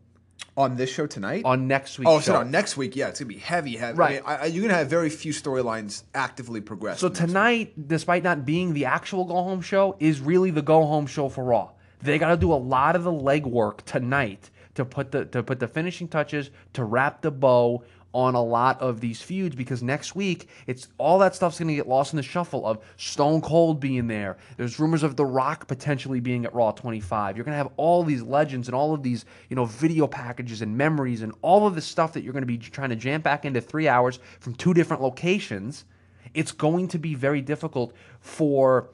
On 0.56 0.76
this 0.76 0.90
show 0.90 1.06
tonight? 1.06 1.44
on 1.44 1.68
next 1.68 1.98
week's 1.98 2.10
oh, 2.10 2.20
so 2.20 2.36
on 2.36 2.50
next 2.50 2.76
week, 2.76 2.96
yeah, 2.96 3.08
it's 3.08 3.20
gonna 3.20 3.28
be 3.28 3.38
heavy, 3.38 3.76
heavy. 3.76 3.98
Right. 3.98 4.22
I 4.24 4.30
mean, 4.30 4.40
I, 4.42 4.46
you're 4.46 4.62
gonna 4.62 4.78
have 4.78 4.88
very 4.88 5.10
few 5.10 5.32
storylines 5.32 6.04
actively 6.14 6.60
progress. 6.60 7.00
So 7.00 7.08
next 7.08 7.20
week. 7.20 7.28
tonight, 7.28 7.88
despite 7.88 8.22
not 8.22 8.44
being 8.44 8.74
the 8.74 8.86
actual 8.86 9.24
go 9.24 9.34
home 9.34 9.60
show, 9.60 9.96
is 10.00 10.20
really 10.20 10.50
the 10.50 10.62
go 10.62 10.84
home 10.86 11.06
show 11.06 11.28
for 11.28 11.44
Raw. 11.44 11.70
They 12.02 12.18
got 12.18 12.30
to 12.30 12.36
do 12.36 12.52
a 12.52 12.54
lot 12.54 12.96
of 12.96 13.04
the 13.04 13.12
legwork 13.12 13.82
tonight 13.82 14.50
to 14.74 14.84
put 14.84 15.10
the 15.10 15.24
to 15.26 15.42
put 15.42 15.58
the 15.58 15.68
finishing 15.68 16.08
touches 16.08 16.50
to 16.74 16.84
wrap 16.84 17.22
the 17.22 17.30
bow 17.30 17.82
on 18.14 18.36
a 18.36 18.42
lot 18.42 18.80
of 18.80 19.00
these 19.00 19.20
feuds 19.20 19.56
because 19.56 19.82
next 19.82 20.14
week 20.14 20.48
it's 20.68 20.88
all 20.98 21.18
that 21.18 21.34
stuff's 21.34 21.58
going 21.58 21.68
to 21.68 21.74
get 21.74 21.88
lost 21.88 22.12
in 22.12 22.16
the 22.16 22.22
shuffle 22.22 22.64
of 22.64 22.78
Stone 22.96 23.40
Cold 23.40 23.80
being 23.80 24.06
there. 24.06 24.38
There's 24.56 24.78
rumors 24.78 25.02
of 25.02 25.16
The 25.16 25.26
Rock 25.26 25.66
potentially 25.66 26.20
being 26.20 26.44
at 26.44 26.54
Raw 26.54 26.70
25. 26.70 27.36
You're 27.36 27.44
going 27.44 27.52
to 27.52 27.58
have 27.58 27.72
all 27.76 28.04
these 28.04 28.22
legends 28.22 28.68
and 28.68 28.74
all 28.74 28.94
of 28.94 29.02
these, 29.02 29.24
you 29.50 29.56
know, 29.56 29.64
video 29.64 30.06
packages 30.06 30.62
and 30.62 30.78
memories 30.78 31.22
and 31.22 31.34
all 31.42 31.66
of 31.66 31.74
the 31.74 31.80
stuff 31.80 32.12
that 32.12 32.22
you're 32.22 32.32
going 32.32 32.42
to 32.42 32.46
be 32.46 32.56
trying 32.56 32.90
to 32.90 32.96
jam 32.96 33.20
back 33.20 33.44
into 33.44 33.60
3 33.60 33.88
hours 33.88 34.20
from 34.38 34.54
two 34.54 34.72
different 34.72 35.02
locations. 35.02 35.84
It's 36.32 36.52
going 36.52 36.88
to 36.88 36.98
be 36.98 37.16
very 37.16 37.40
difficult 37.40 37.94
for 38.20 38.90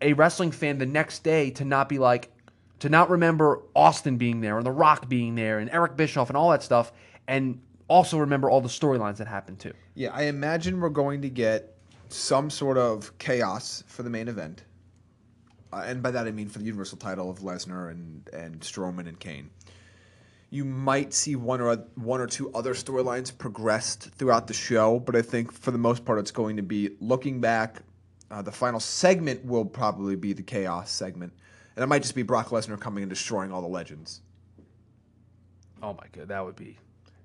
a 0.00 0.12
wrestling 0.12 0.52
fan 0.52 0.78
the 0.78 0.86
next 0.86 1.24
day 1.24 1.50
to 1.50 1.64
not 1.64 1.88
be 1.88 1.98
like 1.98 2.30
to 2.80 2.88
not 2.88 3.10
remember 3.10 3.60
Austin 3.76 4.16
being 4.16 4.40
there 4.40 4.56
and 4.56 4.66
The 4.66 4.72
Rock 4.72 5.08
being 5.08 5.36
there 5.36 5.60
and 5.60 5.70
Eric 5.70 5.96
Bischoff 5.96 6.28
and 6.30 6.36
all 6.36 6.50
that 6.50 6.64
stuff 6.64 6.92
and 7.28 7.60
also 7.92 8.18
remember 8.18 8.48
all 8.48 8.60
the 8.60 8.68
storylines 8.68 9.18
that 9.18 9.26
happened 9.26 9.58
too. 9.58 9.74
Yeah, 9.94 10.10
I 10.12 10.22
imagine 10.22 10.80
we're 10.80 10.88
going 10.88 11.22
to 11.22 11.28
get 11.28 11.76
some 12.08 12.48
sort 12.50 12.78
of 12.78 13.16
chaos 13.18 13.84
for 13.86 14.02
the 14.02 14.10
main 14.10 14.28
event. 14.28 14.64
Uh, 15.72 15.84
and 15.86 16.02
by 16.02 16.10
that 16.10 16.26
I 16.26 16.32
mean 16.32 16.48
for 16.48 16.58
the 16.58 16.64
Universal 16.64 16.98
title 16.98 17.30
of 17.30 17.40
Lesnar 17.40 17.90
and, 17.90 18.28
and 18.32 18.60
Strowman 18.60 19.08
and 19.08 19.18
Kane. 19.18 19.50
You 20.50 20.64
might 20.64 21.14
see 21.14 21.36
one 21.36 21.60
or 21.60 21.76
one 21.94 22.20
or 22.20 22.26
two 22.26 22.52
other 22.52 22.74
storylines 22.74 23.36
progressed 23.36 24.10
throughout 24.16 24.46
the 24.46 24.54
show, 24.54 24.98
but 24.98 25.16
I 25.16 25.22
think 25.22 25.50
for 25.52 25.70
the 25.70 25.78
most 25.78 26.04
part 26.04 26.18
it's 26.18 26.30
going 26.30 26.56
to 26.56 26.62
be 26.62 26.96
looking 27.00 27.40
back. 27.40 27.82
Uh, 28.30 28.42
the 28.42 28.52
final 28.52 28.80
segment 28.80 29.44
will 29.44 29.64
probably 29.64 30.16
be 30.16 30.32
the 30.32 30.42
chaos 30.42 30.90
segment, 30.90 31.32
and 31.76 31.82
it 31.82 31.86
might 31.86 32.02
just 32.02 32.14
be 32.14 32.22
Brock 32.22 32.48
Lesnar 32.48 32.80
coming 32.80 33.02
and 33.02 33.10
destroying 33.10 33.52
all 33.52 33.60
the 33.60 33.68
legends. 33.68 34.22
Oh 35.82 35.94
my 35.94 36.06
god, 36.12 36.28
that 36.28 36.44
would 36.44 36.56
be 36.56 36.78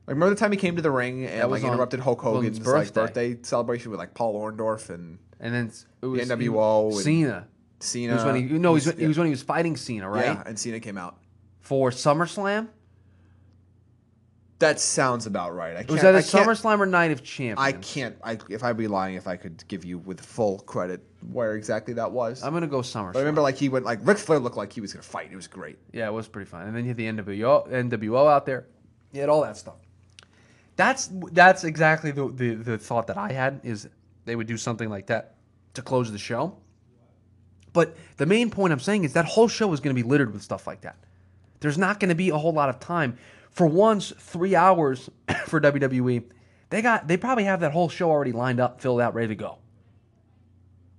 Like 0.08 0.16
remember 0.16 0.36
the 0.36 0.40
time 0.40 0.52
he 0.54 0.58
came 0.58 0.78
to 0.78 0.82
the 0.82 0.90
ring 0.92 1.26
and 1.26 1.50
was 1.50 1.62
like 1.62 1.68
on 1.68 1.74
interrupted 1.74 2.00
Hulk 2.00 2.22
Hogan's 2.22 2.58
Hogan's 2.60 2.68
like 2.68 2.94
birthday. 2.94 3.34
birthday 3.34 3.44
celebration 3.44 3.92
with 3.92 4.00
like 4.00 4.14
Paul 4.14 4.40
Orndorff 4.40 4.90
and 4.90 5.20
and 5.40 5.54
then 5.54 5.72
it 6.02 6.06
was 6.06 6.30
NWO 6.30 6.94
and 6.94 7.02
Cena. 7.02 7.48
Cena. 7.82 8.14
It 8.14 8.16
was 8.16 8.24
when 8.26 8.36
he 8.36 8.42
no, 8.58 8.70
he 8.72 8.76
was, 8.76 8.86
he 8.98 9.06
was 9.06 9.18
when 9.18 9.28
he 9.28 9.32
was 9.32 9.44
fighting 9.44 9.76
Cena, 9.76 10.10
right? 10.10 10.26
Yeah, 10.26 10.44
and 10.46 10.58
Cena 10.58 10.80
came 10.80 10.98
out. 10.98 11.18
For 11.60 11.92
SummerSlam? 11.92 12.70
That 14.60 14.80
sounds 14.80 15.28
about 15.28 15.54
right. 15.54 15.74
I 15.76 15.80
can't, 15.80 15.92
Was 15.92 16.02
that 16.02 16.16
a 16.16 16.20
I 16.20 16.22
can't- 16.24 16.48
SummerSlam 16.48 16.80
or 16.80 16.88
Night 16.88 17.12
of 17.12 17.22
Champions? 17.24 17.60
I 17.60 17.74
can't. 17.74 18.16
I, 18.24 18.40
if 18.50 18.64
I'd 18.64 18.76
be 18.78 18.88
lying, 18.88 19.14
if 19.16 19.28
I 19.28 19.36
could 19.36 19.64
give 19.68 19.86
you 19.86 20.00
with 20.00 20.20
full 20.20 20.60
credit 20.60 21.04
where 21.32 21.54
exactly 21.56 21.94
that 21.96 22.12
was. 22.12 22.42
I'm 22.42 22.54
gonna 22.54 22.66
go 22.66 22.80
SummerSlam. 22.80 23.14
but 23.14 23.20
I 23.20 23.22
remember, 23.22 23.42
like 23.42 23.58
he 23.58 23.70
went, 23.70 23.86
like 23.86 24.00
Ric 24.02 24.18
Flair 24.18 24.40
looked 24.40 24.58
like 24.58 24.74
he 24.74 24.82
was 24.82 24.94
gonna 24.94 25.04
fight. 25.04 25.30
It 25.32 25.36
was 25.36 25.48
great. 25.48 25.78
Yeah, 25.92 26.08
it 26.08 26.14
was 26.14 26.28
pretty 26.28 26.50
fun. 26.50 26.66
And 26.66 26.76
then 26.76 26.86
you 26.86 26.88
had 26.88 26.98
the 26.98 27.06
NWO, 27.06 27.70
NWO 27.70 28.32
out 28.32 28.46
there. 28.48 28.66
You 29.12 29.20
had 29.22 29.30
all 29.30 29.42
that 29.44 29.58
stuff. 29.58 29.76
That's 30.78 31.10
that's 31.32 31.64
exactly 31.64 32.12
the, 32.12 32.30
the 32.30 32.54
the 32.54 32.78
thought 32.78 33.08
that 33.08 33.18
I 33.18 33.34
had 33.34 33.60
is 33.64 33.90
they 34.26 34.36
would 34.36 34.48
do 34.48 34.58
something 34.58 34.90
like 34.90 35.08
that 35.08 35.36
to 35.74 35.82
close 35.82 36.12
the 36.12 36.18
show. 36.18 36.56
But 37.74 37.98
the 38.18 38.26
main 38.26 38.50
point 38.50 38.72
I'm 38.72 38.80
saying 38.80 39.04
is 39.04 39.14
that 39.14 39.26
whole 39.26 39.48
show 39.48 39.74
is 39.74 39.80
going 39.80 39.96
to 39.96 40.02
be 40.02 40.08
littered 40.08 40.32
with 40.32 40.42
stuff 40.42 40.66
like 40.66 40.82
that. 40.82 40.96
There's 41.60 41.78
not 41.78 42.00
going 42.00 42.10
to 42.10 42.16
be 42.16 42.30
a 42.30 42.38
whole 42.38 42.54
lot 42.54 42.70
of 42.70 42.80
time. 42.80 43.18
For 43.52 43.66
once, 43.66 44.14
three 44.18 44.56
hours 44.56 45.10
for 45.48 45.60
WWE, 45.60 46.24
they 46.70 46.82
got 46.82 47.08
they 47.08 47.18
probably 47.18 47.46
have 47.46 47.62
that 47.62 47.72
whole 47.72 47.90
show 47.90 48.12
already 48.12 48.32
lined 48.32 48.60
up, 48.60 48.80
filled 48.80 49.02
out, 49.02 49.16
ready 49.16 49.30
to 49.30 49.36
go. 49.36 49.58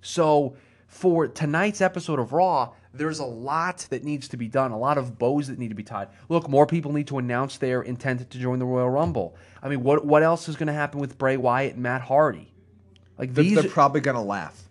So 0.01 0.57
for 0.89 1.29
tonight's 1.29 1.81
episode 1.81 2.19
of 2.19 2.33
Raw, 2.33 2.75
there's 2.93 3.19
a 3.19 3.25
lot 3.25 3.87
that 3.91 4.05
needs 4.05 4.29
to 4.29 4.37
be 4.37 4.49
done, 4.49 4.71
a 4.71 4.79
lot 4.79 4.99
of 4.99 5.19
bows 5.19 5.49
that 5.49 5.59
need 5.59 5.69
to 5.69 5.75
be 5.75 5.83
tied. 5.83 6.09
Look, 6.29 6.49
more 6.49 6.67
people 6.67 6.93
need 6.93 7.07
to 7.09 7.19
announce 7.19 7.59
their 7.59 7.83
intent 7.83 8.29
to 8.31 8.39
join 8.39 8.59
the 8.59 8.67
Royal 8.67 8.91
Rumble. 8.91 9.37
I 9.63 9.69
mean, 9.69 9.83
what 9.83 10.05
what 10.05 10.23
else 10.23 10.49
is 10.49 10.57
going 10.57 10.69
to 10.69 10.73
happen 10.73 11.01
with 11.01 11.19
Bray 11.19 11.37
Wyatt 11.37 11.75
and 11.75 11.83
Matt 11.83 12.03
Hardy? 12.03 12.53
Like 13.19 13.35
They're, 13.35 13.45
these, 13.45 13.61
they're 13.61 13.71
probably 13.71 14.01
gonna 14.01 14.23
laugh. 14.23 14.63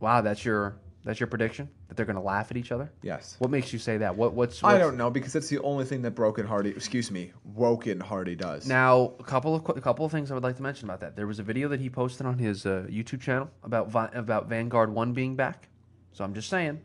wow, 0.00 0.20
that's 0.20 0.44
your 0.44 0.76
that's 1.04 1.20
your 1.20 1.26
prediction 1.26 1.68
that 1.88 1.96
they're 1.96 2.06
going 2.06 2.16
to 2.16 2.22
laugh 2.22 2.50
at 2.50 2.56
each 2.56 2.72
other. 2.72 2.92
Yes. 3.02 3.36
What 3.38 3.50
makes 3.50 3.72
you 3.72 3.78
say 3.78 3.96
that? 3.98 4.14
What 4.14 4.34
what's, 4.34 4.62
I 4.62 4.78
don't 4.78 4.96
know 4.96 5.10
because 5.10 5.32
that's 5.32 5.48
the 5.48 5.58
only 5.60 5.84
thing 5.84 6.02
that 6.02 6.12
Broken 6.12 6.46
Hardy, 6.46 6.70
excuse 6.70 7.10
me, 7.10 7.32
Woken 7.44 7.98
Hardy 7.98 8.36
does. 8.36 8.66
Now, 8.66 9.14
a 9.18 9.24
couple 9.24 9.54
of 9.54 9.76
a 9.76 9.80
couple 9.80 10.04
of 10.04 10.12
things 10.12 10.30
I 10.30 10.34
would 10.34 10.42
like 10.42 10.56
to 10.56 10.62
mention 10.62 10.88
about 10.88 11.00
that. 11.00 11.16
There 11.16 11.26
was 11.26 11.38
a 11.38 11.42
video 11.42 11.68
that 11.68 11.80
he 11.80 11.88
posted 11.90 12.26
on 12.26 12.38
his 12.38 12.66
uh, 12.66 12.86
YouTube 12.88 13.20
channel 13.20 13.50
about 13.64 14.14
about 14.14 14.48
Vanguard 14.48 14.92
One 14.92 15.12
being 15.12 15.36
back. 15.36 15.69
So 16.12 16.24
I'm 16.24 16.34
just 16.34 16.48
saying, 16.48 16.80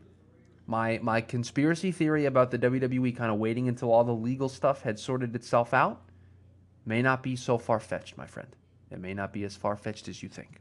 my 0.66 0.98
my 1.02 1.20
conspiracy 1.20 1.92
theory 1.92 2.26
about 2.26 2.50
the 2.50 2.58
WWE 2.58 3.16
kind 3.16 3.30
of 3.30 3.38
waiting 3.38 3.68
until 3.68 3.92
all 3.92 4.04
the 4.04 4.14
legal 4.14 4.48
stuff 4.48 4.82
had 4.82 4.98
sorted 4.98 5.34
itself 5.34 5.72
out 5.74 6.00
may 6.84 7.02
not 7.02 7.22
be 7.22 7.36
so 7.36 7.58
far 7.58 7.80
fetched, 7.80 8.16
my 8.16 8.26
friend. 8.26 8.48
It 8.90 9.00
may 9.00 9.14
not 9.14 9.32
be 9.32 9.44
as 9.44 9.56
far 9.56 9.76
fetched 9.76 10.08
as 10.08 10.22
you 10.22 10.28
think. 10.28 10.60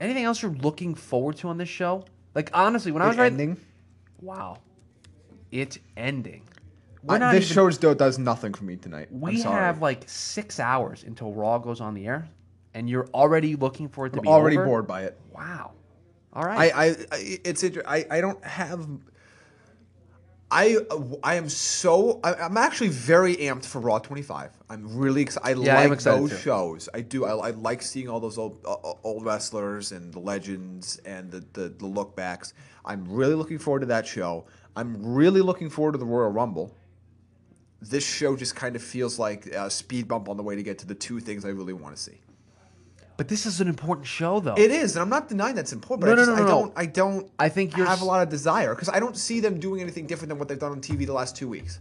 Anything 0.00 0.24
else 0.24 0.42
you're 0.42 0.52
looking 0.52 0.94
forward 0.94 1.36
to 1.38 1.48
on 1.48 1.58
this 1.58 1.68
show? 1.68 2.04
Like 2.34 2.50
honestly, 2.52 2.92
when 2.92 3.02
I 3.02 3.08
was 3.08 3.16
It 3.16 3.20
writing, 3.20 3.40
ending. 3.40 3.60
wow, 4.20 4.58
it 5.50 5.78
ending. 5.96 6.42
I- 7.08 7.18
this 7.34 7.44
even- 7.44 7.54
show 7.54 7.70
still 7.70 7.94
does 7.94 8.18
nothing 8.18 8.54
for 8.54 8.64
me 8.64 8.76
tonight. 8.76 9.08
We 9.12 9.42
have 9.42 9.82
like 9.82 10.04
six 10.08 10.58
hours 10.58 11.04
until 11.04 11.32
Raw 11.32 11.58
goes 11.58 11.80
on 11.80 11.94
the 11.94 12.06
air, 12.06 12.28
and 12.72 12.88
you're 12.88 13.06
already 13.14 13.56
looking 13.56 13.88
for 13.88 14.06
it 14.06 14.10
to 14.14 14.18
I'm 14.18 14.22
be 14.22 14.28
already 14.28 14.56
over? 14.56 14.66
bored 14.66 14.86
by 14.86 15.02
it. 15.02 15.18
Wow. 15.32 15.72
All 16.34 16.44
right. 16.44 16.72
I, 16.74 16.86
I, 16.86 16.88
I 17.12 17.38
it's 17.44 17.62
inter- 17.62 17.82
I, 17.86 18.06
I 18.10 18.20
don't 18.20 18.42
have. 18.44 18.86
I, 20.50 20.76
I 21.22 21.34
am 21.36 21.48
so 21.48 22.20
I, 22.22 22.34
I'm 22.34 22.56
actually 22.56 22.88
very 22.88 23.36
amped 23.36 23.64
for 23.64 23.80
Raw 23.80 23.98
25. 23.98 24.50
I'm 24.68 24.96
really 24.96 25.22
excited. 25.22 25.58
I 25.58 25.64
Yeah, 25.64 25.78
I 25.78 25.82
am 25.82 25.90
like 25.90 25.96
excited 25.96 26.22
those 26.22 26.30
too. 26.30 26.36
shows. 26.36 26.88
I 26.94 27.00
do. 27.00 27.24
I, 27.24 27.48
I 27.48 27.50
like 27.50 27.82
seeing 27.82 28.08
all 28.08 28.20
those 28.20 28.38
old 28.38 28.60
uh, 28.64 28.76
old 29.02 29.24
wrestlers 29.24 29.92
and 29.92 30.12
the 30.12 30.20
legends 30.20 30.98
and 31.04 31.30
the, 31.30 31.44
the 31.54 31.68
the 31.70 31.86
look 31.86 32.14
backs. 32.14 32.52
I'm 32.84 33.04
really 33.08 33.34
looking 33.34 33.58
forward 33.58 33.80
to 33.80 33.86
that 33.86 34.06
show. 34.06 34.44
I'm 34.76 35.14
really 35.14 35.40
looking 35.40 35.70
forward 35.70 35.92
to 35.92 35.98
the 35.98 36.04
Royal 36.04 36.30
Rumble. 36.30 36.74
This 37.80 38.04
show 38.06 38.36
just 38.36 38.54
kind 38.56 38.76
of 38.76 38.82
feels 38.82 39.18
like 39.18 39.46
a 39.46 39.70
speed 39.70 40.08
bump 40.08 40.28
on 40.28 40.36
the 40.36 40.42
way 40.42 40.56
to 40.56 40.62
get 40.62 40.78
to 40.80 40.86
the 40.86 40.94
two 40.94 41.20
things 41.20 41.44
I 41.44 41.50
really 41.50 41.72
want 41.74 41.96
to 41.96 42.02
see. 42.02 42.18
But 43.16 43.28
this 43.28 43.46
is 43.46 43.60
an 43.60 43.68
important 43.68 44.06
show, 44.06 44.40
though. 44.40 44.54
It 44.54 44.70
is, 44.70 44.96
and 44.96 45.02
I'm 45.02 45.08
not 45.08 45.28
denying 45.28 45.54
that's 45.54 45.72
important. 45.72 46.00
But 46.00 46.14
No, 46.16 46.22
I, 46.22 46.26
no, 46.26 46.32
just, 46.32 46.38
no, 46.38 46.44
I 46.44 46.48
don't. 46.48 46.72
I 46.76 46.86
don't. 46.86 47.30
I 47.38 47.48
think 47.48 47.76
you're 47.76 47.86
have 47.86 48.02
a 48.02 48.04
lot 48.04 48.22
of 48.22 48.28
desire 48.28 48.74
because 48.74 48.88
I 48.88 49.00
don't 49.00 49.16
see 49.16 49.40
them 49.40 49.60
doing 49.60 49.80
anything 49.80 50.06
different 50.06 50.30
than 50.30 50.38
what 50.38 50.48
they've 50.48 50.58
done 50.58 50.72
on 50.72 50.80
TV 50.80 51.06
the 51.06 51.12
last 51.12 51.36
two 51.36 51.48
weeks. 51.48 51.80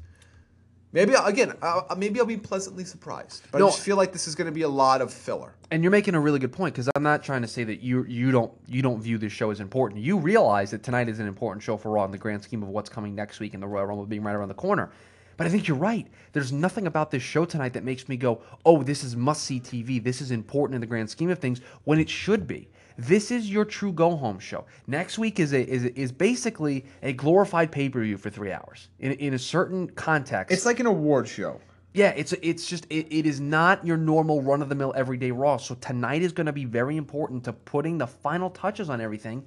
Maybe 0.93 1.13
again, 1.15 1.54
uh, 1.63 1.96
maybe 1.98 2.19
I'll 2.19 2.28
be 2.28 2.38
pleasantly 2.38 2.86
surprised. 2.86 3.41
But 3.52 3.58
No. 3.58 3.67
I 3.67 3.69
just 3.72 3.82
feel 3.82 3.98
like 3.98 4.13
this 4.13 4.28
is 4.28 4.36
going 4.36 4.46
to 4.46 4.52
be 4.52 4.62
a 4.62 4.69
lot 4.69 5.02
of 5.02 5.12
filler. 5.12 5.56
And 5.72 5.84
you're 5.84 5.91
making 5.91 6.13
a 6.13 6.19
really 6.19 6.38
good 6.38 6.54
point 6.54 6.76
because 6.76 6.88
I'm 6.96 7.02
not 7.02 7.24
trying 7.24 7.41
to 7.41 7.48
say 7.48 7.63
that 7.63 7.82
you 7.82 8.06
you 8.06 8.30
don't 8.32 8.52
you 8.67 8.84
don't 8.84 9.02
view 9.02 9.17
this 9.17 9.34
show 9.34 9.50
as 9.50 9.60
important. 9.60 10.02
You 10.02 10.19
realize 10.19 10.69
that 10.69 10.84
tonight 10.84 11.10
is 11.10 11.19
an 11.19 11.28
important 11.28 11.63
show 11.63 11.78
for 11.78 11.89
Raw 11.89 12.06
in 12.06 12.12
the 12.12 12.19
grand 12.19 12.43
scheme 12.43 12.62
of 12.62 12.69
what's 12.69 12.91
coming 12.91 13.15
next 13.15 13.39
week 13.39 13.56
and 13.56 13.63
the 13.63 13.67
Royal 13.67 13.88
Rumble 13.88 14.06
being 14.06 14.22
right 14.22 14.36
around 14.36 14.50
the 14.50 14.54
corner. 14.54 14.91
But 15.38 15.48
I 15.48 15.50
think 15.50 15.67
you're 15.67 15.78
right. 15.78 16.08
There's 16.32 16.52
nothing 16.52 16.88
about 16.88 17.12
this 17.12 17.24
show 17.24 17.46
tonight 17.46 17.74
that 17.74 17.84
makes 17.84 18.08
me 18.08 18.17
go, 18.17 18.41
"Oh, 18.65 18.84
this 18.84 19.04
is 19.04 19.15
must 19.15 19.43
see 19.43 19.60
TV. 19.60 20.00
This 20.04 20.22
is 20.22 20.32
important 20.32 20.76
in 20.76 20.82
the 20.82 20.88
grand 20.88 21.10
scheme 21.10 21.30
of 21.30 21.39
things." 21.39 21.62
When 21.84 22.00
it 22.00 22.10
should 22.10 22.48
be. 22.48 22.69
This 22.98 23.32
is 23.32 23.50
your 23.50 23.65
true 23.65 23.91
go 23.91 24.15
home 24.15 24.39
show. 24.39 24.65
Next 24.88 25.17
week 25.17 25.39
is 25.39 25.54
a 25.54 25.67
is 25.67 25.86
is 25.86 26.12
basically 26.12 26.86
a 27.02 27.13
glorified 27.13 27.72
pay 27.72 27.89
per 27.89 28.02
view 28.02 28.17
for 28.17 28.30
three 28.30 28.52
hours 28.52 28.89
in 29.00 29.13
in 29.13 29.34
a 29.34 29.39
certain 29.39 29.89
context. 29.89 30.54
It's 30.54 30.65
like 30.65 30.80
an 30.80 30.86
award 30.86 31.28
show. 31.28 31.60
Yeah, 31.93 32.10
it's 32.10 32.34
it's 32.34 32.67
just 32.67 32.86
it, 32.89 33.08
it 33.12 33.26
is 33.26 33.39
not 33.39 33.86
your 33.86 33.98
normal 33.98 34.41
run 34.41 34.62
of 34.62 34.69
the 34.69 34.76
mill 34.76 34.93
everyday 34.96 35.32
Raw. 35.32 35.58
So 35.58 35.76
tonight 35.76 36.22
is 36.22 36.32
going 36.32 36.48
to 36.48 36.54
be 36.54 36.65
very 36.65 36.98
important 36.98 37.43
to 37.46 37.54
putting 37.54 37.98
the 37.98 38.08
final 38.08 38.50
touches 38.50 38.89
on 38.89 39.00
everything. 39.00 39.46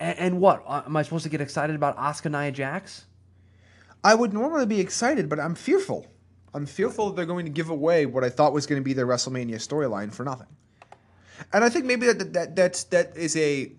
And, 0.00 0.18
and 0.18 0.40
what 0.40 0.62
uh, 0.66 0.82
am 0.86 0.96
I 0.96 1.02
supposed 1.02 1.24
to 1.24 1.30
get 1.30 1.40
excited 1.40 1.76
about? 1.76 1.96
Asuka 1.98 2.30
Nia 2.30 2.50
Jax? 2.50 3.06
I 4.06 4.14
would 4.14 4.32
normally 4.32 4.66
be 4.66 4.78
excited, 4.78 5.28
but 5.28 5.40
I'm 5.40 5.56
fearful. 5.56 6.06
I'm 6.54 6.64
fearful 6.64 7.08
that 7.08 7.16
they're 7.16 7.26
going 7.26 7.44
to 7.44 7.50
give 7.50 7.70
away 7.70 8.06
what 8.06 8.22
I 8.22 8.30
thought 8.30 8.52
was 8.52 8.64
going 8.64 8.80
to 8.80 8.84
be 8.84 8.92
their 8.92 9.06
WrestleMania 9.06 9.56
storyline 9.56 10.12
for 10.12 10.22
nothing. 10.22 10.46
And 11.52 11.64
I 11.64 11.68
think 11.68 11.86
maybe 11.86 12.06
that, 12.06 12.32
that 12.34 12.54
that's 12.54 12.84
that 12.84 13.16
is 13.16 13.36
a. 13.36 13.72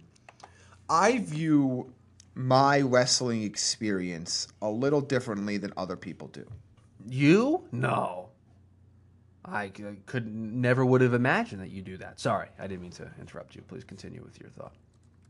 I 0.90 1.20
view 1.20 1.94
my 2.36 2.82
wrestling 2.82 3.44
experience 3.44 4.50
a 4.62 4.70
little 4.70 5.00
differently 5.00 5.56
than 5.56 5.72
other 5.78 5.96
people 5.96 6.28
do. 6.28 6.46
You? 7.08 7.64
No. 7.72 8.28
I 9.46 9.72
could 10.08 10.28
never 10.28 10.86
would 10.86 11.00
have 11.00 11.14
imagined 11.14 11.62
that 11.62 11.72
you 11.72 11.82
do 11.82 11.96
that. 11.98 12.20
Sorry, 12.20 12.50
I 12.60 12.68
didn't 12.68 12.82
mean 12.82 12.92
to 12.92 13.10
interrupt 13.22 13.56
you. 13.56 13.62
Please 13.62 13.86
continue 13.86 14.22
with 14.26 14.42
your 14.42 14.50
thought. 14.50 14.76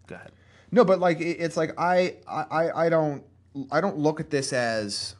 Go 0.07 0.15
ahead. 0.15 0.31
No, 0.71 0.83
but 0.83 0.99
like 0.99 1.21
it's 1.21 1.55
like 1.55 1.75
I 1.77 2.15
I 2.27 2.71
I 2.87 2.89
don't 2.89 3.23
I 3.71 3.81
don't 3.81 3.97
look 3.97 4.19
at 4.19 4.29
this 4.29 4.53
as 4.53 5.15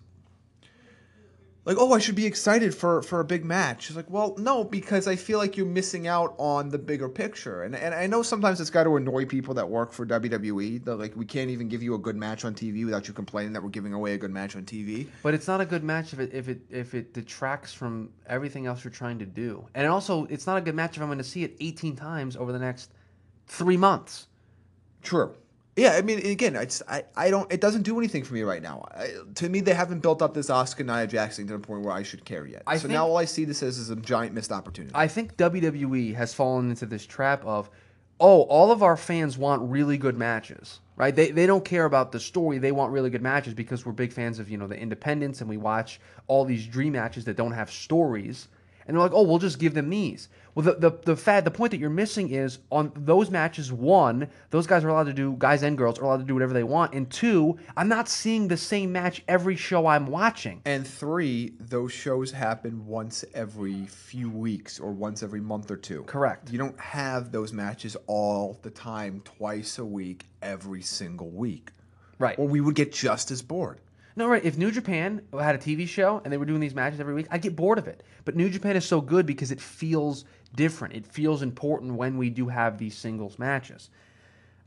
like 1.68 1.76
oh 1.78 1.92
I 1.92 2.00
should 2.00 2.16
be 2.16 2.26
excited 2.26 2.74
for 2.74 3.02
for 3.02 3.20
a 3.20 3.26
big 3.26 3.44
match. 3.44 3.88
It's 3.88 3.98
like 3.98 4.10
well 4.10 4.36
no 4.38 4.64
because 4.64 5.06
I 5.06 5.18
feel 5.18 5.38
like 5.38 5.58
you're 5.58 5.66
missing 5.66 6.08
out 6.08 6.34
on 6.38 6.70
the 6.70 6.78
bigger 6.78 7.10
picture. 7.10 7.64
And 7.64 7.76
and 7.76 7.94
I 7.94 8.08
know 8.08 8.24
sometimes 8.24 8.62
it's 8.62 8.70
got 8.70 8.86
to 8.86 8.96
annoy 8.96 9.26
people 9.26 9.54
that 9.56 9.70
work 9.70 9.92
for 9.92 10.06
WWE. 10.06 10.86
That 10.86 10.96
like 10.96 11.14
we 11.18 11.26
can't 11.26 11.50
even 11.50 11.68
give 11.68 11.84
you 11.84 11.94
a 11.94 11.98
good 11.98 12.16
match 12.16 12.46
on 12.46 12.56
TV 12.56 12.86
without 12.86 13.10
you 13.10 13.14
complaining 13.14 13.52
that 13.52 13.62
we're 13.62 13.70
giving 13.70 13.94
away 13.94 14.14
a 14.14 14.18
good 14.18 14.32
match 14.32 14.56
on 14.56 14.64
TV. 14.64 15.08
But 15.22 15.34
it's 15.34 15.48
not 15.48 15.60
a 15.60 15.66
good 15.66 15.84
match 15.84 16.14
if 16.14 16.20
it 16.20 16.34
if 16.34 16.48
it 16.48 16.62
if 16.70 16.94
it 16.94 17.14
detracts 17.14 17.74
from 17.74 18.12
everything 18.28 18.66
else 18.66 18.86
you're 18.86 18.92
trying 18.92 19.20
to 19.20 19.26
do. 19.26 19.68
And 19.76 19.88
also, 19.88 20.24
it's 20.28 20.48
not 20.48 20.58
a 20.58 20.62
good 20.62 20.76
match 20.76 20.96
if 20.96 21.02
I'm 21.02 21.10
going 21.10 21.18
to 21.18 21.24
see 21.24 21.44
it 21.44 21.58
18 21.60 21.98
times 21.98 22.38
over 22.38 22.54
the 22.54 22.60
next 22.60 22.94
three 23.48 23.78
months. 23.78 24.28
True. 25.02 25.36
Yeah, 25.78 25.92
I 25.92 26.02
mean, 26.02 26.26
again, 26.26 26.56
it's 26.56 26.82
I, 26.88 27.04
I 27.16 27.30
don't. 27.30 27.50
It 27.54 27.62
doesn't 27.62 27.84
do 27.84 28.00
anything 28.00 28.24
for 28.24 28.34
me 28.34 28.42
right 28.42 28.64
now. 28.64 28.88
I, 28.92 29.10
to 29.36 29.48
me, 29.48 29.62
they 29.62 29.76
haven't 29.76 30.00
built 30.00 30.24
up 30.24 30.34
this 30.34 30.50
Asuka 30.50 30.84
Nia 30.84 31.06
Jackson 31.06 31.46
to 31.48 31.54
the 31.54 31.60
point 31.60 31.84
where 31.84 31.94
I 31.94 32.02
should 32.02 32.26
care 32.26 32.48
yet. 32.48 32.64
I 32.66 32.78
so 32.78 32.82
think- 32.84 32.94
now 32.94 33.08
all 33.08 33.18
I 33.18 33.26
see 33.26 33.46
this 33.46 33.62
as 33.62 33.78
is 33.78 33.92
a 33.92 33.96
giant 33.96 34.34
missed 34.34 34.52
opportunity. 34.52 34.94
I 34.96 35.08
think 35.08 35.38
WWE 35.38 36.16
has 36.16 36.34
fallen 36.34 36.72
into 36.72 36.88
this 36.88 37.06
trap 37.06 37.46
of, 37.46 37.70
oh, 38.20 38.42
all 38.42 38.72
of 38.72 38.82
our 38.82 38.98
fans 38.98 39.38
want 39.38 39.70
really 39.70 40.00
good 40.00 40.18
matches, 40.18 40.80
right? 40.96 41.16
They, 41.16 41.30
they 41.30 41.46
don't 41.46 41.64
care 41.64 41.86
about 41.86 42.12
the 42.12 42.20
story. 42.20 42.58
They 42.58 42.72
want 42.72 42.92
really 42.92 43.12
good 43.12 43.22
matches 43.22 43.54
because 43.54 43.86
we're 43.86 43.92
big 43.92 44.12
fans 44.12 44.40
of, 44.40 44.50
you 44.50 44.58
know, 44.58 44.66
the 44.66 44.80
independents 44.80 45.42
and 45.42 45.50
we 45.50 45.58
watch 45.58 46.00
all 46.26 46.44
these 46.44 46.66
dream 46.66 46.94
matches 46.94 47.26
that 47.26 47.38
don't 47.38 47.52
have 47.52 47.70
stories. 47.70 48.48
And 48.88 48.96
they're 48.96 49.04
like, 49.04 49.14
oh, 49.14 49.22
we'll 49.22 49.38
just 49.38 49.60
give 49.60 49.76
them 49.76 49.92
these. 49.92 50.30
Well, 50.58 50.64
the, 50.64 50.90
the, 50.90 50.98
the, 51.06 51.16
fad, 51.16 51.46
the 51.46 51.52
point 51.52 51.70
that 51.70 51.78
you're 51.78 51.92
missing 51.92 52.32
is 52.32 52.58
on 52.72 52.92
those 52.96 53.30
matches, 53.30 53.72
one, 53.72 54.28
those 54.50 54.66
guys 54.66 54.84
are 54.84 54.90
allowed 54.90 55.04
to 55.04 55.14
do, 55.14 55.36
guys 55.38 55.62
and 55.62 55.78
girls 55.78 56.00
are 56.00 56.06
allowed 56.06 56.18
to 56.18 56.24
do 56.24 56.34
whatever 56.34 56.52
they 56.52 56.64
want. 56.64 56.96
And 56.96 57.08
two, 57.12 57.60
I'm 57.78 57.88
not 57.88 58.10
seeing 58.10 58.48
the 58.48 58.58
same 58.58 58.92
match 58.92 59.22
every 59.28 59.56
show 59.56 59.86
I'm 59.86 60.08
watching. 60.08 60.64
And 60.66 60.88
three, 60.88 61.54
those 61.60 61.92
shows 61.92 62.32
happen 62.32 62.88
once 62.88 63.24
every 63.36 63.86
few 63.86 64.32
weeks 64.32 64.80
or 64.80 64.94
once 64.94 65.22
every 65.22 65.42
month 65.42 65.70
or 65.70 65.78
two. 65.78 66.02
Correct. 66.06 66.52
You 66.52 66.58
don't 66.58 66.80
have 66.80 67.32
those 67.32 67.54
matches 67.54 67.96
all 68.08 68.58
the 68.64 68.72
time, 68.72 69.22
twice 69.26 69.78
a 69.78 69.86
week, 69.86 70.26
every 70.42 70.82
single 70.82 71.30
week. 71.30 71.70
Right. 72.18 72.40
Or 72.40 72.48
we 72.48 72.62
would 72.62 72.74
get 72.74 72.92
just 72.92 73.30
as 73.30 73.44
bored. 73.44 73.80
No, 74.18 74.28
right. 74.28 74.44
If 74.44 74.58
New 74.58 74.72
Japan 74.72 75.22
had 75.40 75.54
a 75.54 75.60
TV 75.60 75.88
show 75.88 76.20
and 76.24 76.34
they 76.34 76.38
were 76.38 76.46
doing 76.46 76.60
these 76.60 76.74
matches 76.74 77.00
every 77.00 77.14
week, 77.14 77.28
I'd 77.30 77.44
get 77.44 77.56
bored 77.56 77.78
of 77.78 77.88
it. 77.88 78.02
But 78.26 78.36
New 78.36 78.50
Japan 78.50 78.76
is 78.76 78.84
so 78.84 79.00
good 79.00 79.28
because 79.28 79.52
it 79.52 79.62
feels 79.62 80.26
different. 80.58 80.94
It 80.94 81.08
feels 81.08 81.42
important 81.42 81.94
when 81.94 82.18
we 82.18 82.30
do 82.30 82.50
have 82.50 82.78
these 82.78 82.98
singles 82.98 83.40
matches. 83.40 83.90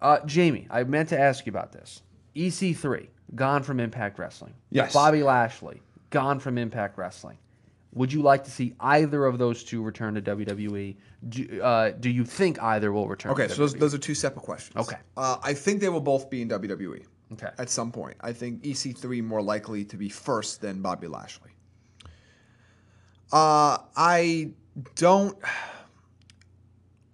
Uh, 0.00 0.20
Jamie, 0.24 0.66
I 0.70 0.84
meant 0.84 1.10
to 1.10 1.20
ask 1.20 1.44
you 1.44 1.50
about 1.50 1.72
this. 1.72 2.00
EC3, 2.34 3.08
gone 3.34 3.62
from 3.62 3.78
Impact 3.78 4.18
Wrestling. 4.18 4.54
Yes. 4.70 4.94
Bobby 4.94 5.22
Lashley, 5.22 5.82
gone 6.08 6.40
from 6.40 6.56
Impact 6.56 6.96
Wrestling. 6.96 7.36
Would 7.92 8.12
you 8.12 8.22
like 8.22 8.44
to 8.44 8.50
see 8.50 8.72
either 8.78 9.26
of 9.26 9.38
those 9.38 9.64
two 9.64 9.82
return 9.82 10.14
to 10.14 10.22
WWE? 10.22 10.96
Do, 11.28 11.60
uh, 11.60 11.90
do 11.90 12.08
you 12.08 12.24
think 12.24 12.62
either 12.62 12.92
will 12.92 13.08
return? 13.08 13.32
Okay, 13.32 13.48
so 13.48 13.56
those, 13.56 13.74
those 13.74 13.92
are 13.92 13.98
two 13.98 14.14
separate 14.14 14.42
questions. 14.42 14.76
Okay. 14.76 14.96
Uh, 15.16 15.36
I 15.42 15.52
think 15.52 15.80
they 15.80 15.88
will 15.88 16.00
both 16.00 16.30
be 16.30 16.40
in 16.40 16.48
WWE. 16.48 17.04
Okay. 17.32 17.48
At 17.58 17.68
some 17.68 17.90
point. 17.90 18.16
I 18.20 18.32
think 18.32 18.62
EC3 18.62 19.22
more 19.24 19.42
likely 19.42 19.84
to 19.84 19.96
be 19.96 20.08
first 20.08 20.60
than 20.60 20.80
Bobby 20.80 21.08
Lashley. 21.08 21.50
Uh, 23.32 23.78
I 23.96 24.50
don't. 24.94 25.36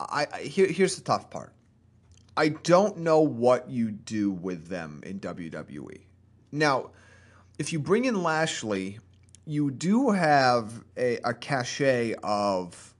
I, 0.00 0.26
I 0.32 0.38
here, 0.40 0.66
here's 0.66 0.96
the 0.96 1.02
tough 1.02 1.30
part. 1.30 1.52
I 2.36 2.48
don't 2.48 2.98
know 2.98 3.20
what 3.20 3.70
you 3.70 3.90
do 3.90 4.30
with 4.30 4.68
them 4.68 5.00
in 5.04 5.20
WWE. 5.20 6.00
Now, 6.52 6.90
if 7.58 7.72
you 7.72 7.78
bring 7.78 8.04
in 8.04 8.22
Lashley, 8.22 8.98
you 9.46 9.70
do 9.70 10.10
have 10.10 10.84
a, 10.98 11.18
a 11.24 11.32
cachet 11.32 12.14
of, 12.22 12.94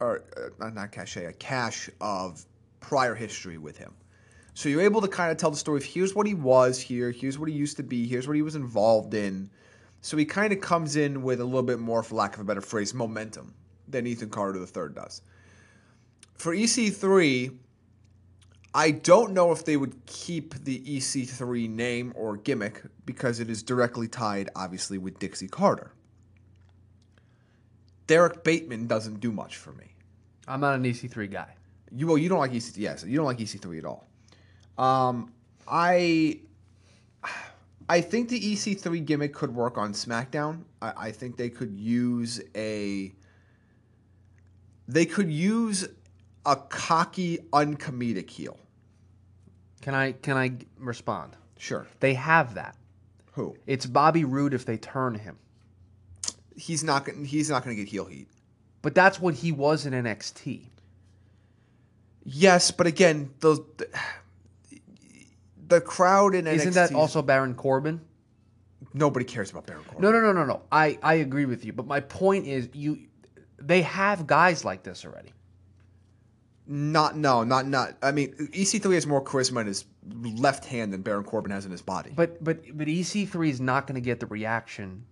or 0.00 0.22
uh, 0.60 0.70
not 0.70 0.92
cachet, 0.92 1.26
a 1.26 1.32
cache 1.32 1.90
of 2.00 2.46
prior 2.80 3.14
history 3.14 3.58
with 3.58 3.76
him. 3.76 3.94
So 4.54 4.68
you're 4.68 4.80
able 4.80 5.00
to 5.02 5.08
kind 5.08 5.30
of 5.30 5.36
tell 5.36 5.50
the 5.50 5.56
story 5.56 5.78
of 5.78 5.84
here's 5.84 6.14
what 6.14 6.26
he 6.26 6.34
was 6.34 6.80
here, 6.80 7.10
here's 7.10 7.38
what 7.38 7.48
he 7.48 7.54
used 7.54 7.76
to 7.76 7.82
be, 7.82 8.06
here's 8.06 8.26
what 8.26 8.36
he 8.36 8.42
was 8.42 8.56
involved 8.56 9.14
in. 9.14 9.50
So 10.00 10.16
he 10.16 10.24
kind 10.24 10.52
of 10.52 10.60
comes 10.60 10.96
in 10.96 11.22
with 11.22 11.40
a 11.40 11.44
little 11.44 11.62
bit 11.62 11.78
more, 11.78 12.02
for 12.02 12.14
lack 12.14 12.34
of 12.34 12.40
a 12.40 12.44
better 12.44 12.60
phrase, 12.60 12.94
momentum 12.94 13.54
than 13.86 14.06
Ethan 14.06 14.30
Carter 14.30 14.58
III 14.58 14.94
does. 14.94 15.22
For 16.38 16.54
EC3, 16.54 17.56
I 18.74 18.92
don't 18.92 19.32
know 19.32 19.50
if 19.50 19.64
they 19.64 19.76
would 19.76 20.06
keep 20.06 20.54
the 20.64 20.78
EC3 20.80 21.68
name 21.68 22.12
or 22.14 22.36
gimmick 22.36 22.82
because 23.06 23.40
it 23.40 23.50
is 23.50 23.62
directly 23.62 24.06
tied, 24.06 24.48
obviously, 24.54 24.98
with 24.98 25.18
Dixie 25.18 25.48
Carter. 25.48 25.92
Derrick 28.06 28.44
Bateman 28.44 28.86
doesn't 28.86 29.20
do 29.20 29.32
much 29.32 29.56
for 29.56 29.72
me. 29.72 29.84
I'm 30.46 30.60
not 30.60 30.74
an 30.74 30.84
EC3 30.84 31.30
guy. 31.30 31.54
You 31.90 32.06
well, 32.06 32.18
you 32.18 32.28
don't 32.28 32.38
like 32.38 32.52
EC3. 32.52 32.76
Yes, 32.76 33.04
you 33.04 33.16
don't 33.16 33.26
like 33.26 33.38
EC3 33.38 33.78
at 33.78 33.84
all. 33.84 34.06
Um, 34.78 35.32
I 35.66 36.40
I 37.88 38.00
think 38.00 38.28
the 38.28 38.40
EC3 38.40 39.04
gimmick 39.04 39.34
could 39.34 39.54
work 39.54 39.76
on 39.76 39.92
SmackDown. 39.92 40.62
I, 40.80 40.92
I 40.96 41.12
think 41.12 41.36
they 41.36 41.50
could 41.50 41.72
use 41.74 42.40
a 42.54 43.12
they 44.86 45.04
could 45.04 45.30
use 45.30 45.88
a 46.52 46.56
cocky, 46.56 47.38
uncomedic 47.52 48.28
heel. 48.30 48.58
Can 49.82 49.94
I 49.94 50.12
can 50.12 50.36
I 50.36 50.52
respond? 50.78 51.36
Sure. 51.58 51.86
They 52.00 52.14
have 52.14 52.54
that. 52.54 52.76
Who? 53.32 53.56
It's 53.66 53.86
Bobby 53.86 54.24
Roode 54.24 54.54
if 54.54 54.64
they 54.64 54.76
turn 54.76 55.14
him. 55.14 55.38
He's 56.56 56.82
not. 56.82 57.04
gonna- 57.04 57.24
He's 57.24 57.48
not 57.50 57.64
going 57.64 57.76
to 57.76 57.82
get 57.82 57.88
heel 57.90 58.06
heat. 58.06 58.28
But 58.82 58.94
that's 58.94 59.20
what 59.20 59.34
he 59.34 59.52
was 59.52 59.86
in 59.86 59.92
NXT. 59.92 60.70
Yes, 62.24 62.70
but 62.70 62.86
again, 62.86 63.30
the 63.40 63.64
the, 63.76 63.88
the 65.68 65.80
crowd 65.80 66.34
in 66.34 66.44
NXT. 66.46 66.54
Isn't 66.54 66.72
that 66.74 66.94
also 66.94 67.22
Baron 67.22 67.54
Corbin? 67.54 68.00
nobody 68.94 69.24
cares 69.24 69.50
about 69.50 69.66
Baron 69.66 69.84
Corbin? 69.84 70.02
No, 70.02 70.10
no, 70.12 70.20
no, 70.20 70.32
no, 70.32 70.44
no. 70.44 70.62
I, 70.72 70.98
I 71.02 71.14
agree 71.14 71.44
with 71.44 71.64
you. 71.64 71.72
But 71.72 71.86
my 71.86 72.00
point 72.00 72.46
is 72.46 72.68
you 72.72 72.98
they 73.58 73.82
have 73.82 74.26
guys 74.26 74.64
like 74.64 74.82
this 74.82 75.04
already. 75.04 75.32
Not 76.70 77.16
no, 77.16 77.44
not 77.44 77.66
not. 77.66 77.96
I 78.02 78.12
mean, 78.12 78.34
EC3 78.34 78.92
has 78.94 79.06
more 79.06 79.24
charisma 79.24 79.62
in 79.62 79.66
his 79.68 79.86
left 80.38 80.66
hand 80.66 80.92
than 80.92 81.00
Baron 81.00 81.24
Corbin 81.24 81.50
has 81.50 81.64
in 81.64 81.70
his 81.72 81.80
body. 81.80 82.12
But 82.14 82.44
but 82.44 82.60
but 82.76 82.86
EC3 82.88 83.48
is 83.48 83.58
not 83.60 83.86
going 83.86 83.94
to 83.94 84.02
get 84.04 84.20
the 84.20 84.26
reaction 84.26 85.06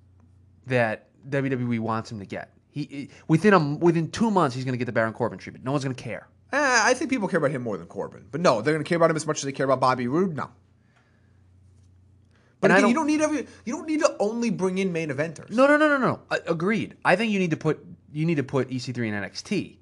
that 0.67 1.09
WWE 1.31 1.81
wants 1.81 2.13
him 2.13 2.19
to 2.19 2.27
get. 2.27 2.53
He 2.69 3.09
within 3.27 3.55
a 3.55 3.75
within 3.77 4.11
2 4.11 4.31
months 4.31 4.55
he's 4.55 4.67
going 4.67 4.75
to 4.75 4.79
get 4.79 4.85
the 4.85 4.93
Baron 4.93 5.15
Corbin 5.15 5.39
treatment. 5.39 5.65
No 5.65 5.73
one's 5.73 5.83
going 5.83 5.97
to 5.97 6.03
care. 6.03 6.29
Eh, 6.53 6.59
I 6.85 6.93
think 6.93 7.09
people 7.11 7.27
care 7.27 7.39
about 7.39 7.51
him 7.53 7.63
more 7.63 7.79
than 7.79 7.87
Corbin. 7.87 8.27
But 8.31 8.43
no, 8.43 8.61
they're 8.61 8.75
going 8.75 8.85
to 8.85 8.89
care 8.89 8.97
about 8.97 9.09
him 9.11 9.17
as 9.17 9.27
much 9.27 9.39
as 9.39 9.45
they 9.45 9.53
care 9.53 9.65
about 9.65 9.81
Bobby 9.81 10.09
Roode. 10.09 10.37
No. 10.37 10.51
But 12.61 12.71
again, 12.71 12.89
you 12.89 12.95
don't- 12.95 12.95
don't 12.95 13.07
need 13.07 13.21
every. 13.23 13.47
You 13.65 13.77
don't 13.77 13.87
need 13.87 14.01
to 14.01 14.15
only 14.21 14.51
bring 14.51 14.79
in 14.79 14.93
main 14.93 15.09
eventers. 15.11 15.51
No, 15.51 15.67
no, 15.67 15.77
no, 15.77 15.89
no, 15.89 15.99
no. 15.99 16.21
A- 16.31 16.53
agreed. 16.53 16.97
I 17.05 17.17
think 17.17 17.33
you 17.33 17.39
need 17.39 17.51
to 17.51 17.57
put 17.57 17.85
you 18.13 18.25
need 18.27 18.37
to 18.37 18.43
put 18.45 18.69
EC3 18.71 19.09
in 19.09 19.15
NXT. 19.15 19.77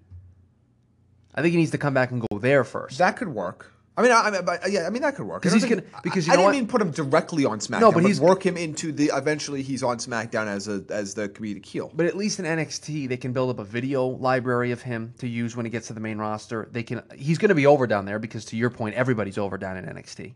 I 1.35 1.43
think 1.43 1.53
he 1.53 1.59
needs 1.59 1.73
to 1.73 1.79
come 1.79 1.95
back 1.95 2.11
and 2.11 2.21
go 2.31 2.39
there 2.39 2.65
first. 2.65 2.99
that 2.99 3.17
could 3.17 3.29
work. 3.29 3.71
I 3.97 4.03
mean, 4.03 4.11
I, 4.11 4.23
I 4.23 4.31
mean, 4.33 4.45
but, 4.45 4.65
uh, 4.65 4.69
yeah, 4.69 4.89
I 4.89 4.91
mean 4.91 5.03
that 5.03 5.15
could 5.15 5.25
work. 5.27 5.43
'Cause 5.43 5.53
I 5.53 5.59
don't 5.59 5.69
he's 5.69 5.77
think- 5.79 5.93
gonna- 5.93 6.03
because 6.03 6.27
you 6.27 6.33
I, 6.33 6.37
know 6.37 6.43
I 6.43 6.45
what? 6.47 6.53
didn't 6.53 6.63
mean 6.65 6.69
put 6.69 6.81
him 6.83 6.91
directly 6.91 7.45
on 7.45 7.61
SmackDown. 7.61 7.81
No, 7.81 7.93
but 7.93 8.03
but 8.03 8.07
he's- 8.07 8.19
work 8.19 8.45
him 8.45 8.57
into 8.57 8.91
the. 8.91 9.13
Eventually, 9.15 9.63
he's 9.63 9.85
on 9.85 9.99
SmackDown 9.99 10.49
as 10.49 10.67
a 10.67 10.83
as 10.91 11.15
the 11.15 11.29
comedic 11.29 11.65
heel. 11.65 11.93
But 11.95 12.07
at 12.07 12.17
least 12.17 12.41
in 12.41 12.45
NXT, 12.45 13.07
they 13.09 13.17
can 13.17 13.33
build 13.33 13.51
up 13.51 13.61
a 13.61 13.65
video 13.65 14.05
library 14.07 14.73
of 14.73 14.83
him 14.83 15.15
to 15.19 15.29
use 15.29 15.55
when 15.55 15.65
he 15.65 15.71
gets 15.71 15.87
to 15.89 15.93
the 15.93 16.01
main 16.01 16.19
roster. 16.19 16.69
They 16.73 16.83
can. 16.83 17.03
He's 17.17 17.39
going 17.39 17.51
to 17.51 17.55
be 17.55 17.67
over 17.67 17.87
down 17.87 18.05
there 18.05 18.19
because, 18.19 18.45
to 18.47 18.57
your 18.57 18.69
point, 18.71 18.97
everybody's 18.97 19.39
over 19.39 19.57
down 19.59 19.77
in 19.77 19.85
NXT. 19.85 20.35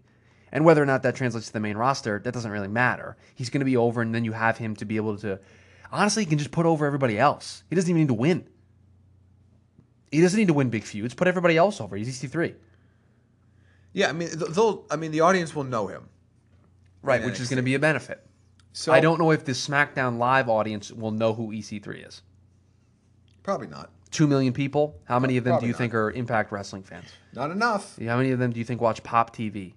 And 0.53 0.65
whether 0.65 0.81
or 0.81 0.87
not 0.87 1.03
that 1.03 1.17
translates 1.17 1.49
to 1.49 1.53
the 1.53 1.61
main 1.61 1.77
roster, 1.77 2.21
that 2.25 2.33
doesn't 2.33 2.51
really 2.53 2.69
matter. 2.69 3.17
He's 3.35 3.51
going 3.51 3.61
to 3.61 3.67
be 3.67 3.77
over, 3.77 4.01
and 4.03 4.15
then 4.15 4.25
you 4.25 4.33
have 4.33 4.57
him 4.59 4.77
to 4.77 4.85
be 4.85 4.95
able 4.97 5.17
to. 5.19 5.41
Honestly, 5.91 6.23
he 6.23 6.29
can 6.29 6.39
just 6.39 6.53
put 6.53 6.65
over 6.65 6.87
everybody 6.87 7.19
else. 7.19 7.65
He 7.69 7.75
doesn't 7.75 7.91
even 7.91 8.03
need 8.03 8.09
to 8.09 8.15
win. 8.15 8.45
He 10.11 10.21
doesn't 10.21 10.39
need 10.39 10.49
to 10.49 10.55
win 10.55 10.71
big 10.71 10.85
feuds. 10.85 11.15
Put 11.15 11.29
everybody 11.29 11.57
else 11.57 11.81
over. 11.81 11.97
He's 11.97 12.09
EC3, 12.23 12.55
Yeah, 13.93 14.09
I 14.09 14.13
mean, 14.13 14.29
th- 14.29 14.51
they'll. 14.53 14.85
I 14.91 14.97
mean, 14.97 15.11
the 15.11 15.21
audience 15.21 15.55
will 15.55 15.65
know 15.65 15.87
him. 15.89 16.09
right? 17.03 17.23
Which 17.25 17.41
is 17.41 17.49
going 17.49 17.57
to 17.59 17.63
be 17.63 17.75
a 17.75 17.79
benefit. 17.79 18.25
So 18.73 18.93
I 18.93 19.01
don't 19.01 19.19
know 19.19 19.31
if 19.33 19.45
the 19.45 19.53
SmackDown 19.53 20.19
Live 20.19 20.49
audience 20.49 20.93
will 20.93 21.11
know 21.11 21.35
who 21.35 21.49
EC3 21.53 22.07
is. 22.07 22.23
Probably 23.43 23.67
not. 23.67 23.91
Two 24.11 24.27
million 24.27 24.53
people. 24.53 24.99
How 25.05 25.19
many 25.19 25.37
of 25.37 25.45
them 25.45 25.59
do 25.59 25.67
you 25.67 25.73
not. 25.73 25.79
think 25.79 25.95
are 25.95 26.11
Impact 26.13 26.53
Wrestling 26.53 26.83
fans? 26.83 27.07
Not 27.35 27.51
enough. 27.51 27.99
How 27.99 28.17
many 28.17 28.31
of 28.31 28.39
them 28.39 28.53
do 28.53 28.59
you 28.59 28.65
think 28.65 28.81
watch 28.81 29.03
Pop 29.03 29.35
TV? 29.35 29.75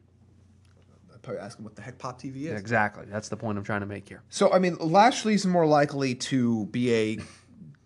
I'd 1.13 1.21
probably 1.21 1.41
ask 1.41 1.57
him 1.57 1.65
what 1.65 1.75
the 1.75 1.81
heck 1.81 1.97
Pop 1.97 2.21
TV 2.21 2.35
is. 2.35 2.41
Yeah, 2.43 2.51
exactly. 2.57 3.05
That's 3.09 3.27
the 3.29 3.37
point 3.37 3.57
I'm 3.57 3.63
trying 3.63 3.81
to 3.81 3.85
make 3.85 4.07
here. 4.07 4.21
So 4.29 4.51
I 4.53 4.59
mean, 4.59 4.75
Lashley's 4.79 5.45
more 5.45 5.65
likely 5.65 6.15
to 6.15 6.65
be 6.67 6.93
a 6.93 7.17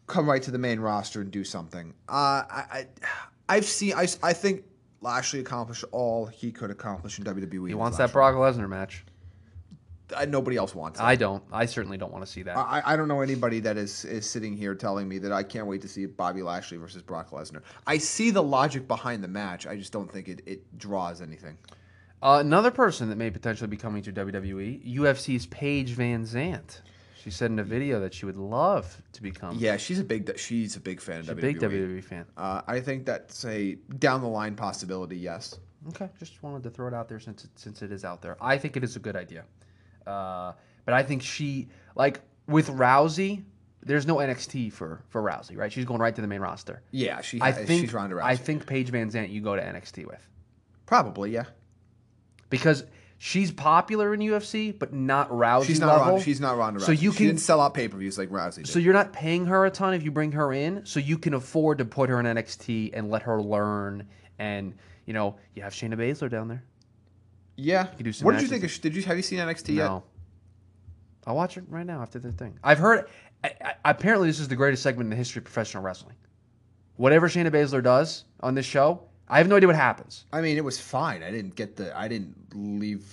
come 0.07 0.29
right 0.29 0.41
to 0.43 0.51
the 0.51 0.57
main 0.57 0.79
roster 0.79 1.21
and 1.21 1.31
do 1.31 1.43
something. 1.43 1.93
Uh, 2.07 2.43
I, 2.49 2.63
I 2.71 2.87
I've 3.49 3.65
seen. 3.65 3.93
I, 3.93 4.07
I 4.23 4.33
think 4.33 4.63
Lashley 5.01 5.39
accomplished 5.39 5.85
all 5.91 6.25
he 6.25 6.51
could 6.51 6.71
accomplish 6.71 7.19
in 7.19 7.25
WWE. 7.25 7.67
He 7.67 7.73
wants 7.73 7.97
that 7.97 8.11
Brock 8.11 8.35
Lesnar 8.35 8.69
match. 8.69 9.05
I, 10.15 10.25
nobody 10.25 10.55
else 10.55 10.75
wants. 10.75 10.99
It. 10.99 11.03
I 11.03 11.15
don't. 11.15 11.43
I 11.51 11.65
certainly 11.65 11.97
don't 11.97 12.11
want 12.11 12.25
to 12.25 12.31
see 12.31 12.43
that. 12.43 12.57
I, 12.57 12.81
I 12.85 12.95
don't 12.95 13.07
know 13.07 13.21
anybody 13.21 13.59
that 13.61 13.77
is 13.77 14.05
is 14.05 14.29
sitting 14.29 14.55
here 14.55 14.75
telling 14.75 15.07
me 15.07 15.17
that 15.19 15.31
I 15.31 15.43
can't 15.43 15.67
wait 15.67 15.81
to 15.81 15.87
see 15.87 16.05
Bobby 16.05 16.41
Lashley 16.41 16.77
versus 16.77 17.01
Brock 17.01 17.31
Lesnar. 17.31 17.61
I 17.87 17.97
see 17.97 18.29
the 18.29 18.43
logic 18.43 18.87
behind 18.87 19.23
the 19.23 19.27
match. 19.27 19.65
I 19.65 19.75
just 19.75 19.91
don't 19.91 20.11
think 20.11 20.27
it, 20.27 20.41
it 20.45 20.77
draws 20.77 21.21
anything. 21.21 21.57
Uh, 22.21 22.39
another 22.39 22.71
person 22.71 23.09
that 23.09 23.17
may 23.17 23.29
potentially 23.29 23.67
be 23.67 23.77
coming 23.77 24.01
to 24.03 24.11
WWE, 24.11 24.95
UFC's 24.95 25.45
Paige 25.47 25.95
VanZant. 25.95 26.81
She 27.25 27.31
said 27.31 27.49
in 27.49 27.57
a 27.57 27.63
video 27.63 27.99
that 28.01 28.13
she 28.13 28.27
would 28.27 28.37
love 28.37 29.01
to 29.13 29.23
become 29.23 29.57
Yeah, 29.57 29.77
she's 29.77 29.97
a 29.97 30.03
big 30.03 30.37
she's 30.37 30.75
a 30.75 30.79
big 30.79 31.01
fan 31.01 31.21
of 31.21 31.29
a 31.29 31.33
WWE. 31.33 31.41
big 31.41 31.59
WWE 31.59 32.03
fan. 32.03 32.27
Uh, 32.37 32.61
I 32.67 32.79
think 32.79 33.03
that's 33.03 33.43
a 33.45 33.79
down 33.97 34.21
the 34.21 34.27
line 34.27 34.55
possibility. 34.55 35.17
Yes. 35.17 35.57
Okay, 35.87 36.07
just 36.19 36.43
wanted 36.43 36.61
to 36.61 36.69
throw 36.69 36.87
it 36.87 36.93
out 36.93 37.09
there 37.09 37.19
since 37.19 37.43
it, 37.43 37.49
since 37.55 37.81
it 37.81 37.91
is 37.91 38.05
out 38.05 38.21
there. 38.21 38.37
I 38.39 38.59
think 38.59 38.77
it 38.77 38.83
is 38.83 38.95
a 38.95 38.99
good 38.99 39.15
idea, 39.15 39.43
uh, 40.05 40.51
but 40.85 40.93
I 40.93 41.01
think 41.01 41.23
she 41.23 41.67
like 41.95 42.21
with 42.47 42.67
Rousey. 42.67 43.43
There's 43.81 44.05
no 44.05 44.17
NXT 44.17 44.71
for 44.71 45.01
for 45.09 45.23
Rousey, 45.23 45.57
right? 45.57 45.73
She's 45.73 45.85
going 45.85 46.01
right 46.01 46.13
to 46.13 46.21
the 46.21 46.27
main 46.27 46.41
roster. 46.41 46.83
Yeah, 46.91 47.21
she. 47.21 47.41
I 47.41 47.51
think 47.51 47.81
she's 47.81 47.93
Ronda 47.93 48.17
Rousey. 48.17 48.23
I 48.23 48.35
think 48.35 48.67
Paige 48.67 48.91
VanZant 48.91 49.31
you 49.31 49.41
go 49.41 49.55
to 49.55 49.63
NXT 49.63 50.05
with 50.05 50.29
probably 50.85 51.31
yeah. 51.31 51.45
because 52.51 52.83
she's 53.17 53.51
popular 53.51 54.13
in 54.13 54.19
UFC, 54.19 54.77
but 54.77 54.93
not 54.93 55.29
Rousey 55.29 55.65
She's 55.65 55.79
not. 55.79 55.97
level. 55.97 56.05
Ronda, 56.13 56.23
she's 56.23 56.39
not 56.41 56.57
Ronda 56.57 56.79
Rousey. 56.79 56.85
So 56.85 56.91
you 56.91 57.11
she 57.11 57.17
can 57.17 57.25
didn't 57.27 57.39
sell 57.39 57.61
out 57.61 57.73
pay 57.73 57.87
per 57.87 57.97
views 57.97 58.17
like 58.17 58.29
Rousey 58.29 58.57
did. 58.57 58.67
So 58.67 58.79
you're 58.79 58.93
not 58.93 59.13
paying 59.13 59.45
her 59.45 59.65
a 59.65 59.71
ton 59.71 59.93
if 59.93 60.03
you 60.03 60.11
bring 60.11 60.31
her 60.33 60.53
in, 60.53 60.85
so 60.85 60.99
you 60.99 61.17
can 61.17 61.33
afford 61.33 61.77
to 61.79 61.85
put 61.85 62.09
her 62.09 62.19
in 62.19 62.25
NXT 62.25 62.91
and 62.93 63.09
let 63.09 63.23
her 63.23 63.41
learn. 63.41 64.07
And 64.39 64.75
you 65.05 65.13
know, 65.13 65.37
you 65.53 65.61
have 65.61 65.73
Shayna 65.73 65.95
Baszler 65.95 66.29
down 66.29 66.47
there. 66.47 66.63
yeah. 67.57 67.85
can 67.85 68.03
do 68.03 68.11
some 68.11 68.25
what 68.25 68.33
did 68.33 68.41
you 68.41 68.47
think? 68.47 68.63
Of, 68.63 68.81
did 68.81 68.95
you 68.95 69.01
have 69.03 69.17
you 69.17 69.23
seen 69.23 69.39
NXT 69.39 69.75
yet? 69.75 69.85
No, 69.85 70.03
I'll 71.25 71.35
watch 71.35 71.57
it 71.57 71.63
right 71.69 71.85
now 71.85 72.01
after 72.01 72.19
the 72.19 72.31
thing. 72.31 72.59
I've 72.63 72.79
heard. 72.79 73.07
I, 73.43 73.53
I, 73.61 73.91
apparently, 73.91 74.27
this 74.27 74.39
is 74.39 74.47
the 74.47 74.55
greatest 74.55 74.81
segment 74.83 75.05
in 75.07 75.09
the 75.11 75.15
history 75.15 75.39
of 75.39 75.45
professional 75.45 75.83
wrestling. 75.83 76.15
Whatever 76.97 77.27
Shayna 77.29 77.51
Baszler 77.51 77.83
does 77.83 78.23
on 78.39 78.55
this 78.55 78.65
show, 78.65 79.03
I 79.27 79.37
have 79.39 79.47
no 79.47 79.55
idea 79.55 79.67
what 79.67 79.75
happens. 79.75 80.25
I 80.31 80.41
mean, 80.41 80.57
it 80.57 80.63
was 80.63 80.79
fine. 80.79 81.23
I 81.23 81.31
didn't 81.31 81.55
get 81.55 81.75
the. 81.75 81.97
I 81.97 82.07
didn't 82.07 82.35
leave 82.53 83.05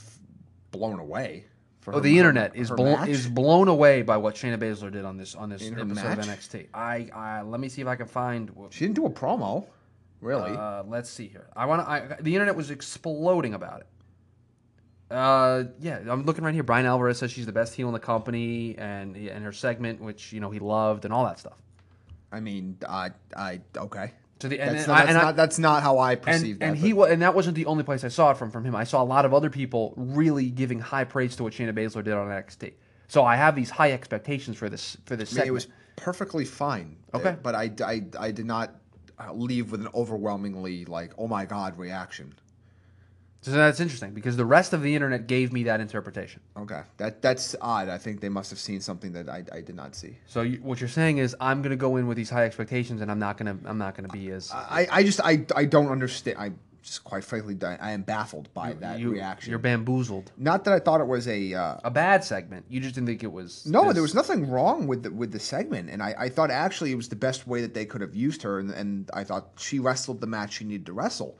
blown 0.71 0.99
away. 1.01 1.47
Oh, 1.87 1.93
her- 1.93 2.01
the 2.01 2.17
internet 2.19 2.55
her- 2.55 2.63
is 2.63 2.69
her 2.69 2.77
blown 2.77 3.01
match. 3.01 3.09
is 3.09 3.27
blown 3.27 3.69
away 3.69 4.03
by 4.03 4.17
what 4.17 4.35
Shayna 4.37 4.57
Baszler 4.59 4.93
did 4.93 5.05
on 5.05 5.17
this 5.17 5.35
on 5.35 5.49
this 5.49 5.63
In 5.63 5.79
episode 5.79 6.19
of? 6.19 6.25
NXT. 6.27 6.69
I, 6.75 7.09
I 7.15 7.43
let 7.43 7.61
me 7.61 7.69
see 7.69 7.81
if 7.83 7.89
I 7.89 7.97
can 7.97 8.07
find. 8.07 8.51
She 8.71 8.85
didn't 8.85 8.97
do 8.97 9.07
a 9.07 9.11
promo. 9.11 9.67
Really? 10.21 10.53
Uh, 10.53 10.85
let's 10.87 11.11
see 11.11 11.27
here. 11.27 11.49
I 11.57 11.67
want 11.67 11.85
to. 11.85 12.23
The 12.23 12.35
internet 12.35 12.55
was 12.55 12.71
exploding 12.71 13.55
about 13.55 13.81
it. 13.81 13.87
Uh, 15.11 15.65
yeah, 15.81 15.99
I'm 16.09 16.25
looking 16.25 16.45
right 16.45 16.55
here. 16.55 16.63
Bryan 16.63 16.87
Alvarez 16.87 17.19
says 17.19 17.31
she's 17.33 17.45
the 17.47 17.53
best 17.53 17.75
heel 17.75 17.87
in 17.89 17.93
the 17.93 17.99
company, 18.01 18.77
and 18.79 19.17
and 19.17 19.45
her 19.45 19.53
segment, 19.53 20.01
which 20.01 20.33
you 20.33 20.41
know 20.41 20.51
he 20.51 20.59
loved, 20.59 21.05
and 21.05 21.13
all 21.13 21.25
that 21.25 21.39
stuff. 21.39 21.61
I 22.31 22.41
mean, 22.41 22.79
I. 22.89 23.11
I. 23.37 23.61
Okay. 23.77 24.13
So 24.43 24.49
the 24.49 24.59
and, 24.59 24.71
That's, 24.77 24.89
and 24.89 24.89
not, 24.89 24.97
I- 24.97 24.99
that's, 25.05 25.09
and 25.11 25.19
I- 25.19 25.23
not, 25.23 25.37
that's 25.37 25.59
not 25.61 25.83
how 25.85 25.99
I 25.99 26.13
and, 26.15 26.23
perceived 26.23 26.61
that. 26.61 26.67
and 26.71 26.77
he 26.77 26.93
but- 26.93 27.13
and 27.13 27.23
that 27.23 27.33
wasn't 27.33 27.55
the 27.55 27.67
only 27.67 27.85
place 27.85 28.03
I 28.03 28.09
saw 28.09 28.33
it 28.33 28.37
from 28.37 28.51
from 28.51 28.65
him. 28.65 28.75
I 28.75 28.83
saw 28.83 29.01
a 29.01 29.05
lot 29.05 29.25
of 29.25 29.33
other 29.33 29.51
people 29.51 29.95
really 29.97 30.51
giving 30.51 30.81
high 30.81 31.05
praise 31.05 31.37
to 31.37 31.45
what 31.45 31.53
Shayna 31.53 31.73
Baszler 31.73 32.03
did 32.03 32.13
on 32.15 32.27
NXT. 32.27 32.73
So 33.07 33.25
I 33.25 33.37
have 33.37 33.55
these 33.55 33.71
high 33.71 33.93
expectations 33.93 34.57
for 34.57 34.69
this 34.69 34.97
for 35.05 35.15
this 35.15 35.31
I 35.31 35.31
mean, 35.31 35.37
segment. 35.37 35.49
it 35.49 35.53
was 35.53 35.69
perfectly 35.95 36.45
fine. 36.45 36.97
Okay. 37.15 37.29
Uh, 37.29 37.37
But 37.41 37.55
I, 37.55 37.71
I, 37.85 38.03
I 38.19 38.31
did 38.33 38.47
not 38.47 38.75
uh, 39.21 39.33
leave 39.33 39.71
with 39.71 39.81
an 39.81 39.89
overwhelmingly 39.95 40.87
like, 40.87 41.13
oh 41.19 41.29
my 41.29 41.45
god 41.45 41.79
reaction. 41.79 42.35
So 43.43 43.51
that's 43.51 43.81
interesting 43.81 44.13
because 44.13 44.37
the 44.37 44.45
rest 44.45 44.73
of 44.73 44.83
the 44.83 44.95
internet 44.95 45.27
gave 45.27 45.53
me 45.53 45.65
that 45.65 45.81
interpretation. 45.81 46.41
Okay, 46.57 46.83
that 46.99 47.21
that's 47.23 47.55
odd. 47.61 47.89
I 47.89 47.99
think 47.99 48.21
they 48.21 48.29
must 48.29 48.51
have 48.51 48.59
seen 48.59 48.81
something 48.81 49.13
that 49.13 49.29
I, 49.29 49.45
I 49.53 49.61
did 49.61 49.75
not 49.75 49.95
see. 49.95 50.17
So 50.27 50.43
you, 50.43 50.59
what 50.63 50.81
you're 50.81 50.89
saying 50.89 51.19
is 51.19 51.35
I'm 51.41 51.61
going 51.61 51.71
to 51.71 51.77
go 51.77 51.97
in 51.97 52.07
with 52.07 52.17
these 52.17 52.31
high 52.31 52.45
expectations, 52.45 53.01
and 53.01 53.11
I'm 53.11 53.19
not 53.19 53.37
going 53.39 53.59
to 53.59 53.69
I'm 53.69 53.79
not 53.79 53.95
going 53.97 54.09
to 54.09 54.13
be 54.13 54.31
as 54.31 54.51
I, 54.53 54.87
I 54.91 55.03
just 55.03 55.21
I, 55.21 55.45
I 55.57 55.65
don't 55.65 55.89
understand. 55.89 56.39
I 56.39 56.53
just 56.83 57.05
quite 57.05 57.23
frankly 57.23 57.57
I 57.63 57.93
am 57.93 58.03
baffled 58.03 58.53
by 58.55 58.73
that 58.75 58.99
you, 58.99 59.13
reaction. 59.13 59.51
You're 59.51 59.61
bamboozled. 59.61 60.33
not 60.37 60.65
that 60.65 60.75
I 60.75 60.81
thought 60.81 61.01
it 61.01 61.07
was 61.07 61.29
a. 61.29 61.55
Uh, 61.55 61.77
A 61.85 61.91
bad 61.91 62.25
segment. 62.25 62.65
You 62.69 62.81
just 62.81 62.95
didn't 62.97 63.07
think 63.07 63.23
it 63.23 63.33
was. 63.33 63.65
no, 63.67 63.85
this- 63.85 63.95
there 63.95 64.03
was 64.03 64.15
nothing 64.15 64.51
wrong 64.51 64.87
with 64.89 65.05
the, 65.05 65.11
with 65.11 65.31
the 65.33 65.39
segment, 65.39 65.91
and 65.91 66.03
I, 66.03 66.15
I 66.19 66.29
thought 66.29 66.51
actually 66.51 66.91
it 66.91 66.97
was 66.97 67.09
the 67.09 67.17
best 67.17 67.47
way 67.47 67.61
that 67.61 67.73
they 67.75 67.85
could 67.87 68.01
have 68.01 68.15
used 68.15 68.43
her, 68.43 68.59
and, 68.59 68.71
and 68.71 69.11
I 69.15 69.23
thought 69.25 69.51
she 69.59 69.79
wrestled 69.79 70.21
the 70.21 70.27
match 70.27 70.55
she 70.55 70.65
needed 70.65 70.87
to 70.87 70.93
wrestle. 70.93 71.37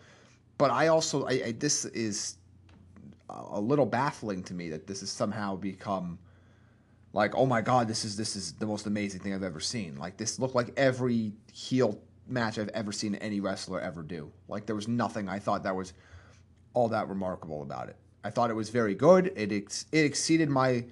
But 0.63 0.71
I 0.71 0.87
also 0.87 1.27
I, 1.27 1.33
I 1.47 1.55
this 1.59 1.87
is 1.87 2.37
a 3.29 3.61
little 3.61 3.85
baffling 3.85 4.45
to 4.45 4.55
me 4.55 4.71
that 4.71 4.87
this 4.87 5.01
has 5.01 5.11
somehow 5.11 5.57
become 5.57 6.21
like 7.13 7.35
oh 7.35 7.47
my 7.47 7.61
god 7.61 7.89
this 7.89 8.05
is 8.05 8.17
this 8.17 8.37
is 8.37 8.53
the 8.53 8.67
most 8.67 8.87
amazing 8.87 9.23
thing 9.23 9.35
I've 9.35 9.43
ever 9.43 9.59
seen. 9.59 9.97
Like 9.97 10.19
this 10.19 10.39
looked 10.39 10.55
like 10.55 10.73
every 10.77 11.33
heel 11.53 12.01
match 12.29 12.61
I've 12.61 12.69
ever 12.69 12.93
seen 12.93 13.17
any 13.17 13.41
wrestler 13.41 13.81
ever 13.81 14.05
do. 14.05 14.31
Like 14.47 14.67
there 14.67 14.77
was 14.77 14.87
nothing 14.87 15.29
I 15.29 15.41
thought 15.41 15.65
that 15.65 15.75
was 15.75 15.95
all 16.75 16.89
that 16.91 17.09
remarkable 17.09 17.63
about 17.63 17.89
it. 17.89 17.97
I 18.23 18.31
thought 18.31 18.49
it 18.49 18.55
was 18.55 18.71
very 18.71 18.95
good. 18.95 19.33
It 19.35 19.51
ex- 19.51 19.87
it 19.91 20.05
exceeded 20.05 20.49
my 20.49 20.85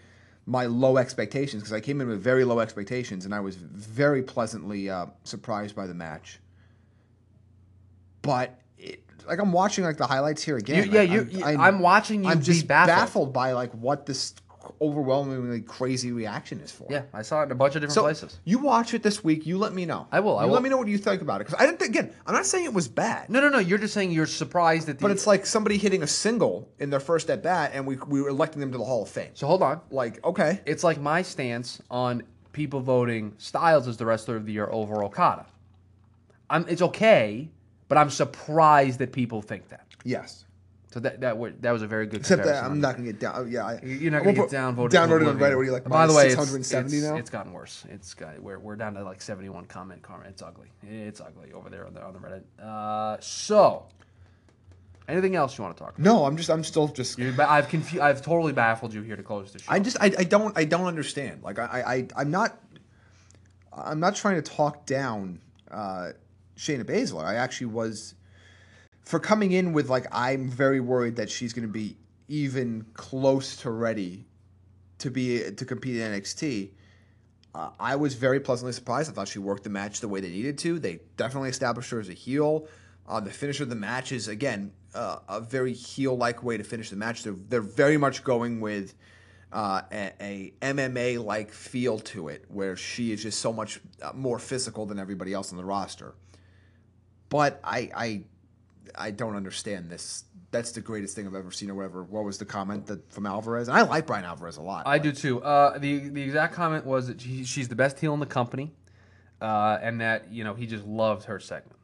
my 0.46 0.66
low 0.66 0.96
expectations 0.96 1.62
because 1.62 1.74
I 1.74 1.78
came 1.78 2.00
in 2.00 2.08
with 2.08 2.20
very 2.20 2.44
low 2.44 2.58
expectations 2.58 3.24
and 3.24 3.32
I 3.32 3.38
was 3.38 3.54
very 3.54 4.24
pleasantly 4.24 4.90
uh, 4.90 5.06
surprised 5.22 5.76
by 5.76 5.86
the 5.86 5.94
match. 5.94 6.40
But 8.22 8.60
like 9.26 9.38
I'm 9.40 9.52
watching 9.52 9.84
like 9.84 9.96
the 9.96 10.06
highlights 10.06 10.42
here 10.42 10.56
again. 10.56 10.84
You- 10.86 10.92
yeah, 10.92 11.00
like, 11.00 11.10
you- 11.10 11.18
I'm- 11.20 11.30
you- 11.30 11.44
I'm, 11.44 11.60
I'm 11.60 11.78
watching 11.80 12.24
you 12.24 12.30
I'm 12.30 12.38
be 12.38 12.44
just 12.44 12.66
baffled. 12.66 13.32
by 13.32 13.52
like 13.52 13.72
what 13.72 14.06
this 14.06 14.34
overwhelmingly 14.82 15.60
crazy 15.62 16.12
reaction 16.12 16.60
is 16.60 16.70
for. 16.70 16.86
Yeah, 16.90 17.02
I 17.12 17.22
saw 17.22 17.40
it 17.42 17.46
in 17.46 17.52
a 17.52 17.54
bunch 17.54 17.74
of 17.76 17.80
different 17.82 17.94
So 17.94 18.02
places. 18.02 18.38
you 18.44 18.58
watch 18.58 18.94
it 18.94 19.02
this 19.02 19.24
week. 19.24 19.46
You 19.46 19.58
let 19.58 19.72
me 19.72 19.84
know. 19.86 20.06
I 20.12 20.20
will, 20.20 20.38
I 20.38 20.44
will. 20.44 20.52
let 20.54 20.62
me 20.62 20.68
know 20.68 20.76
what 20.76 20.86
you 20.88 20.98
think 20.98 21.22
about 21.22 21.40
it 21.40 21.46
because 21.46 21.60
I 21.60 21.66
didn't. 21.66 21.78
Think, 21.80 21.90
again, 21.96 22.14
I'm 22.26 22.34
not 22.34 22.46
saying 22.46 22.66
it 22.66 22.72
was 22.74 22.86
bad. 22.88 23.28
No, 23.30 23.40
no, 23.40 23.48
no. 23.48 23.58
You're 23.58 23.78
just 23.78 23.94
saying 23.94 24.12
you're 24.12 24.26
surprised 24.26 24.86
that. 24.88 24.98
The, 24.98 25.02
But 25.02 25.10
it's 25.12 25.26
like 25.26 25.46
somebody 25.46 25.76
hitting 25.78 26.02
a 26.02 26.06
single 26.06 26.68
in 26.78 26.90
their 26.90 27.00
first 27.00 27.30
at 27.30 27.42
bat, 27.42 27.72
and 27.74 27.86
we 27.86 27.96
we 28.06 28.20
were 28.22 28.28
electing 28.28 28.60
them 28.60 28.70
to 28.72 28.78
the 28.78 28.84
Hall 28.84 29.02
of 29.02 29.08
Fame. 29.08 29.30
so. 29.34 29.46
Hold 29.46 29.62
on. 29.62 29.80
Like, 29.90 30.22
okay, 30.24 30.60
It's 30.66 30.84
like 30.84 31.00
my 31.00 31.22
stance 31.22 31.80
on 31.90 32.22
people 32.52 32.80
voting 32.80 33.34
Styles 33.38 33.88
as 33.88 33.96
the 33.96 34.04
wrestler 34.06 34.36
of 34.36 34.44
the 34.46 34.52
year 34.52 34.68
over 34.70 35.02
Okada. 35.04 35.46
I'm. 36.48 36.66
It's 36.68 36.82
okay, 36.82 37.48
but 37.90 37.98
I'm 37.98 38.08
surprised 38.08 39.00
that 39.00 39.12
people 39.12 39.42
think 39.42 39.68
that. 39.68 39.84
yes. 40.04 40.46
So 40.92 40.98
that 41.00 41.20
that 41.20 41.38
were, 41.38 41.50
that 41.60 41.70
was 41.70 41.82
a 41.82 41.86
very 41.86 42.06
good. 42.06 42.20
Except 42.20 42.42
that 42.44 42.64
I'm 42.64 42.80
not 42.80 42.96
gonna 42.96 43.06
get 43.06 43.20
down. 43.20 43.34
oh, 43.36 43.44
Yeah, 43.44 43.64
I, 43.64 43.80
You're 43.84 44.10
not 44.10 44.24
going 44.24 44.34
to 44.34 44.40
get 44.40 44.50
downvoted. 44.50 44.90
Downvoted 44.90 45.28
on. 45.28 45.38
Reddit. 45.38 45.40
What 45.40 45.52
are 45.52 45.64
you 45.64 45.70
like? 45.70 45.84
By 45.84 46.08
the 46.08 46.12
way, 46.12 46.26
it's- 46.32 46.50
670 46.50 46.96
it's, 46.96 47.06
now. 47.06 47.16
It's 47.16 47.30
gotten 47.30 47.52
worse. 47.52 47.84
It's 47.88 48.12
got 48.12 48.40
we're, 48.40 48.58
we're 48.58 48.74
down 48.74 48.94
to 48.94 49.04
like 49.04 49.22
71 49.22 49.66
comment 49.66 50.02
comment. 50.02 50.30
It's 50.30 50.42
ugly. 50.42 50.66
It's 50.82 51.20
ugly 51.20 51.52
over 51.52 51.70
there 51.70 51.86
on 51.86 51.94
the 51.94 52.02
on 52.02 52.12
the 52.12 52.18
Reddit. 52.18 52.42
Uh, 52.60 53.18
so 53.20 53.86
Anything 55.08 55.34
else 55.36 55.58
you 55.58 55.64
want 55.64 55.76
to 55.76 55.82
talk 55.82 55.98
about? 55.98 56.04
No, 56.04 56.24
I'm 56.24 56.36
just 56.36 56.50
I'm 56.50 56.64
still 56.64 56.88
just 56.88 57.18
You're 57.18 57.40
I've 57.40 57.68
confu- 57.68 58.00
I've 58.00 58.22
totally 58.22 58.52
baffled 58.52 58.94
you 58.94 59.02
here 59.02 59.16
to 59.16 59.22
close 59.22 59.52
the 59.52 59.58
show. 59.58 59.66
I 59.68 59.78
just 59.80 59.96
I, 60.00 60.12
I 60.18 60.24
don't 60.24 60.56
I 60.56 60.64
don't 60.64 60.86
understand. 60.86 61.42
Like 61.42 61.58
I, 61.58 61.82
I 61.86 62.06
I'm 62.16 62.30
not 62.30 62.58
I'm 63.72 64.00
not 64.00 64.14
trying 64.16 64.36
to 64.36 64.42
talk 64.42 64.86
down 64.86 65.40
uh, 65.70 66.10
Shayna 66.60 66.84
Baszler. 66.84 67.24
I 67.24 67.36
actually 67.36 67.68
was 67.68 68.14
for 69.00 69.18
coming 69.18 69.52
in 69.52 69.72
with 69.72 69.88
like 69.88 70.06
I'm 70.12 70.48
very 70.48 70.78
worried 70.78 71.16
that 71.16 71.30
she's 71.30 71.54
going 71.54 71.66
to 71.66 71.72
be 71.72 71.96
even 72.28 72.84
close 72.92 73.56
to 73.56 73.70
ready 73.70 74.26
to 74.98 75.10
be 75.10 75.50
to 75.50 75.64
compete 75.64 75.96
in 75.96 76.12
NXT. 76.12 76.72
Uh, 77.54 77.70
I 77.80 77.96
was 77.96 78.14
very 78.14 78.38
pleasantly 78.38 78.72
surprised. 78.72 79.10
I 79.10 79.14
thought 79.14 79.26
she 79.26 79.38
worked 79.38 79.64
the 79.64 79.70
match 79.70 80.00
the 80.00 80.08
way 80.08 80.20
they 80.20 80.28
needed 80.28 80.58
to. 80.58 80.78
They 80.78 81.00
definitely 81.16 81.48
established 81.48 81.90
her 81.90 81.98
as 81.98 82.10
a 82.10 82.14
heel. 82.14 82.68
Uh, 83.08 83.18
the 83.20 83.30
finish 83.30 83.60
of 83.60 83.70
the 83.70 83.74
match 83.74 84.12
is 84.12 84.28
again 84.28 84.70
uh, 84.94 85.20
a 85.28 85.40
very 85.40 85.72
heel-like 85.72 86.42
way 86.42 86.58
to 86.58 86.62
finish 86.62 86.90
the 86.90 86.96
match. 86.96 87.22
They're 87.22 87.32
they're 87.32 87.62
very 87.62 87.96
much 87.96 88.22
going 88.22 88.60
with 88.60 88.94
uh, 89.50 89.80
a, 89.90 90.12
a 90.20 90.52
MMA 90.60 91.24
like 91.24 91.52
feel 91.52 91.98
to 92.00 92.28
it, 92.28 92.44
where 92.48 92.76
she 92.76 93.12
is 93.12 93.22
just 93.22 93.38
so 93.38 93.50
much 93.50 93.80
uh, 94.02 94.12
more 94.14 94.38
physical 94.38 94.84
than 94.84 94.98
everybody 94.98 95.32
else 95.32 95.52
on 95.52 95.56
the 95.56 95.64
roster. 95.64 96.14
But 97.30 97.60
I 97.64 97.90
I 97.96 98.22
I 98.94 99.10
don't 99.12 99.36
understand 99.36 99.88
this. 99.88 100.24
That's 100.50 100.72
the 100.72 100.80
greatest 100.80 101.14
thing 101.14 101.26
I've 101.28 101.34
ever 101.36 101.52
seen, 101.52 101.70
or 101.70 101.74
whatever. 101.74 102.02
What 102.02 102.24
was 102.24 102.38
the 102.38 102.44
comment 102.44 102.86
that 102.86 103.12
from 103.12 103.24
Alvarez? 103.24 103.68
And 103.68 103.76
I 103.78 103.82
like 103.82 104.06
Bryan 104.06 104.24
Alvarez 104.24 104.56
a 104.56 104.62
lot. 104.62 104.86
I 104.86 104.98
do 104.98 105.12
too. 105.12 105.40
Uh, 105.42 105.78
the 105.78 106.08
the 106.08 106.22
exact 106.22 106.54
comment 106.54 106.84
was 106.84 107.06
that 107.06 107.20
she, 107.20 107.44
she's 107.44 107.68
the 107.68 107.76
best 107.76 107.98
heel 108.00 108.12
in 108.14 108.20
the 108.20 108.26
company, 108.26 108.72
uh, 109.40 109.78
and 109.80 110.00
that 110.00 110.32
you 110.32 110.42
know 110.44 110.54
he 110.54 110.66
just 110.66 110.84
loved 110.84 111.24
her 111.24 111.38
segment. 111.38 111.76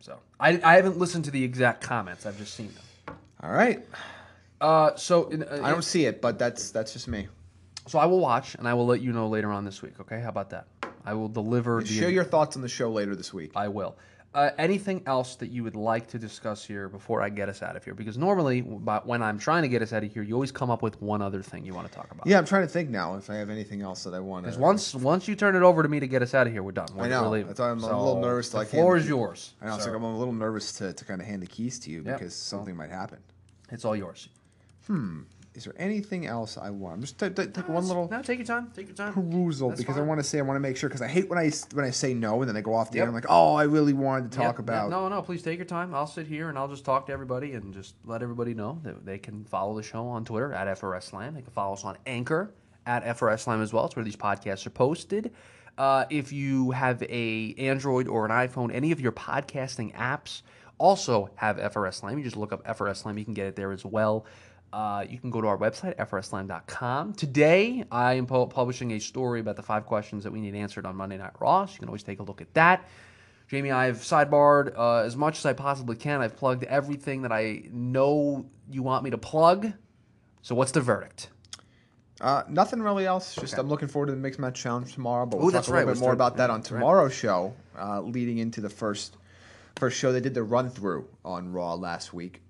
So 0.00 0.18
I, 0.38 0.60
I 0.64 0.74
haven't 0.74 0.98
listened 0.98 1.26
to 1.26 1.30
the 1.30 1.42
exact 1.44 1.80
comments. 1.82 2.26
I've 2.26 2.36
just 2.38 2.54
seen 2.54 2.72
them. 2.74 3.16
All 3.42 3.52
right, 3.52 3.84
Uh, 4.60 4.96
so 4.96 5.28
in, 5.28 5.42
uh, 5.44 5.60
I 5.62 5.70
don't 5.70 5.84
see 5.84 6.06
it, 6.06 6.20
but 6.20 6.38
that's 6.38 6.70
that's 6.72 6.92
just 6.92 7.06
me. 7.08 7.28
so 7.86 7.98
I 7.98 8.06
will 8.06 8.20
watch 8.20 8.54
and 8.54 8.66
I 8.66 8.72
will 8.74 8.86
let 8.86 9.00
you 9.00 9.12
know 9.12 9.28
later 9.28 9.52
on 9.52 9.64
this 9.64 9.80
week. 9.82 10.00
Okay, 10.00 10.20
how 10.20 10.28
about 10.30 10.50
that? 10.50 10.66
I 11.04 11.12
will 11.14 11.28
deliver. 11.28 11.82
the 11.82 11.86
Share 11.86 12.08
your 12.10 12.24
thoughts 12.24 12.56
on 12.56 12.62
the 12.62 12.68
show 12.68 12.90
later 12.90 13.14
this 13.14 13.32
week. 13.34 13.52
I 13.54 13.68
will. 13.68 13.96
Uh, 14.34 14.50
anything 14.58 15.00
else 15.06 15.36
that 15.36 15.50
you 15.50 15.62
would 15.62 15.76
like 15.76 16.08
to 16.08 16.18
discuss 16.18 16.64
here 16.64 16.88
before 16.88 17.22
I 17.22 17.28
get 17.28 17.48
us 17.48 17.62
out 17.62 17.76
of 17.76 17.84
here? 17.84 17.94
Because 17.94 18.18
normally, 18.18 18.62
when 18.62 19.22
I'm 19.22 19.38
trying 19.38 19.62
to 19.62 19.68
get 19.68 19.80
us 19.80 19.92
out 19.92 20.02
of 20.02 20.12
here, 20.12 20.24
you 20.24 20.34
always 20.34 20.50
come 20.50 20.70
up 20.70 20.82
with 20.82 21.00
one 21.00 21.22
other 21.22 21.40
thing 21.40 21.64
you 21.64 21.72
want 21.72 21.86
to 21.88 21.94
talk 21.94 22.10
about. 22.10 22.26
Yeah, 22.26 22.38
I'm 22.38 22.44
trying 22.44 22.62
to 22.62 22.68
think 22.68 22.90
now 22.90 23.14
if 23.14 23.30
I 23.30 23.36
have 23.36 23.48
anything 23.48 23.80
else 23.80 24.02
that 24.02 24.12
I 24.12 24.18
want 24.18 24.44
Because 24.44 24.58
once 24.58 24.92
once 24.92 25.28
you 25.28 25.36
turn 25.36 25.54
it 25.54 25.62
over 25.62 25.84
to 25.84 25.88
me 25.88 26.00
to 26.00 26.08
get 26.08 26.20
us 26.20 26.34
out 26.34 26.48
of 26.48 26.52
here, 26.52 26.64
we're 26.64 26.72
done. 26.72 26.88
We're, 26.96 27.04
I 27.04 27.08
know. 27.08 27.30
We're. 27.30 27.44
That's 27.44 27.60
why 27.60 27.70
I'm 27.70 27.78
a 27.78 27.86
little 27.86 28.20
nervous 28.20 28.46
to, 28.48 28.52
The 28.52 28.58
like, 28.58 28.68
floor 28.68 28.96
is 28.96 29.08
yours. 29.08 29.52
I 29.62 29.66
know. 29.66 29.76
It's 29.76 29.86
like 29.86 29.94
I'm 29.94 30.02
a 30.02 30.18
little 30.18 30.34
nervous 30.34 30.72
to, 30.78 30.92
to 30.92 31.04
kind 31.04 31.20
of 31.20 31.28
hand 31.28 31.40
the 31.40 31.46
keys 31.46 31.78
to 31.80 31.90
you 31.90 32.02
Yep. 32.04 32.18
because 32.18 32.34
something 32.34 32.74
might 32.74 32.90
happen. 32.90 33.18
It's 33.70 33.84
all 33.84 33.94
yours. 33.94 34.28
Is 35.54 35.64
there 35.64 35.74
anything 35.76 36.26
else 36.26 36.58
I 36.58 36.70
want? 36.70 36.94
I'm 36.96 37.00
just 37.00 37.18
t- 37.18 37.28
t- 37.30 37.46
take 37.46 37.68
one 37.68 37.86
little 37.86 38.08
No, 38.10 38.22
take 38.22 38.38
your 38.38 38.46
time. 38.46 38.72
Take 38.74 38.88
your 38.88 38.96
time. 38.96 39.12
perusal 39.12 39.68
That's 39.68 39.80
because 39.80 39.96
I 39.96 40.00
want 40.00 40.18
to 40.18 40.24
say 40.24 40.40
I 40.40 40.42
want 40.42 40.56
to 40.56 40.60
make 40.60 40.76
sure 40.76 40.88
because 40.88 41.00
I 41.02 41.06
hate 41.06 41.28
when 41.30 41.38
I 41.38 41.52
when 41.74 41.84
I 41.84 41.90
say 41.90 42.12
no 42.12 42.40
and 42.42 42.48
then 42.48 42.56
I 42.56 42.60
go 42.60 42.74
off 42.74 42.90
the 42.90 42.98
air. 42.98 43.06
I'm 43.06 43.14
like, 43.14 43.26
oh, 43.28 43.54
I 43.54 43.62
really 43.62 43.92
wanted 43.92 44.32
to 44.32 44.36
talk 44.36 44.54
Yep, 44.56 44.58
about. 44.58 44.90
No, 44.90 45.08
no, 45.08 45.22
please 45.22 45.42
take 45.42 45.58
your 45.58 45.64
time. 45.66 45.94
I'll 45.94 46.08
sit 46.08 46.26
here 46.26 46.48
and 46.48 46.58
I'll 46.58 46.66
just 46.68 46.84
talk 46.84 47.06
to 47.06 47.12
everybody 47.12 47.52
and 47.52 47.72
just 47.72 47.94
let 48.04 48.20
everybody 48.20 48.52
know 48.52 48.80
that 48.82 49.06
they 49.06 49.18
can 49.18 49.44
follow 49.44 49.76
the 49.76 49.82
show 49.84 50.06
on 50.08 50.24
Twitter 50.24 50.52
at 50.52 50.66
FRS 50.78 51.04
Slam. 51.04 51.34
They 51.34 51.42
can 51.42 51.52
follow 51.52 51.74
us 51.74 51.84
on 51.84 51.98
Anchor 52.04 52.52
at 52.84 53.04
FRS 53.04 53.40
Slam 53.40 53.62
as 53.62 53.72
well. 53.72 53.86
It's 53.86 53.94
where 53.94 54.04
these 54.04 54.16
podcasts 54.16 54.66
are 54.66 54.70
posted. 54.70 55.32
Uh, 55.78 56.04
if 56.10 56.32
you 56.32 56.72
have 56.72 57.00
a 57.04 57.54
Android 57.58 58.08
or 58.08 58.24
an 58.24 58.32
iPhone, 58.32 58.74
any 58.74 58.90
of 58.90 59.00
your 59.00 59.12
podcasting 59.12 59.94
apps 59.94 60.42
also 60.78 61.30
have 61.36 61.56
FRS 61.58 61.94
Slam. 61.94 62.18
You 62.18 62.24
just 62.24 62.36
look 62.36 62.52
up 62.52 62.64
FRS 62.66 62.96
Slam. 62.96 63.18
You 63.18 63.24
can 63.24 63.34
get 63.34 63.46
it 63.46 63.54
there 63.56 63.70
as 63.72 63.84
well. 63.84 64.24
Uh, 64.74 65.04
you 65.08 65.20
can 65.20 65.30
go 65.30 65.40
to 65.40 65.46
our 65.46 65.56
website, 65.56 65.94
frslam.com. 65.98 67.12
Today, 67.12 67.84
I 67.92 68.14
am 68.14 68.26
pu- 68.26 68.48
publishing 68.48 68.90
a 68.90 68.98
story 68.98 69.38
about 69.38 69.54
the 69.54 69.62
five 69.62 69.86
questions 69.86 70.24
that 70.24 70.32
we 70.32 70.40
need 70.40 70.56
answered 70.56 70.84
on 70.84 70.96
Monday 70.96 71.16
Night 71.16 71.30
Raw. 71.38 71.64
So 71.64 71.74
you 71.74 71.78
can 71.78 71.88
always 71.88 72.02
take 72.02 72.18
a 72.18 72.24
look 72.24 72.40
at 72.40 72.52
that. 72.54 72.88
Jamie, 73.46 73.70
I've 73.70 73.98
sidebarred 73.98 74.76
uh, 74.76 75.04
as 75.04 75.16
much 75.16 75.38
as 75.38 75.46
I 75.46 75.52
possibly 75.52 75.94
can. 75.94 76.20
I've 76.20 76.34
plugged 76.34 76.64
everything 76.64 77.22
that 77.22 77.30
I 77.30 77.62
know 77.70 78.46
you 78.68 78.82
want 78.82 79.04
me 79.04 79.10
to 79.10 79.18
plug. 79.18 79.72
So, 80.42 80.56
what's 80.56 80.72
the 80.72 80.80
verdict? 80.80 81.28
Uh, 82.20 82.42
nothing 82.48 82.82
really 82.82 83.06
else. 83.06 83.36
Just 83.36 83.54
Okay. 83.54 83.60
I'm 83.60 83.68
looking 83.68 83.86
forward 83.86 84.06
to 84.06 84.12
the 84.12 84.18
mixed 84.18 84.40
match 84.40 84.60
challenge 84.60 84.92
tomorrow. 84.94 85.24
But 85.24 85.38
we'll 85.38 85.50
Ooh, 85.50 85.52
talk 85.52 85.68
a 85.68 85.70
little 85.70 85.86
right, 85.86 85.94
bit 85.94 86.00
more 86.00 86.12
about 86.12 86.36
that 86.38 86.50
on 86.50 86.60
that's 86.60 86.72
right. 86.72 86.80
tomorrow's 86.80 87.14
show, 87.14 87.54
uh, 87.78 88.00
leading 88.00 88.38
into 88.38 88.60
the 88.60 88.70
first 88.70 89.18
first 89.76 89.96
show. 89.96 90.10
They 90.10 90.20
did 90.20 90.34
the 90.34 90.42
run 90.42 90.68
through 90.68 91.06
on 91.24 91.52
Raw 91.52 91.74
last 91.74 92.12
week. 92.12 92.40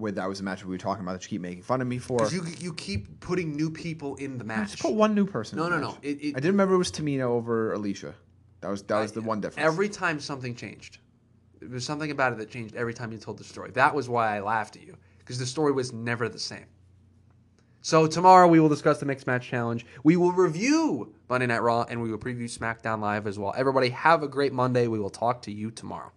With 0.00 0.14
that 0.16 0.28
was 0.28 0.40
a 0.40 0.42
match 0.42 0.64
we 0.64 0.70
were 0.70 0.78
talking 0.78 1.02
about 1.04 1.12
that 1.12 1.22
you 1.24 1.28
keep 1.28 1.40
making 1.42 1.62
fun 1.62 1.80
of 1.80 1.86
me 1.86 1.98
for. 1.98 2.18
Because 2.18 2.34
you, 2.34 2.42
you 2.58 2.74
keep 2.74 3.20
putting 3.20 3.54
new 3.56 3.70
people 3.70 4.16
in 4.16 4.38
the 4.38 4.44
match. 4.44 4.70
Just 4.70 4.82
put 4.82 4.94
one 4.94 5.14
new 5.14 5.26
person. 5.26 5.58
No, 5.58 5.66
in 5.66 5.70
the 5.72 5.76
no, 5.76 5.82
no. 5.82 5.88
match. 5.92 5.98
It- 6.02 6.08
it- 6.24 6.36
I 6.36 6.40
didn't 6.40 6.52
remember 6.52 6.74
it 6.74 6.78
was 6.78 6.90
Tamina 6.90 7.22
over 7.22 7.72
Alicia. 7.72 8.14
That 8.60 8.68
was 8.68 8.82
that 8.84 9.00
was 9.00 9.12
the 9.12 9.20
one 9.22 9.40
difference. 9.40 9.66
Every 9.66 9.88
time 9.88 10.20
something 10.20 10.54
changed, 10.54 10.98
there 11.60 11.68
was 11.68 11.84
something 11.84 12.10
about 12.10 12.32
it 12.32 12.38
that 12.38 12.50
changed 12.50 12.74
every 12.76 12.92
time 12.94 13.12
you 13.12 13.18
told 13.18 13.38
the 13.38 13.44
story. 13.44 13.70
That 13.72 13.94
was 13.94 14.08
why 14.08 14.36
I 14.36 14.40
laughed 14.40 14.76
at 14.76 14.82
you, 14.82 14.96
because 15.18 15.38
the 15.38 15.46
story 15.46 15.72
was 15.72 15.92
never 15.92 16.28
the 16.28 16.38
same. 16.38 16.66
So 17.82 18.06
tomorrow 18.06 18.46
we 18.46 18.60
will 18.60 18.68
discuss 18.68 18.98
the 19.00 19.06
mixed 19.06 19.26
match 19.26 19.48
challenge. 19.48 19.86
We 20.04 20.16
will 20.16 20.32
review 20.32 21.14
Monday 21.30 21.46
Night 21.46 21.62
Raw 21.62 21.86
and 21.88 22.02
we 22.02 22.10
will 22.10 22.18
preview 22.18 22.44
SmackDown 22.44 23.00
Live 23.00 23.26
as 23.26 23.38
well. 23.38 23.54
Everybody 23.56 23.88
have 23.90 24.22
a 24.22 24.28
great 24.28 24.52
Monday. 24.52 24.86
We 24.86 24.98
will 24.98 25.08
talk 25.08 25.40
to 25.42 25.52
you 25.52 25.70
tomorrow. 25.70 26.12